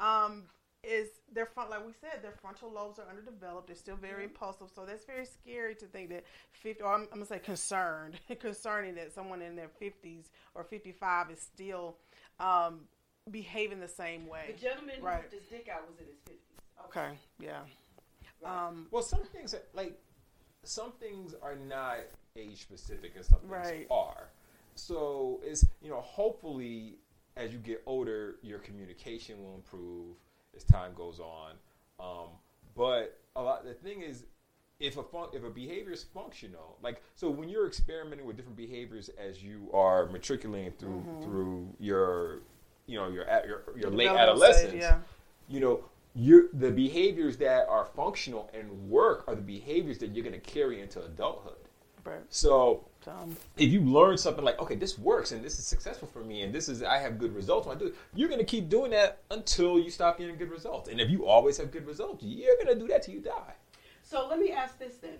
um, 0.00 0.44
is 0.82 1.08
their 1.32 1.44
front, 1.46 1.68
like 1.70 1.86
we 1.86 1.92
said, 2.00 2.22
their 2.22 2.32
frontal 2.40 2.70
lobes 2.72 2.98
are 2.98 3.06
underdeveloped. 3.08 3.66
They're 3.66 3.76
still 3.76 3.96
very 3.96 4.24
impulsive, 4.24 4.68
so 4.74 4.86
that's 4.86 5.04
very 5.04 5.26
scary 5.26 5.74
to 5.74 5.86
think 5.86 6.08
that 6.10 6.24
50, 6.52 6.82
or 6.82 6.94
I'm, 6.94 7.02
I'm 7.02 7.08
gonna 7.18 7.26
say 7.26 7.38
concerned, 7.38 8.18
concerning 8.40 8.94
that 8.94 9.12
someone 9.14 9.42
in 9.42 9.56
their 9.56 9.68
50s 9.80 10.30
or 10.54 10.64
55 10.64 11.30
is 11.30 11.40
still 11.40 11.96
um, 12.38 12.80
behaving 13.30 13.80
the 13.80 13.88
same 13.88 14.26
way. 14.26 14.44
The 14.46 14.52
way. 14.54 14.58
gentleman 14.58 14.94
who 15.00 15.04
Right. 15.06 15.18
whipped 15.20 15.34
his 15.34 15.42
dick 15.50 15.68
out 15.70 15.86
was 15.88 15.98
in 16.00 16.06
his 16.06 16.16
fifties. 16.24 16.46
Okay, 16.86 17.18
yeah. 17.38 17.60
Um, 18.42 18.86
Well, 18.90 19.02
some 19.02 19.22
things 19.24 19.52
are, 19.52 19.60
like 19.74 20.00
some 20.62 20.92
things 20.92 21.34
are 21.42 21.56
not 21.56 21.98
age 22.36 22.62
specific, 22.62 23.12
and 23.16 23.24
some 23.24 23.40
things 23.40 23.50
Right. 23.50 23.86
are. 23.90 24.30
So 24.80 25.40
it's 25.44 25.66
you 25.82 25.90
know 25.90 26.00
hopefully 26.00 26.96
as 27.36 27.52
you 27.52 27.58
get 27.58 27.82
older, 27.86 28.36
your 28.42 28.58
communication 28.58 29.42
will 29.42 29.54
improve 29.54 30.16
as 30.56 30.64
time 30.64 30.92
goes 30.94 31.20
on. 31.20 31.52
Um, 31.98 32.28
but 32.74 33.18
a 33.36 33.42
lot 33.42 33.64
the 33.64 33.74
thing 33.74 34.02
is. 34.02 34.24
If 34.80 34.96
a 34.96 35.02
fun, 35.02 35.28
if 35.34 35.44
a 35.44 35.50
behavior 35.50 35.92
is 35.92 36.04
functional, 36.04 36.78
like 36.82 37.02
so, 37.14 37.28
when 37.28 37.50
you're 37.50 37.66
experimenting 37.66 38.24
with 38.24 38.38
different 38.38 38.56
behaviors 38.56 39.10
as 39.10 39.42
you 39.42 39.68
are 39.74 40.06
matriculating 40.06 40.72
through 40.78 41.04
through 41.20 41.68
your, 41.78 42.40
you 42.86 42.98
know, 42.98 43.10
your 43.10 43.26
your, 43.46 43.62
your 43.76 43.90
late 43.90 44.08
adolescence, 44.08 44.70
stage, 44.70 44.80
yeah. 44.80 44.96
you 45.50 45.60
know, 45.60 45.84
you're, 46.14 46.44
the 46.54 46.70
behaviors 46.70 47.36
that 47.36 47.68
are 47.68 47.88
functional 47.94 48.50
and 48.54 48.70
work 48.88 49.24
are 49.28 49.34
the 49.34 49.42
behaviors 49.42 49.98
that 49.98 50.14
you're 50.14 50.24
going 50.24 50.40
to 50.40 50.40
carry 50.40 50.80
into 50.80 51.04
adulthood. 51.04 51.68
Right. 52.10 52.20
So 52.28 52.84
Um, 53.06 53.34
if 53.56 53.70
you 53.70 53.80
learn 53.80 54.18
something 54.18 54.44
like, 54.44 54.60
okay, 54.60 54.74
this 54.74 54.98
works 54.98 55.32
and 55.32 55.42
this 55.42 55.58
is 55.58 55.66
successful 55.66 56.06
for 56.06 56.20
me 56.20 56.42
and 56.42 56.52
this 56.52 56.68
is 56.68 56.82
I 56.82 56.98
have 56.98 57.18
good 57.18 57.34
results 57.34 57.66
when 57.66 57.76
I 57.76 57.80
do 57.80 57.86
it, 57.86 57.94
you're 58.14 58.28
going 58.28 58.40
to 58.40 58.50
keep 58.54 58.68
doing 58.68 58.90
that 58.90 59.22
until 59.30 59.78
you 59.78 59.90
stop 59.90 60.18
getting 60.18 60.36
good 60.36 60.50
results. 60.50 60.90
And 60.90 61.00
if 61.00 61.08
you 61.08 61.26
always 61.26 61.56
have 61.56 61.70
good 61.70 61.86
results, 61.86 62.22
you're 62.22 62.56
going 62.62 62.74
to 62.74 62.78
do 62.78 62.88
that 62.88 63.02
till 63.02 63.14
you 63.14 63.20
die. 63.20 63.54
So 64.02 64.28
let 64.28 64.38
me 64.38 64.52
ask 64.52 64.78
this 64.78 64.96
then, 64.96 65.18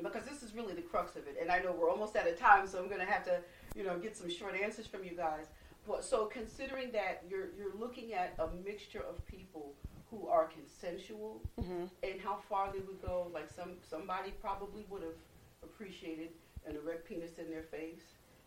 because 0.00 0.24
this 0.24 0.42
is 0.44 0.54
really 0.54 0.74
the 0.74 0.82
crux 0.82 1.16
of 1.16 1.26
it, 1.26 1.36
and 1.40 1.50
I 1.50 1.58
know 1.58 1.72
we're 1.72 1.90
almost 1.90 2.14
out 2.16 2.28
of 2.28 2.38
time, 2.38 2.66
so 2.66 2.78
I'm 2.78 2.88
going 2.88 3.00
to 3.00 3.12
have 3.14 3.24
to, 3.24 3.40
you 3.74 3.82
know, 3.82 3.98
get 3.98 4.16
some 4.16 4.30
short 4.30 4.54
answers 4.54 4.86
from 4.86 5.02
you 5.04 5.16
guys. 5.16 5.46
But 5.88 6.04
so 6.04 6.26
considering 6.26 6.92
that 6.92 7.24
you're 7.28 7.48
you're 7.58 7.74
looking 7.78 8.12
at 8.12 8.34
a 8.38 8.48
mixture 8.64 9.00
of 9.00 9.24
people 9.26 9.72
who 10.10 10.28
are 10.28 10.46
consensual, 10.58 11.40
and 12.02 12.20
how 12.22 12.36
far 12.48 12.70
they 12.72 12.80
would 12.80 13.00
go, 13.02 13.28
like 13.32 13.48
some 13.50 13.72
somebody 13.82 14.30
probably 14.40 14.84
would 14.90 15.02
have 15.02 15.18
appreciated 15.62 16.28
an 16.66 16.76
erect 16.76 17.08
penis 17.08 17.38
in 17.38 17.50
their 17.50 17.62
face 17.62 18.02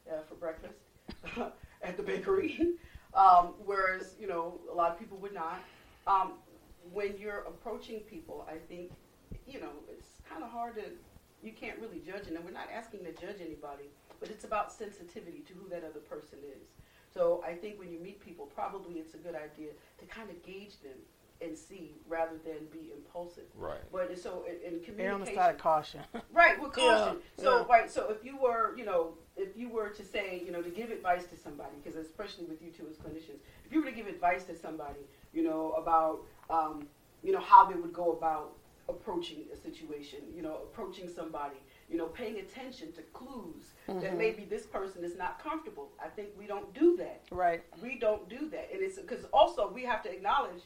uh, 0.09 0.21
for 0.27 0.35
breakfast 0.35 0.79
at 1.81 1.97
the 1.97 2.03
bakery, 2.03 2.75
um, 3.13 3.53
whereas 3.65 4.15
you 4.19 4.27
know 4.27 4.59
a 4.71 4.75
lot 4.75 4.91
of 4.91 4.99
people 4.99 5.17
would 5.17 5.33
not. 5.33 5.59
Um, 6.07 6.33
when 6.91 7.17
you're 7.17 7.39
approaching 7.47 8.01
people, 8.01 8.47
I 8.49 8.57
think 8.69 8.91
you 9.47 9.59
know 9.59 9.71
it's 9.89 10.09
kind 10.29 10.43
of 10.43 10.49
hard 10.49 10.75
to. 10.75 10.83
You 11.41 11.51
can't 11.51 11.77
really 11.79 12.01
judge, 12.05 12.27
and 12.27 12.37
we're 12.43 12.51
not 12.51 12.69
asking 12.73 13.03
to 13.03 13.11
judge 13.11 13.41
anybody, 13.41 13.91
but 14.21 14.29
it's 14.29 14.45
about 14.45 14.71
sensitivity 14.71 15.43
to 15.47 15.53
who 15.53 15.67
that 15.69 15.83
other 15.83 15.99
person 15.99 16.39
is. 16.41 16.69
So 17.13 17.43
I 17.45 17.53
think 17.53 17.77
when 17.77 17.91
you 17.91 17.99
meet 17.99 18.19
people, 18.21 18.45
probably 18.45 18.93
it's 18.95 19.13
a 19.13 19.17
good 19.17 19.35
idea 19.35 19.71
to 19.99 20.05
kind 20.05 20.29
of 20.29 20.41
gauge 20.43 20.79
them 20.81 20.97
and 21.41 21.57
see 21.57 21.91
rather 22.07 22.37
than 22.45 22.65
be 22.71 22.91
impulsive. 22.95 23.43
Right. 23.55 23.79
But 23.91 24.17
so 24.17 24.45
in, 24.47 24.55
in 24.73 24.99
err 24.99 25.13
on 25.13 25.19
the 25.21 25.25
communication, 25.25 25.35
side 25.35 25.55
of 25.55 25.57
caution. 25.57 26.01
Right, 26.33 26.61
with 26.61 26.73
caution. 26.73 27.17
Yeah, 27.37 27.43
so, 27.43 27.57
yeah. 27.59 27.65
right, 27.69 27.91
so 27.91 28.09
if 28.09 28.23
you 28.23 28.37
were, 28.37 28.75
you 28.77 28.85
know, 28.85 29.13
if 29.35 29.57
you 29.57 29.69
were 29.69 29.89
to 29.89 30.03
say, 30.03 30.41
you 30.45 30.51
know, 30.51 30.61
to 30.61 30.69
give 30.69 30.89
advice 30.91 31.25
to 31.25 31.37
somebody, 31.37 31.71
because 31.83 31.97
especially 31.99 32.45
with 32.45 32.61
you 32.61 32.69
two 32.71 32.87
as 32.89 32.97
clinicians, 32.97 33.39
if 33.65 33.71
you 33.71 33.79
were 33.81 33.89
to 33.89 33.95
give 33.95 34.07
advice 34.07 34.43
to 34.45 34.55
somebody, 34.55 34.99
you 35.33 35.43
know, 35.43 35.71
about, 35.73 36.21
um, 36.49 36.87
you 37.23 37.31
know, 37.31 37.39
how 37.41 37.65
they 37.65 37.75
would 37.75 37.93
go 37.93 38.11
about 38.13 38.53
approaching 38.89 39.39
a 39.53 39.55
situation, 39.55 40.19
you 40.35 40.41
know, 40.41 40.57
approaching 40.71 41.07
somebody, 41.09 41.55
you 41.89 41.97
know, 41.97 42.07
paying 42.07 42.39
attention 42.39 42.91
to 42.93 43.01
clues 43.13 43.73
Mm-hmm. 43.89 43.99
that 43.99 44.17
maybe 44.17 44.45
this 44.45 44.65
person 44.65 45.03
is 45.03 45.17
not 45.17 45.43
comfortable. 45.43 45.89
I 46.01 46.07
think 46.07 46.29
we 46.39 46.47
don't 46.47 46.73
do 46.73 46.95
that. 46.97 47.23
right. 47.31 47.61
We 47.81 47.99
don't 47.99 48.29
do 48.29 48.47
that, 48.49 48.69
and 48.71 48.81
it's 48.81 48.97
because 48.97 49.25
also 49.33 49.69
we 49.69 49.83
have 49.83 50.01
to 50.03 50.09
acknowledge 50.09 50.61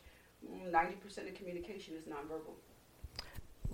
ninety 0.72 0.96
percent 0.96 1.28
of 1.28 1.36
communication 1.36 1.96
is 1.96 2.04
nonverbal. 2.06 2.54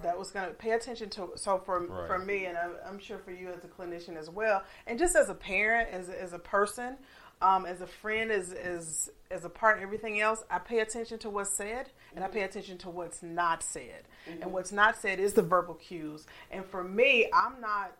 that 0.01 0.17
was 0.17 0.31
going 0.31 0.47
to 0.47 0.53
pay 0.53 0.71
attention 0.71 1.09
to 1.11 1.29
so 1.35 1.59
for 1.59 1.79
Right. 1.85 2.07
for 2.07 2.19
me 2.19 2.45
and 2.45 2.57
I'm, 2.57 2.71
I'm 2.87 2.99
sure 2.99 3.17
for 3.19 3.31
you 3.31 3.49
as 3.49 3.63
a 3.63 3.67
clinician 3.67 4.17
as 4.17 4.29
well 4.29 4.63
and 4.87 4.97
just 4.97 5.15
as 5.15 5.29
a 5.29 5.35
parent 5.35 5.89
as, 5.91 6.09
a- 6.09 6.21
as 6.21 6.33
a 6.33 6.39
person 6.39 6.97
um, 7.41 7.65
as 7.65 7.81
a 7.81 7.87
friend 7.87 8.31
as, 8.31 8.53
as 8.53 9.09
as 9.29 9.43
a 9.45 9.49
part 9.49 9.77
of 9.77 9.83
everything 9.83 10.19
else 10.19 10.43
i 10.49 10.57
pay 10.57 10.79
attention 10.79 11.19
to 11.19 11.29
what's 11.29 11.51
said 11.51 11.89
and 12.15 12.23
i 12.23 12.27
pay 12.27 12.41
attention 12.43 12.77
to 12.79 12.89
what's 12.89 13.21
not 13.21 13.61
said 13.61 14.03
and 14.41 14.51
what's 14.51 14.71
not 14.71 14.97
said 14.97 15.19
is 15.19 15.33
the 15.33 15.41
verbal 15.41 15.75
cues 15.75 16.25
and 16.51 16.65
for 16.65 16.83
me 16.83 17.29
i'm 17.33 17.59
not 17.61 17.95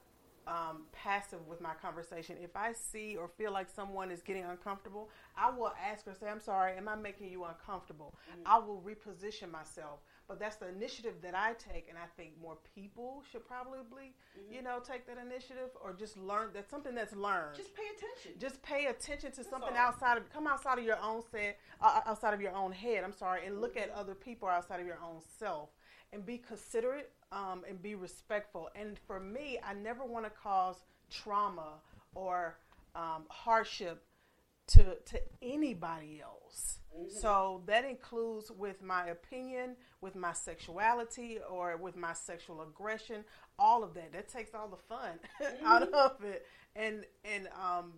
um, 0.48 0.84
passive 0.92 1.48
with 1.48 1.62
my 1.62 1.74
conversation. 1.74 2.36
If 2.42 2.56
I 2.56 2.74
see 2.74 3.16
or 3.16 3.28
feel 3.28 3.52
like 3.52 3.70
someone 3.70 4.12
is 4.12 4.22
getting 4.22 4.44
uncomfortable, 4.44 5.10
I 5.38 5.50
will 5.50 5.74
ask 5.84 6.08
or 6.08 6.14
say, 6.14 6.28
I'm 6.28 6.40
sorry, 6.40 6.76
am 6.78 6.88
I 6.88 6.96
making 6.96 7.30
you 7.30 7.44
uncomfortable? 7.46 8.16
I 8.46 8.60
will 8.60 8.82
reposition 8.82 9.52
myself. 9.52 10.00
But 10.28 10.40
that's 10.40 10.56
the 10.56 10.70
initiative 10.70 11.16
that 11.22 11.36
I 11.36 11.54
take, 11.54 11.90
and 11.90 11.98
I 11.98 12.06
think 12.16 12.32
more 12.42 12.58
people 12.74 13.24
should 13.30 13.46
probably, 13.46 14.16
you 14.50 14.62
know, 14.62 14.80
take 14.80 15.06
that 15.08 15.18
initiative 15.18 15.70
or 15.84 15.94
just 15.94 16.18
learn. 16.18 16.50
That's 16.54 16.72
something 16.72 16.96
that's 16.96 17.14
learned. 17.14 17.58
Just 17.58 17.76
pay 17.76 17.84
attention. 17.98 18.40
Just 18.40 18.62
pay 18.62 18.86
attention 18.86 19.32
to 19.34 19.44
something 19.44 19.74
all. 19.74 19.78
outside 19.78 20.18
of 20.18 20.30
come 20.32 20.48
outside 20.48 20.80
of 20.80 20.86
your 20.86 20.98
own 21.04 21.24
set, 21.30 21.60
uh, 21.82 22.00
outside 22.06 22.34
of 22.34 22.40
your 22.40 22.56
own 22.56 22.72
head. 22.72 23.04
I'm 23.04 23.12
sorry, 23.12 23.46
and 23.46 23.60
look 23.60 23.76
at 23.76 23.90
other 23.92 24.16
people 24.16 24.48
outside 24.48 24.80
of 24.80 24.88
your 24.88 25.00
own 25.04 25.20
self, 25.40 25.70
and 26.14 26.26
be 26.26 26.38
considerate 26.38 27.12
um, 27.32 27.64
and 27.68 27.82
be 27.82 27.96
respectful. 27.96 28.70
And 28.76 28.98
for 29.08 29.20
me, 29.20 29.60
I 29.64 29.74
never 29.74 30.06
want 30.06 30.26
to 30.26 30.32
cause 30.32 30.84
trauma 31.10 31.80
or 32.16 32.58
um, 32.96 33.24
hardship 33.30 34.04
to 34.68 34.96
to 35.06 35.22
anybody 35.42 36.22
else. 36.24 36.80
So 37.10 37.64
that 37.66 37.86
includes 37.86 38.52
with 38.52 38.84
my 38.84 39.08
opinion, 39.08 39.76
with 40.02 40.16
my 40.16 40.32
sexuality, 40.32 41.40
or 41.50 41.76
with 41.76 41.96
my 41.96 42.14
sexual 42.14 42.62
aggression. 42.62 43.26
All 43.58 43.84
of 43.84 43.96
that. 43.96 44.14
That 44.14 44.30
takes 44.30 44.54
all 44.54 44.68
the 44.68 44.78
fun 44.78 45.20
out 45.66 45.92
of 45.92 46.24
it, 46.24 46.46
and 46.76 47.04
and 47.26 47.48
um, 47.60 47.94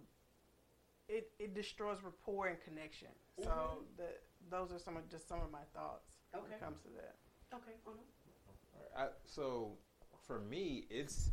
it 1.10 1.30
it 1.40 1.54
destroys 1.54 1.98
rapport 2.04 2.48
and 2.48 2.58
connection. 2.62 3.10
So 3.44 3.84
the, 3.98 4.06
those 4.50 4.72
are 4.72 4.80
some 4.80 4.96
of 4.96 5.10
just 5.10 5.28
some 5.28 5.42
of 5.42 5.52
my 5.52 5.66
thoughts 5.74 6.08
when 6.32 6.52
it 6.52 6.62
comes 6.62 6.82
to 6.84 6.90
that. 6.96 7.16
Okay. 7.54 7.72
Ono. 7.88 7.98
I, 8.98 9.08
so 9.26 9.72
for 10.26 10.40
me, 10.40 10.86
it's 10.90 11.32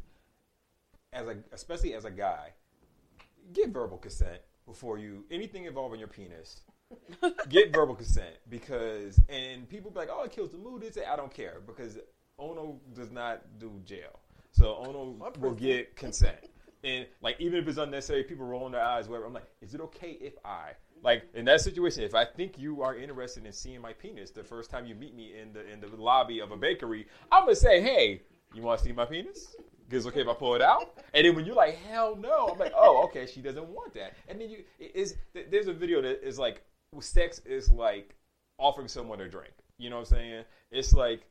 as 1.12 1.26
a 1.28 1.36
especially 1.52 1.94
as 1.94 2.04
a 2.04 2.10
guy, 2.10 2.52
get 3.52 3.70
verbal 3.70 3.98
consent 3.98 4.40
before 4.66 4.98
you 4.98 5.24
anything 5.30 5.64
involving 5.64 5.98
your 5.98 6.08
penis. 6.08 6.60
get 7.48 7.72
verbal 7.72 7.94
consent 7.94 8.36
because 8.50 9.20
and 9.28 9.68
people 9.68 9.90
be 9.90 9.98
like, 9.98 10.10
oh, 10.12 10.24
it 10.24 10.32
kills 10.32 10.50
the 10.50 10.58
mood. 10.58 10.82
It's 10.82 10.98
I 10.98 11.16
don't 11.16 11.32
care 11.32 11.60
because 11.66 11.98
Ono 12.38 12.80
does 12.94 13.10
not 13.10 13.42
do 13.58 13.80
jail, 13.84 14.20
so 14.50 14.76
Ono 14.86 15.14
What 15.18 15.38
will 15.38 15.54
get 15.54 15.96
consent. 15.96 16.36
And 16.84 17.06
like 17.20 17.36
even 17.38 17.60
if 17.60 17.68
it's 17.68 17.78
unnecessary, 17.78 18.24
people 18.24 18.46
rolling 18.46 18.72
their 18.72 18.82
eyes, 18.82 19.08
whatever. 19.08 19.26
I'm 19.26 19.32
like, 19.32 19.50
is 19.60 19.74
it 19.74 19.80
okay 19.80 20.18
if 20.20 20.34
I 20.44 20.72
like 21.02 21.24
in 21.34 21.44
that 21.44 21.60
situation? 21.60 22.02
If 22.02 22.14
I 22.14 22.24
think 22.24 22.58
you 22.58 22.82
are 22.82 22.96
interested 22.96 23.46
in 23.46 23.52
seeing 23.52 23.80
my 23.80 23.92
penis 23.92 24.30
the 24.30 24.42
first 24.42 24.70
time 24.70 24.86
you 24.86 24.94
meet 24.94 25.14
me 25.14 25.34
in 25.40 25.52
the 25.52 25.70
in 25.70 25.80
the 25.80 25.88
lobby 25.96 26.40
of 26.40 26.50
a 26.50 26.56
bakery, 26.56 27.06
I'm 27.30 27.44
gonna 27.44 27.56
say, 27.56 27.80
hey, 27.80 28.22
you 28.54 28.62
want 28.62 28.80
to 28.80 28.84
see 28.84 28.92
my 28.92 29.04
penis? 29.04 29.56
Is 29.90 30.06
okay 30.06 30.22
if 30.22 30.28
I 30.28 30.32
pull 30.32 30.54
it 30.54 30.62
out? 30.62 30.98
And 31.12 31.26
then 31.26 31.36
when 31.36 31.44
you're 31.44 31.54
like, 31.54 31.76
hell 31.76 32.16
no, 32.16 32.48
I'm 32.48 32.58
like, 32.58 32.72
oh, 32.74 33.04
okay, 33.04 33.26
she 33.26 33.42
doesn't 33.42 33.68
want 33.68 33.92
that. 33.92 34.14
And 34.26 34.40
then 34.40 34.48
you 34.48 34.64
is 34.78 35.16
there's 35.34 35.68
a 35.68 35.72
video 35.74 36.00
that 36.00 36.26
is 36.26 36.38
like, 36.38 36.62
sex 37.00 37.40
is 37.44 37.70
like 37.70 38.16
offering 38.58 38.88
someone 38.88 39.20
a 39.20 39.28
drink. 39.28 39.52
You 39.78 39.90
know 39.90 39.96
what 39.96 40.10
I'm 40.10 40.16
saying? 40.16 40.44
It's 40.70 40.94
like 40.94 41.26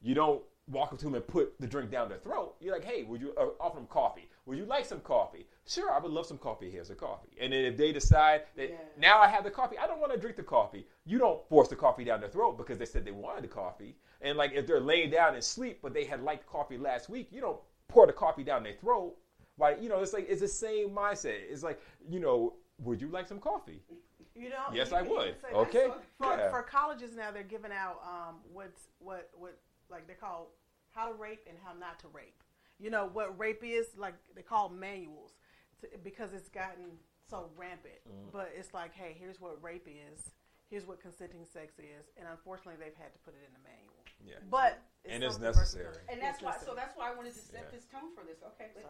you 0.00 0.14
don't 0.14 0.42
walk 0.68 0.92
up 0.92 0.98
to 0.98 1.04
them 1.04 1.14
and 1.14 1.26
put 1.26 1.58
the 1.60 1.66
drink 1.66 1.90
down 1.90 2.08
their 2.08 2.18
throat. 2.18 2.56
You're 2.60 2.74
like, 2.74 2.84
hey, 2.84 3.04
would 3.04 3.20
you 3.20 3.34
uh, 3.38 3.48
offer 3.60 3.76
them 3.76 3.86
coffee? 3.86 4.28
Would 4.46 4.58
you 4.58 4.64
like 4.64 4.84
some 4.84 5.00
coffee? 5.00 5.46
Sure, 5.66 5.92
I 5.92 6.00
would 6.00 6.10
love 6.10 6.26
some 6.26 6.38
coffee. 6.38 6.68
Here's 6.68 6.90
a 6.90 6.96
coffee. 6.96 7.30
And 7.40 7.52
then 7.52 7.64
if 7.64 7.76
they 7.76 7.92
decide 7.92 8.42
that 8.56 8.70
yeah. 8.70 8.76
now 8.98 9.20
I 9.20 9.28
have 9.28 9.44
the 9.44 9.50
coffee, 9.50 9.78
I 9.78 9.86
don't 9.86 10.00
want 10.00 10.12
to 10.12 10.18
drink 10.18 10.36
the 10.36 10.42
coffee. 10.42 10.84
You 11.06 11.18
don't 11.18 11.46
force 11.48 11.68
the 11.68 11.76
coffee 11.76 12.02
down 12.02 12.20
their 12.20 12.28
throat 12.28 12.58
because 12.58 12.78
they 12.78 12.84
said 12.84 13.04
they 13.04 13.12
wanted 13.12 13.44
the 13.44 13.48
coffee. 13.48 13.94
And 14.20 14.36
like 14.36 14.52
if 14.52 14.66
they're 14.66 14.80
laying 14.80 15.10
down 15.10 15.34
and 15.34 15.44
sleep, 15.44 15.78
but 15.80 15.94
they 15.94 16.04
had 16.04 16.22
liked 16.22 16.46
coffee 16.46 16.76
last 16.76 17.08
week, 17.08 17.28
you 17.30 17.40
don't 17.40 17.60
pour 17.86 18.06
the 18.06 18.12
coffee 18.12 18.42
down 18.42 18.64
their 18.64 18.72
throat. 18.72 19.14
Right? 19.58 19.80
You 19.80 19.88
know, 19.88 20.00
it's 20.00 20.12
like 20.12 20.26
it's 20.28 20.40
the 20.40 20.48
same 20.48 20.90
mindset. 20.90 21.38
It's 21.48 21.62
like, 21.62 21.80
you 22.08 22.18
know, 22.18 22.54
would 22.78 23.00
you 23.00 23.08
like 23.08 23.28
some 23.28 23.38
coffee? 23.38 23.80
You 24.34 24.48
know, 24.48 24.64
yes, 24.72 24.90
you, 24.90 24.96
I 24.96 25.02
would. 25.02 25.36
Okay. 25.52 25.88
For, 26.18 26.36
yeah. 26.36 26.50
for, 26.50 26.62
colleges 26.62 27.14
now, 27.14 27.30
they're 27.30 27.42
giving 27.42 27.70
out 27.70 28.00
um, 28.02 28.36
what's 28.50 28.88
what 28.98 29.30
what 29.34 29.58
like 29.90 30.08
they 30.08 30.14
call 30.14 30.52
how 30.90 31.06
to 31.06 31.14
rape 31.14 31.46
and 31.48 31.56
how 31.62 31.74
not 31.78 32.00
to 32.00 32.08
rape. 32.08 32.42
You 32.82 32.90
know 32.90 33.08
what 33.12 33.38
rape 33.38 33.62
is 33.62 33.86
like 33.96 34.14
they 34.34 34.42
call 34.42 34.68
manuals 34.68 35.34
to, 35.80 35.86
because 36.02 36.32
it's 36.34 36.48
gotten 36.48 36.98
so 37.30 37.48
rampant. 37.56 37.94
Mm. 38.08 38.32
But 38.32 38.52
it's 38.58 38.74
like, 38.74 38.92
hey, 38.94 39.16
here's 39.18 39.40
what 39.40 39.62
rape 39.62 39.86
is. 39.86 40.32
Here's 40.68 40.86
what 40.86 41.00
consenting 41.00 41.44
sex 41.44 41.78
is, 41.78 42.06
and 42.16 42.26
unfortunately, 42.30 42.82
they've 42.82 42.96
had 42.96 43.12
to 43.12 43.18
put 43.24 43.34
it 43.34 43.44
in 43.46 43.52
the 43.52 43.60
manual. 43.62 43.92
Yeah. 44.26 44.36
But 44.50 44.80
it's 45.04 45.14
and 45.14 45.22
it's 45.22 45.38
necessary. 45.38 45.96
And 46.10 46.20
that's 46.20 46.42
why. 46.42 46.56
So 46.64 46.74
that's 46.74 46.96
why 46.96 47.12
I 47.12 47.14
wanted 47.14 47.34
to 47.34 47.40
set 47.40 47.68
yeah. 47.70 47.76
this 47.76 47.84
tone 47.84 48.10
for 48.16 48.24
this. 48.24 48.38
Okay, 48.54 48.70
let's 48.74 48.88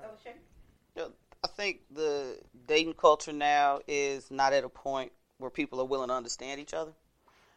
I 1.45 1.49
think 1.49 1.81
the 1.91 2.39
dating 2.69 2.95
culture 2.95 3.33
now 3.33 3.81
is 3.89 4.31
not 4.31 4.53
at 4.53 4.63
a 4.63 4.69
point 4.69 5.11
where 5.39 5.51
people 5.51 5.81
are 5.81 5.85
willing 5.85 6.09
to 6.09 6.15
understand 6.15 6.61
each 6.61 6.73
other. 6.73 6.93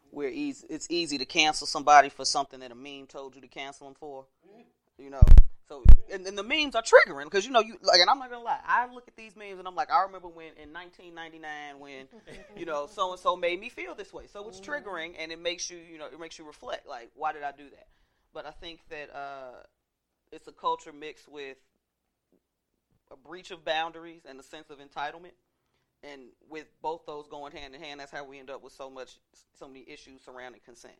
Where 0.10 0.30
easy, 0.30 0.66
it's 0.70 0.88
easy 0.90 1.18
to 1.18 1.26
cancel 1.26 1.68
somebody 1.68 2.10
for 2.10 2.26
something 2.26 2.60
that 2.62 2.72
a 2.72 2.76
meme 2.76 3.06
told 3.08 3.36
you 3.36 3.42
to 3.42 3.48
cancel 3.48 3.88
them 3.88 3.96
for. 4.00 4.26
You 4.98 5.10
know, 5.10 5.22
so 5.68 5.84
and, 6.12 6.26
and 6.28 6.38
the 6.38 6.44
memes 6.44 6.76
are 6.76 6.84
triggering 6.84 7.26
because 7.26 7.46
you 7.46 7.52
know 7.52 7.60
you 7.60 7.78
like, 7.82 8.00
and 8.00 8.10
I'm 8.10 8.20
not 8.20 8.30
gonna 8.30 8.44
lie. 8.44 8.60
I 8.66 8.92
look 8.94 9.08
at 9.08 9.16
these 9.16 9.36
memes 9.36 9.60
and 9.60 9.68
I'm 9.68 9.76
like, 9.76 9.92
I 9.92 10.04
remember 10.04 10.28
when 10.28 10.54
in 10.62 10.74
1999 10.74 11.80
when 11.80 12.08
you 12.58 12.66
know 12.66 12.88
so 12.88 13.12
and 13.12 13.20
so 13.20 13.36
made 13.36 13.60
me 13.60 13.70
feel 13.70 13.96
this 13.96 14.14
way. 14.14 14.28
So 14.32 14.48
it's 14.48 14.60
triggering 14.60 15.14
and 15.18 15.32
it 15.32 15.42
makes 15.42 15.70
you 15.70 15.78
you 15.78 15.98
know 15.98 16.06
it 16.06 16.20
makes 16.20 16.38
you 16.38 16.46
reflect 16.46 16.88
like, 16.88 17.10
why 17.16 17.34
did 17.34 17.44
I 17.44 17.52
do 17.52 17.70
that? 17.70 17.88
But 18.34 18.46
I 18.46 18.52
think 18.52 18.82
that 18.90 19.16
uh, 19.16 19.64
it's 20.32 20.48
a 20.48 20.52
culture 20.52 20.94
mixed 20.94 21.28
with 21.28 21.58
a 23.12 23.18
breach 23.18 23.52
of 23.52 23.64
boundaries 23.64 24.22
and 24.28 24.40
a 24.40 24.44
sense 24.44 24.70
of 24.70 24.80
entitlement 24.80 25.34
and 26.04 26.24
with 26.50 26.68
both 26.82 27.06
those 27.06 27.28
going 27.28 27.52
hand 27.52 27.74
in 27.74 27.82
hand, 27.82 28.00
that's 28.00 28.12
how 28.12 28.24
we 28.24 28.40
end 28.40 28.50
up 28.50 28.64
with 28.64 28.74
so 28.74 28.90
much, 28.90 29.18
so 29.58 29.68
many 29.68 29.86
issues 29.88 30.22
surrounding 30.24 30.62
consent. 30.64 30.96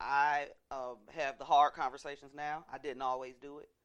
I 0.00 0.46
uh, 0.70 0.94
have 1.08 1.38
the 1.38 1.44
hard 1.44 1.72
conversations 1.72 2.32
now. 2.34 2.64
I 2.72 2.78
didn't 2.78 3.02
always 3.02 3.34
do 3.40 3.58
it, 3.58 3.68
mm-hmm. 3.68 3.77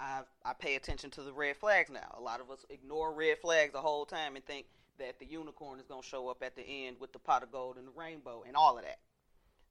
I 0.00 0.22
I 0.44 0.52
pay 0.54 0.76
attention 0.76 1.10
to 1.10 1.22
the 1.22 1.32
red 1.32 1.56
flags 1.56 1.90
now. 1.90 2.14
A 2.16 2.20
lot 2.20 2.40
of 2.40 2.50
us 2.50 2.64
ignore 2.70 3.12
red 3.12 3.38
flags 3.38 3.72
the 3.72 3.80
whole 3.80 4.06
time 4.06 4.36
and 4.36 4.44
think 4.44 4.66
that 4.98 5.18
the 5.18 5.26
unicorn 5.26 5.78
is 5.78 5.86
going 5.86 6.02
to 6.02 6.08
show 6.08 6.28
up 6.28 6.42
at 6.42 6.56
the 6.56 6.62
end 6.62 6.96
with 7.00 7.12
the 7.12 7.18
pot 7.18 7.42
of 7.42 7.52
gold 7.52 7.76
and 7.76 7.86
the 7.86 7.92
rainbow 7.92 8.44
and 8.46 8.56
all 8.56 8.76
of 8.76 8.84
that. 8.84 8.98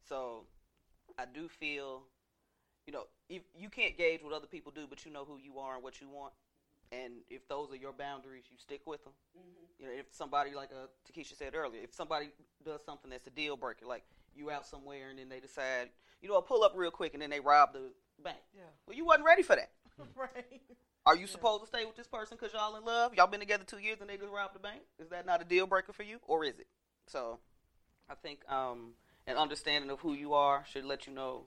So 0.08 0.46
I 1.18 1.26
do 1.26 1.48
feel, 1.48 2.04
you 2.88 2.94
know, 2.94 3.04
if 3.30 3.44
you 3.56 3.70
can't 3.70 3.98
gauge 3.98 4.24
what 4.24 4.34
other 4.34 4.48
people 4.48 4.72
do, 4.72 4.88
but 4.90 5.06
you 5.06 5.12
know 5.12 5.26
who 5.26 5.38
you 5.38 5.60
are 5.60 5.76
and 5.76 5.84
what 5.84 6.02
you 6.02 6.10
want 6.10 6.34
and 6.92 7.14
if 7.30 7.48
those 7.48 7.72
are 7.72 7.76
your 7.76 7.94
boundaries, 7.94 8.46
you 8.50 8.58
stick 8.58 8.82
with 8.86 9.04
them. 9.04 9.14
Mm-hmm. 9.38 9.84
You 9.84 9.86
know, 9.88 10.00
if 10.00 10.08
somebody 10.12 10.56
like 10.56 10.70
uh, 10.72 10.88
Takesha 11.08 11.38
said 11.38 11.54
earlier, 11.56 11.82
if 11.84 11.94
somebody 11.94 12.30
does 12.66 12.82
something 12.86 13.12
that's 13.12 13.28
a 13.28 13.32
deal 13.32 13.56
breaker, 13.56 13.86
like 13.86 14.04
you 14.36 14.50
out 14.50 14.66
somewhere 14.66 15.10
and 15.10 15.20
then 15.20 15.30
they 15.30 15.40
decide, 15.40 15.90
you 16.22 16.30
know, 16.30 16.36
I'll 16.36 16.42
pull 16.42 16.64
up 16.64 16.74
real 16.76 16.92
quick 16.92 17.14
and 17.14 17.22
then 17.22 17.30
they 17.30 17.40
rob 17.40 17.74
the 17.74 17.92
bank. 18.24 18.40
Yeah. 18.56 18.64
Well, 18.88 18.98
you 18.98 19.06
wasn't 19.06 19.26
ready 19.26 19.44
for 19.44 19.56
that. 19.56 19.70
right. 20.16 20.62
Are 21.06 21.16
you 21.16 21.22
yeah. 21.22 21.28
supposed 21.28 21.62
to 21.62 21.68
stay 21.68 21.86
with 21.86 21.96
this 21.96 22.08
person 22.08 22.38
because 22.40 22.54
y'all 22.54 22.76
in 22.76 22.86
love? 22.86 23.14
Y'all 23.16 23.28
been 23.28 23.40
together 23.40 23.64
two 23.66 23.80
years 23.80 23.98
and 24.02 24.10
they 24.10 24.18
just 24.18 24.32
robbed 24.32 24.56
the 24.56 24.60
bank? 24.60 24.82
Is 25.00 25.10
that 25.10 25.26
not 25.26 25.42
a 25.42 25.46
deal 25.46 25.66
breaker 25.68 25.94
for 25.94 26.04
you, 26.04 26.20
or 26.28 26.44
is 26.44 26.60
it? 26.60 26.68
So, 27.08 27.40
I 28.10 28.16
think 28.16 28.40
um, 28.52 28.92
an 29.28 29.38
understanding 29.38 29.90
of 29.90 30.00
who 30.00 30.14
you 30.14 30.34
are 30.34 30.64
should 30.72 30.86
let 30.86 31.08
you 31.08 31.14
know. 31.14 31.44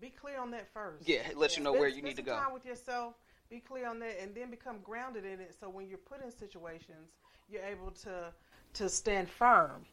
Be 0.00 0.10
clear 0.10 0.40
on 0.40 0.50
that 0.52 0.72
first. 0.72 1.08
Yeah, 1.08 1.22
let 1.36 1.52
yeah. 1.52 1.58
you 1.58 1.64
know 1.64 1.72
where 1.72 1.88
you 1.88 2.02
need 2.02 2.16
to 2.16 2.22
go. 2.22 2.36
Time 2.36 2.52
with 2.52 2.66
yourself 2.66 3.14
be 3.52 3.60
clear 3.60 3.86
on 3.86 3.98
that 3.98 4.18
and 4.18 4.34
then 4.34 4.50
become 4.50 4.78
grounded 4.82 5.26
in 5.26 5.38
it 5.38 5.54
so 5.60 5.68
when 5.68 5.86
you're 5.86 5.98
put 5.98 6.24
in 6.24 6.30
situations 6.30 7.10
you're 7.50 7.62
able 7.64 7.90
to 7.90 8.32
to 8.72 8.88
stand 8.88 9.28
firm 9.28 9.84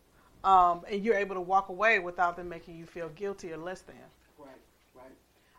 um, 0.46 0.82
and 0.90 1.04
you're 1.04 1.18
able 1.18 1.36
to 1.36 1.42
walk 1.42 1.68
away 1.68 2.00
without 2.00 2.38
them 2.38 2.48
making 2.48 2.78
you 2.78 2.86
feel 2.86 3.10
guilty 3.10 3.52
or 3.52 3.58
less 3.58 3.82
than 3.82 3.98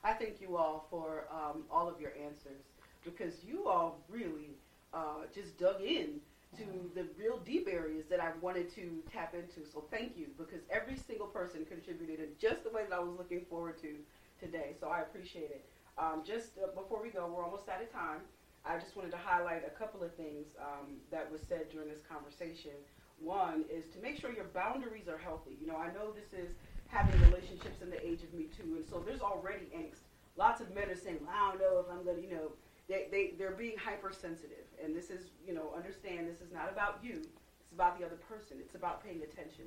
i 0.04 0.12
thank 0.12 0.40
you 0.40 0.56
all 0.56 0.86
for 0.90 1.26
um, 1.30 1.62
all 1.70 1.88
of 1.88 2.00
your 2.00 2.12
answers 2.22 2.64
because 3.04 3.44
you 3.44 3.68
all 3.68 4.04
really 4.08 4.56
uh, 4.92 5.24
just 5.34 5.58
dug 5.58 5.80
in 5.80 6.20
to 6.56 6.90
the 6.94 7.06
real 7.16 7.38
deep 7.38 7.68
areas 7.70 8.06
that 8.10 8.20
I 8.20 8.30
wanted 8.40 8.74
to 8.74 9.02
tap 9.12 9.34
into. 9.34 9.68
So 9.70 9.84
thank 9.90 10.16
you 10.16 10.26
because 10.36 10.62
every 10.68 10.96
single 10.96 11.28
person 11.28 11.64
contributed 11.64 12.18
in 12.18 12.30
just 12.40 12.64
the 12.64 12.70
way 12.70 12.82
that 12.88 12.96
I 12.96 13.00
was 13.00 13.16
looking 13.16 13.44
forward 13.48 13.80
to 13.82 13.94
today. 14.40 14.74
So 14.80 14.88
I 14.88 15.00
appreciate 15.00 15.50
it. 15.50 15.64
Um, 15.96 16.22
just 16.26 16.58
uh, 16.58 16.66
before 16.74 17.02
we 17.02 17.10
go, 17.10 17.30
we're 17.32 17.44
almost 17.44 17.68
out 17.68 17.82
of 17.82 17.92
time. 17.92 18.20
I 18.64 18.78
just 18.78 18.96
wanted 18.96 19.12
to 19.12 19.16
highlight 19.16 19.62
a 19.66 19.70
couple 19.70 20.02
of 20.02 20.14
things 20.16 20.46
um, 20.60 20.98
that 21.10 21.30
was 21.30 21.40
said 21.48 21.70
during 21.70 21.88
this 21.88 22.02
conversation. 22.02 22.72
One 23.20 23.64
is 23.70 23.86
to 23.94 23.98
make 24.00 24.18
sure 24.18 24.32
your 24.32 24.50
boundaries 24.52 25.08
are 25.08 25.18
healthy. 25.18 25.56
You 25.60 25.68
know, 25.68 25.76
I 25.76 25.92
know 25.92 26.10
this 26.10 26.32
is 26.32 26.50
having 26.90 27.20
relationships 27.22 27.82
in 27.82 27.90
the 27.90 28.04
age 28.06 28.22
of 28.22 28.32
Me 28.34 28.46
Too, 28.56 28.76
and 28.76 28.86
so 28.88 29.02
there's 29.04 29.20
already 29.20 29.66
angst. 29.76 30.02
Lots 30.36 30.60
of 30.60 30.74
men 30.74 30.88
are 30.90 30.96
saying, 30.96 31.18
well, 31.22 31.34
I 31.34 31.50
don't 31.50 31.60
know 31.60 31.78
if 31.80 31.86
I'm 31.90 32.04
going 32.04 32.16
to, 32.16 32.22
you 32.22 32.34
know, 32.34 32.52
they, 32.88 33.06
they, 33.10 33.34
they're 33.38 33.54
being 33.54 33.76
hypersensitive. 33.76 34.66
And 34.82 34.94
this 34.94 35.10
is, 35.10 35.30
you 35.46 35.54
know, 35.54 35.72
understand 35.76 36.28
this 36.28 36.40
is 36.40 36.52
not 36.52 36.70
about 36.70 36.98
you. 37.02 37.22
It's 37.60 37.72
about 37.72 37.98
the 37.98 38.04
other 38.04 38.16
person. 38.16 38.56
It's 38.60 38.74
about 38.74 39.04
paying 39.04 39.22
attention. 39.22 39.66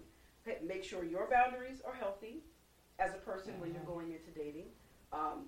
Make 0.66 0.84
sure 0.84 1.06
your 1.06 1.30
boundaries 1.30 1.82
are 1.86 1.94
healthy 1.94 2.44
as 3.00 3.14
a 3.14 3.18
person 3.18 3.60
when 3.60 3.74
you're 3.74 3.84
going 3.84 4.12
into 4.12 4.30
dating. 4.32 4.68
Um, 5.14 5.46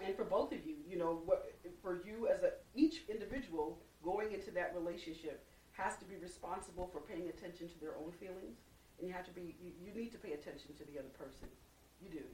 and 0.00 0.16
for 0.16 0.24
both 0.24 0.52
of 0.52 0.66
you, 0.66 0.76
you 0.88 0.98
know, 0.98 1.22
what, 1.24 1.54
for 1.80 2.00
you 2.04 2.26
as 2.26 2.42
a 2.42 2.52
each 2.74 3.02
individual 3.08 3.78
going 4.02 4.32
into 4.32 4.50
that 4.50 4.74
relationship 4.74 5.46
has 5.72 5.96
to 5.98 6.04
be 6.04 6.16
responsible 6.16 6.88
for 6.92 7.00
paying 7.00 7.28
attention 7.28 7.68
to 7.68 7.80
their 7.80 7.96
own 7.96 8.10
feelings, 8.12 8.58
and 8.98 9.08
you 9.08 9.14
have 9.14 9.24
to 9.26 9.32
be 9.32 9.54
you, 9.62 9.72
you 9.84 9.92
need 9.94 10.12
to 10.12 10.18
pay 10.18 10.32
attention 10.32 10.74
to 10.78 10.84
the 10.84 10.98
other 10.98 11.12
person. 11.18 11.48
You 12.02 12.10
do 12.10 12.26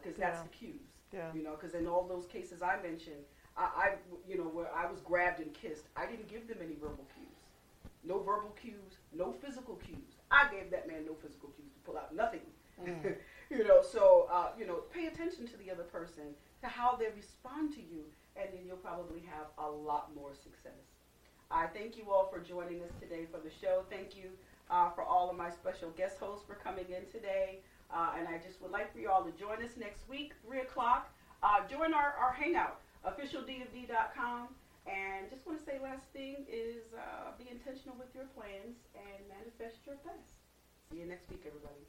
because 0.00 0.16
uh, 0.16 0.20
that's 0.20 0.38
yeah. 0.38 0.42
the 0.42 0.48
cues. 0.48 0.88
Yeah. 1.12 1.30
You 1.34 1.42
know, 1.42 1.56
because 1.58 1.74
in 1.74 1.86
all 1.86 2.06
those 2.06 2.26
cases 2.26 2.62
I 2.62 2.80
mentioned, 2.82 3.24
I, 3.56 3.64
I 3.64 3.86
you 4.28 4.36
know 4.36 4.44
where 4.44 4.72
I 4.74 4.90
was 4.90 5.00
grabbed 5.00 5.40
and 5.40 5.52
kissed, 5.52 5.84
I 5.96 6.06
didn't 6.06 6.28
give 6.28 6.48
them 6.48 6.58
any 6.62 6.74
verbal 6.74 7.06
cues, 7.14 7.40
no 8.04 8.18
verbal 8.18 8.54
cues, 8.60 8.98
no 9.12 9.32
physical 9.32 9.76
cues. 9.76 10.16
I 10.30 10.48
gave 10.50 10.70
that 10.70 10.88
man 10.88 11.06
no 11.06 11.14
physical 11.14 11.50
cues 11.50 11.72
to 11.72 11.80
pull 11.80 11.96
out 11.96 12.14
nothing. 12.14 12.46
Mm. 12.82 13.16
you 13.50 13.64
know, 13.64 13.82
so 13.82 14.28
uh, 14.30 14.48
you 14.58 14.66
know, 14.66 14.84
pay 14.92 15.06
attention 15.06 15.46
to 15.46 15.56
the 15.56 15.70
other 15.70 15.84
person 15.84 16.34
to 16.62 16.66
how 16.66 16.96
they 16.96 17.08
respond 17.14 17.72
to 17.74 17.80
you, 17.80 18.04
and 18.36 18.48
then 18.52 18.60
you'll 18.66 18.76
probably 18.76 19.20
have 19.20 19.46
a 19.58 19.68
lot 19.68 20.10
more 20.14 20.34
success. 20.34 20.96
I 21.50 21.66
thank 21.66 21.96
you 21.96 22.10
all 22.10 22.26
for 22.26 22.40
joining 22.40 22.82
us 22.82 22.90
today 23.00 23.26
for 23.30 23.38
the 23.38 23.50
show. 23.62 23.84
Thank 23.88 24.16
you 24.16 24.30
uh, 24.70 24.90
for 24.90 25.02
all 25.02 25.30
of 25.30 25.36
my 25.36 25.50
special 25.50 25.90
guest 25.90 26.18
hosts 26.18 26.44
for 26.46 26.54
coming 26.54 26.86
in 26.88 27.06
today. 27.10 27.60
Uh, 27.90 28.18
and 28.18 28.26
I 28.26 28.38
just 28.38 28.60
would 28.62 28.72
like 28.72 28.92
for 28.92 28.98
you 28.98 29.10
all 29.10 29.22
to 29.22 29.30
join 29.38 29.62
us 29.62 29.76
next 29.78 30.08
week, 30.08 30.32
3 30.46 30.60
o'clock. 30.60 31.10
Uh, 31.42 31.66
join 31.70 31.94
our, 31.94 32.14
our 32.18 32.32
hangout, 32.32 32.80
officialdfd.com. 33.06 34.48
And 34.86 35.30
just 35.30 35.46
want 35.46 35.58
to 35.58 35.64
say 35.64 35.78
last 35.82 36.06
thing 36.12 36.46
is 36.46 36.94
uh, 36.94 37.34
be 37.38 37.50
intentional 37.50 37.96
with 37.98 38.14
your 38.14 38.26
plans 38.38 38.78
and 38.94 39.18
manifest 39.26 39.82
your 39.86 39.96
best. 40.06 40.46
See 40.90 40.98
you 40.98 41.06
next 41.06 41.28
week, 41.28 41.42
everybody. 41.46 41.86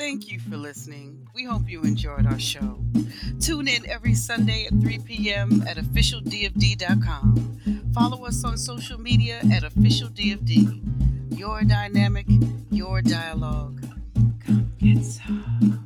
Thank 0.00 0.32
you 0.32 0.40
for 0.40 0.56
listening. 0.56 1.28
We 1.34 1.44
hope 1.44 1.68
you 1.68 1.82
enjoyed 1.82 2.24
our 2.24 2.38
show. 2.38 2.78
Tune 3.38 3.68
in 3.68 3.86
every 3.86 4.14
Sunday 4.14 4.64
at 4.64 4.72
3 4.80 4.98
p.m. 5.00 5.62
at 5.68 5.76
officialdfd.com. 5.76 7.90
Follow 7.92 8.24
us 8.24 8.42
on 8.42 8.56
social 8.56 8.98
media 8.98 9.40
at 9.52 9.62
officialdfd. 9.62 11.38
Your 11.38 11.60
dynamic, 11.64 12.24
your 12.70 13.02
dialogue. 13.02 13.84
Come 14.46 14.72
get 14.78 15.04
some. 15.04 15.79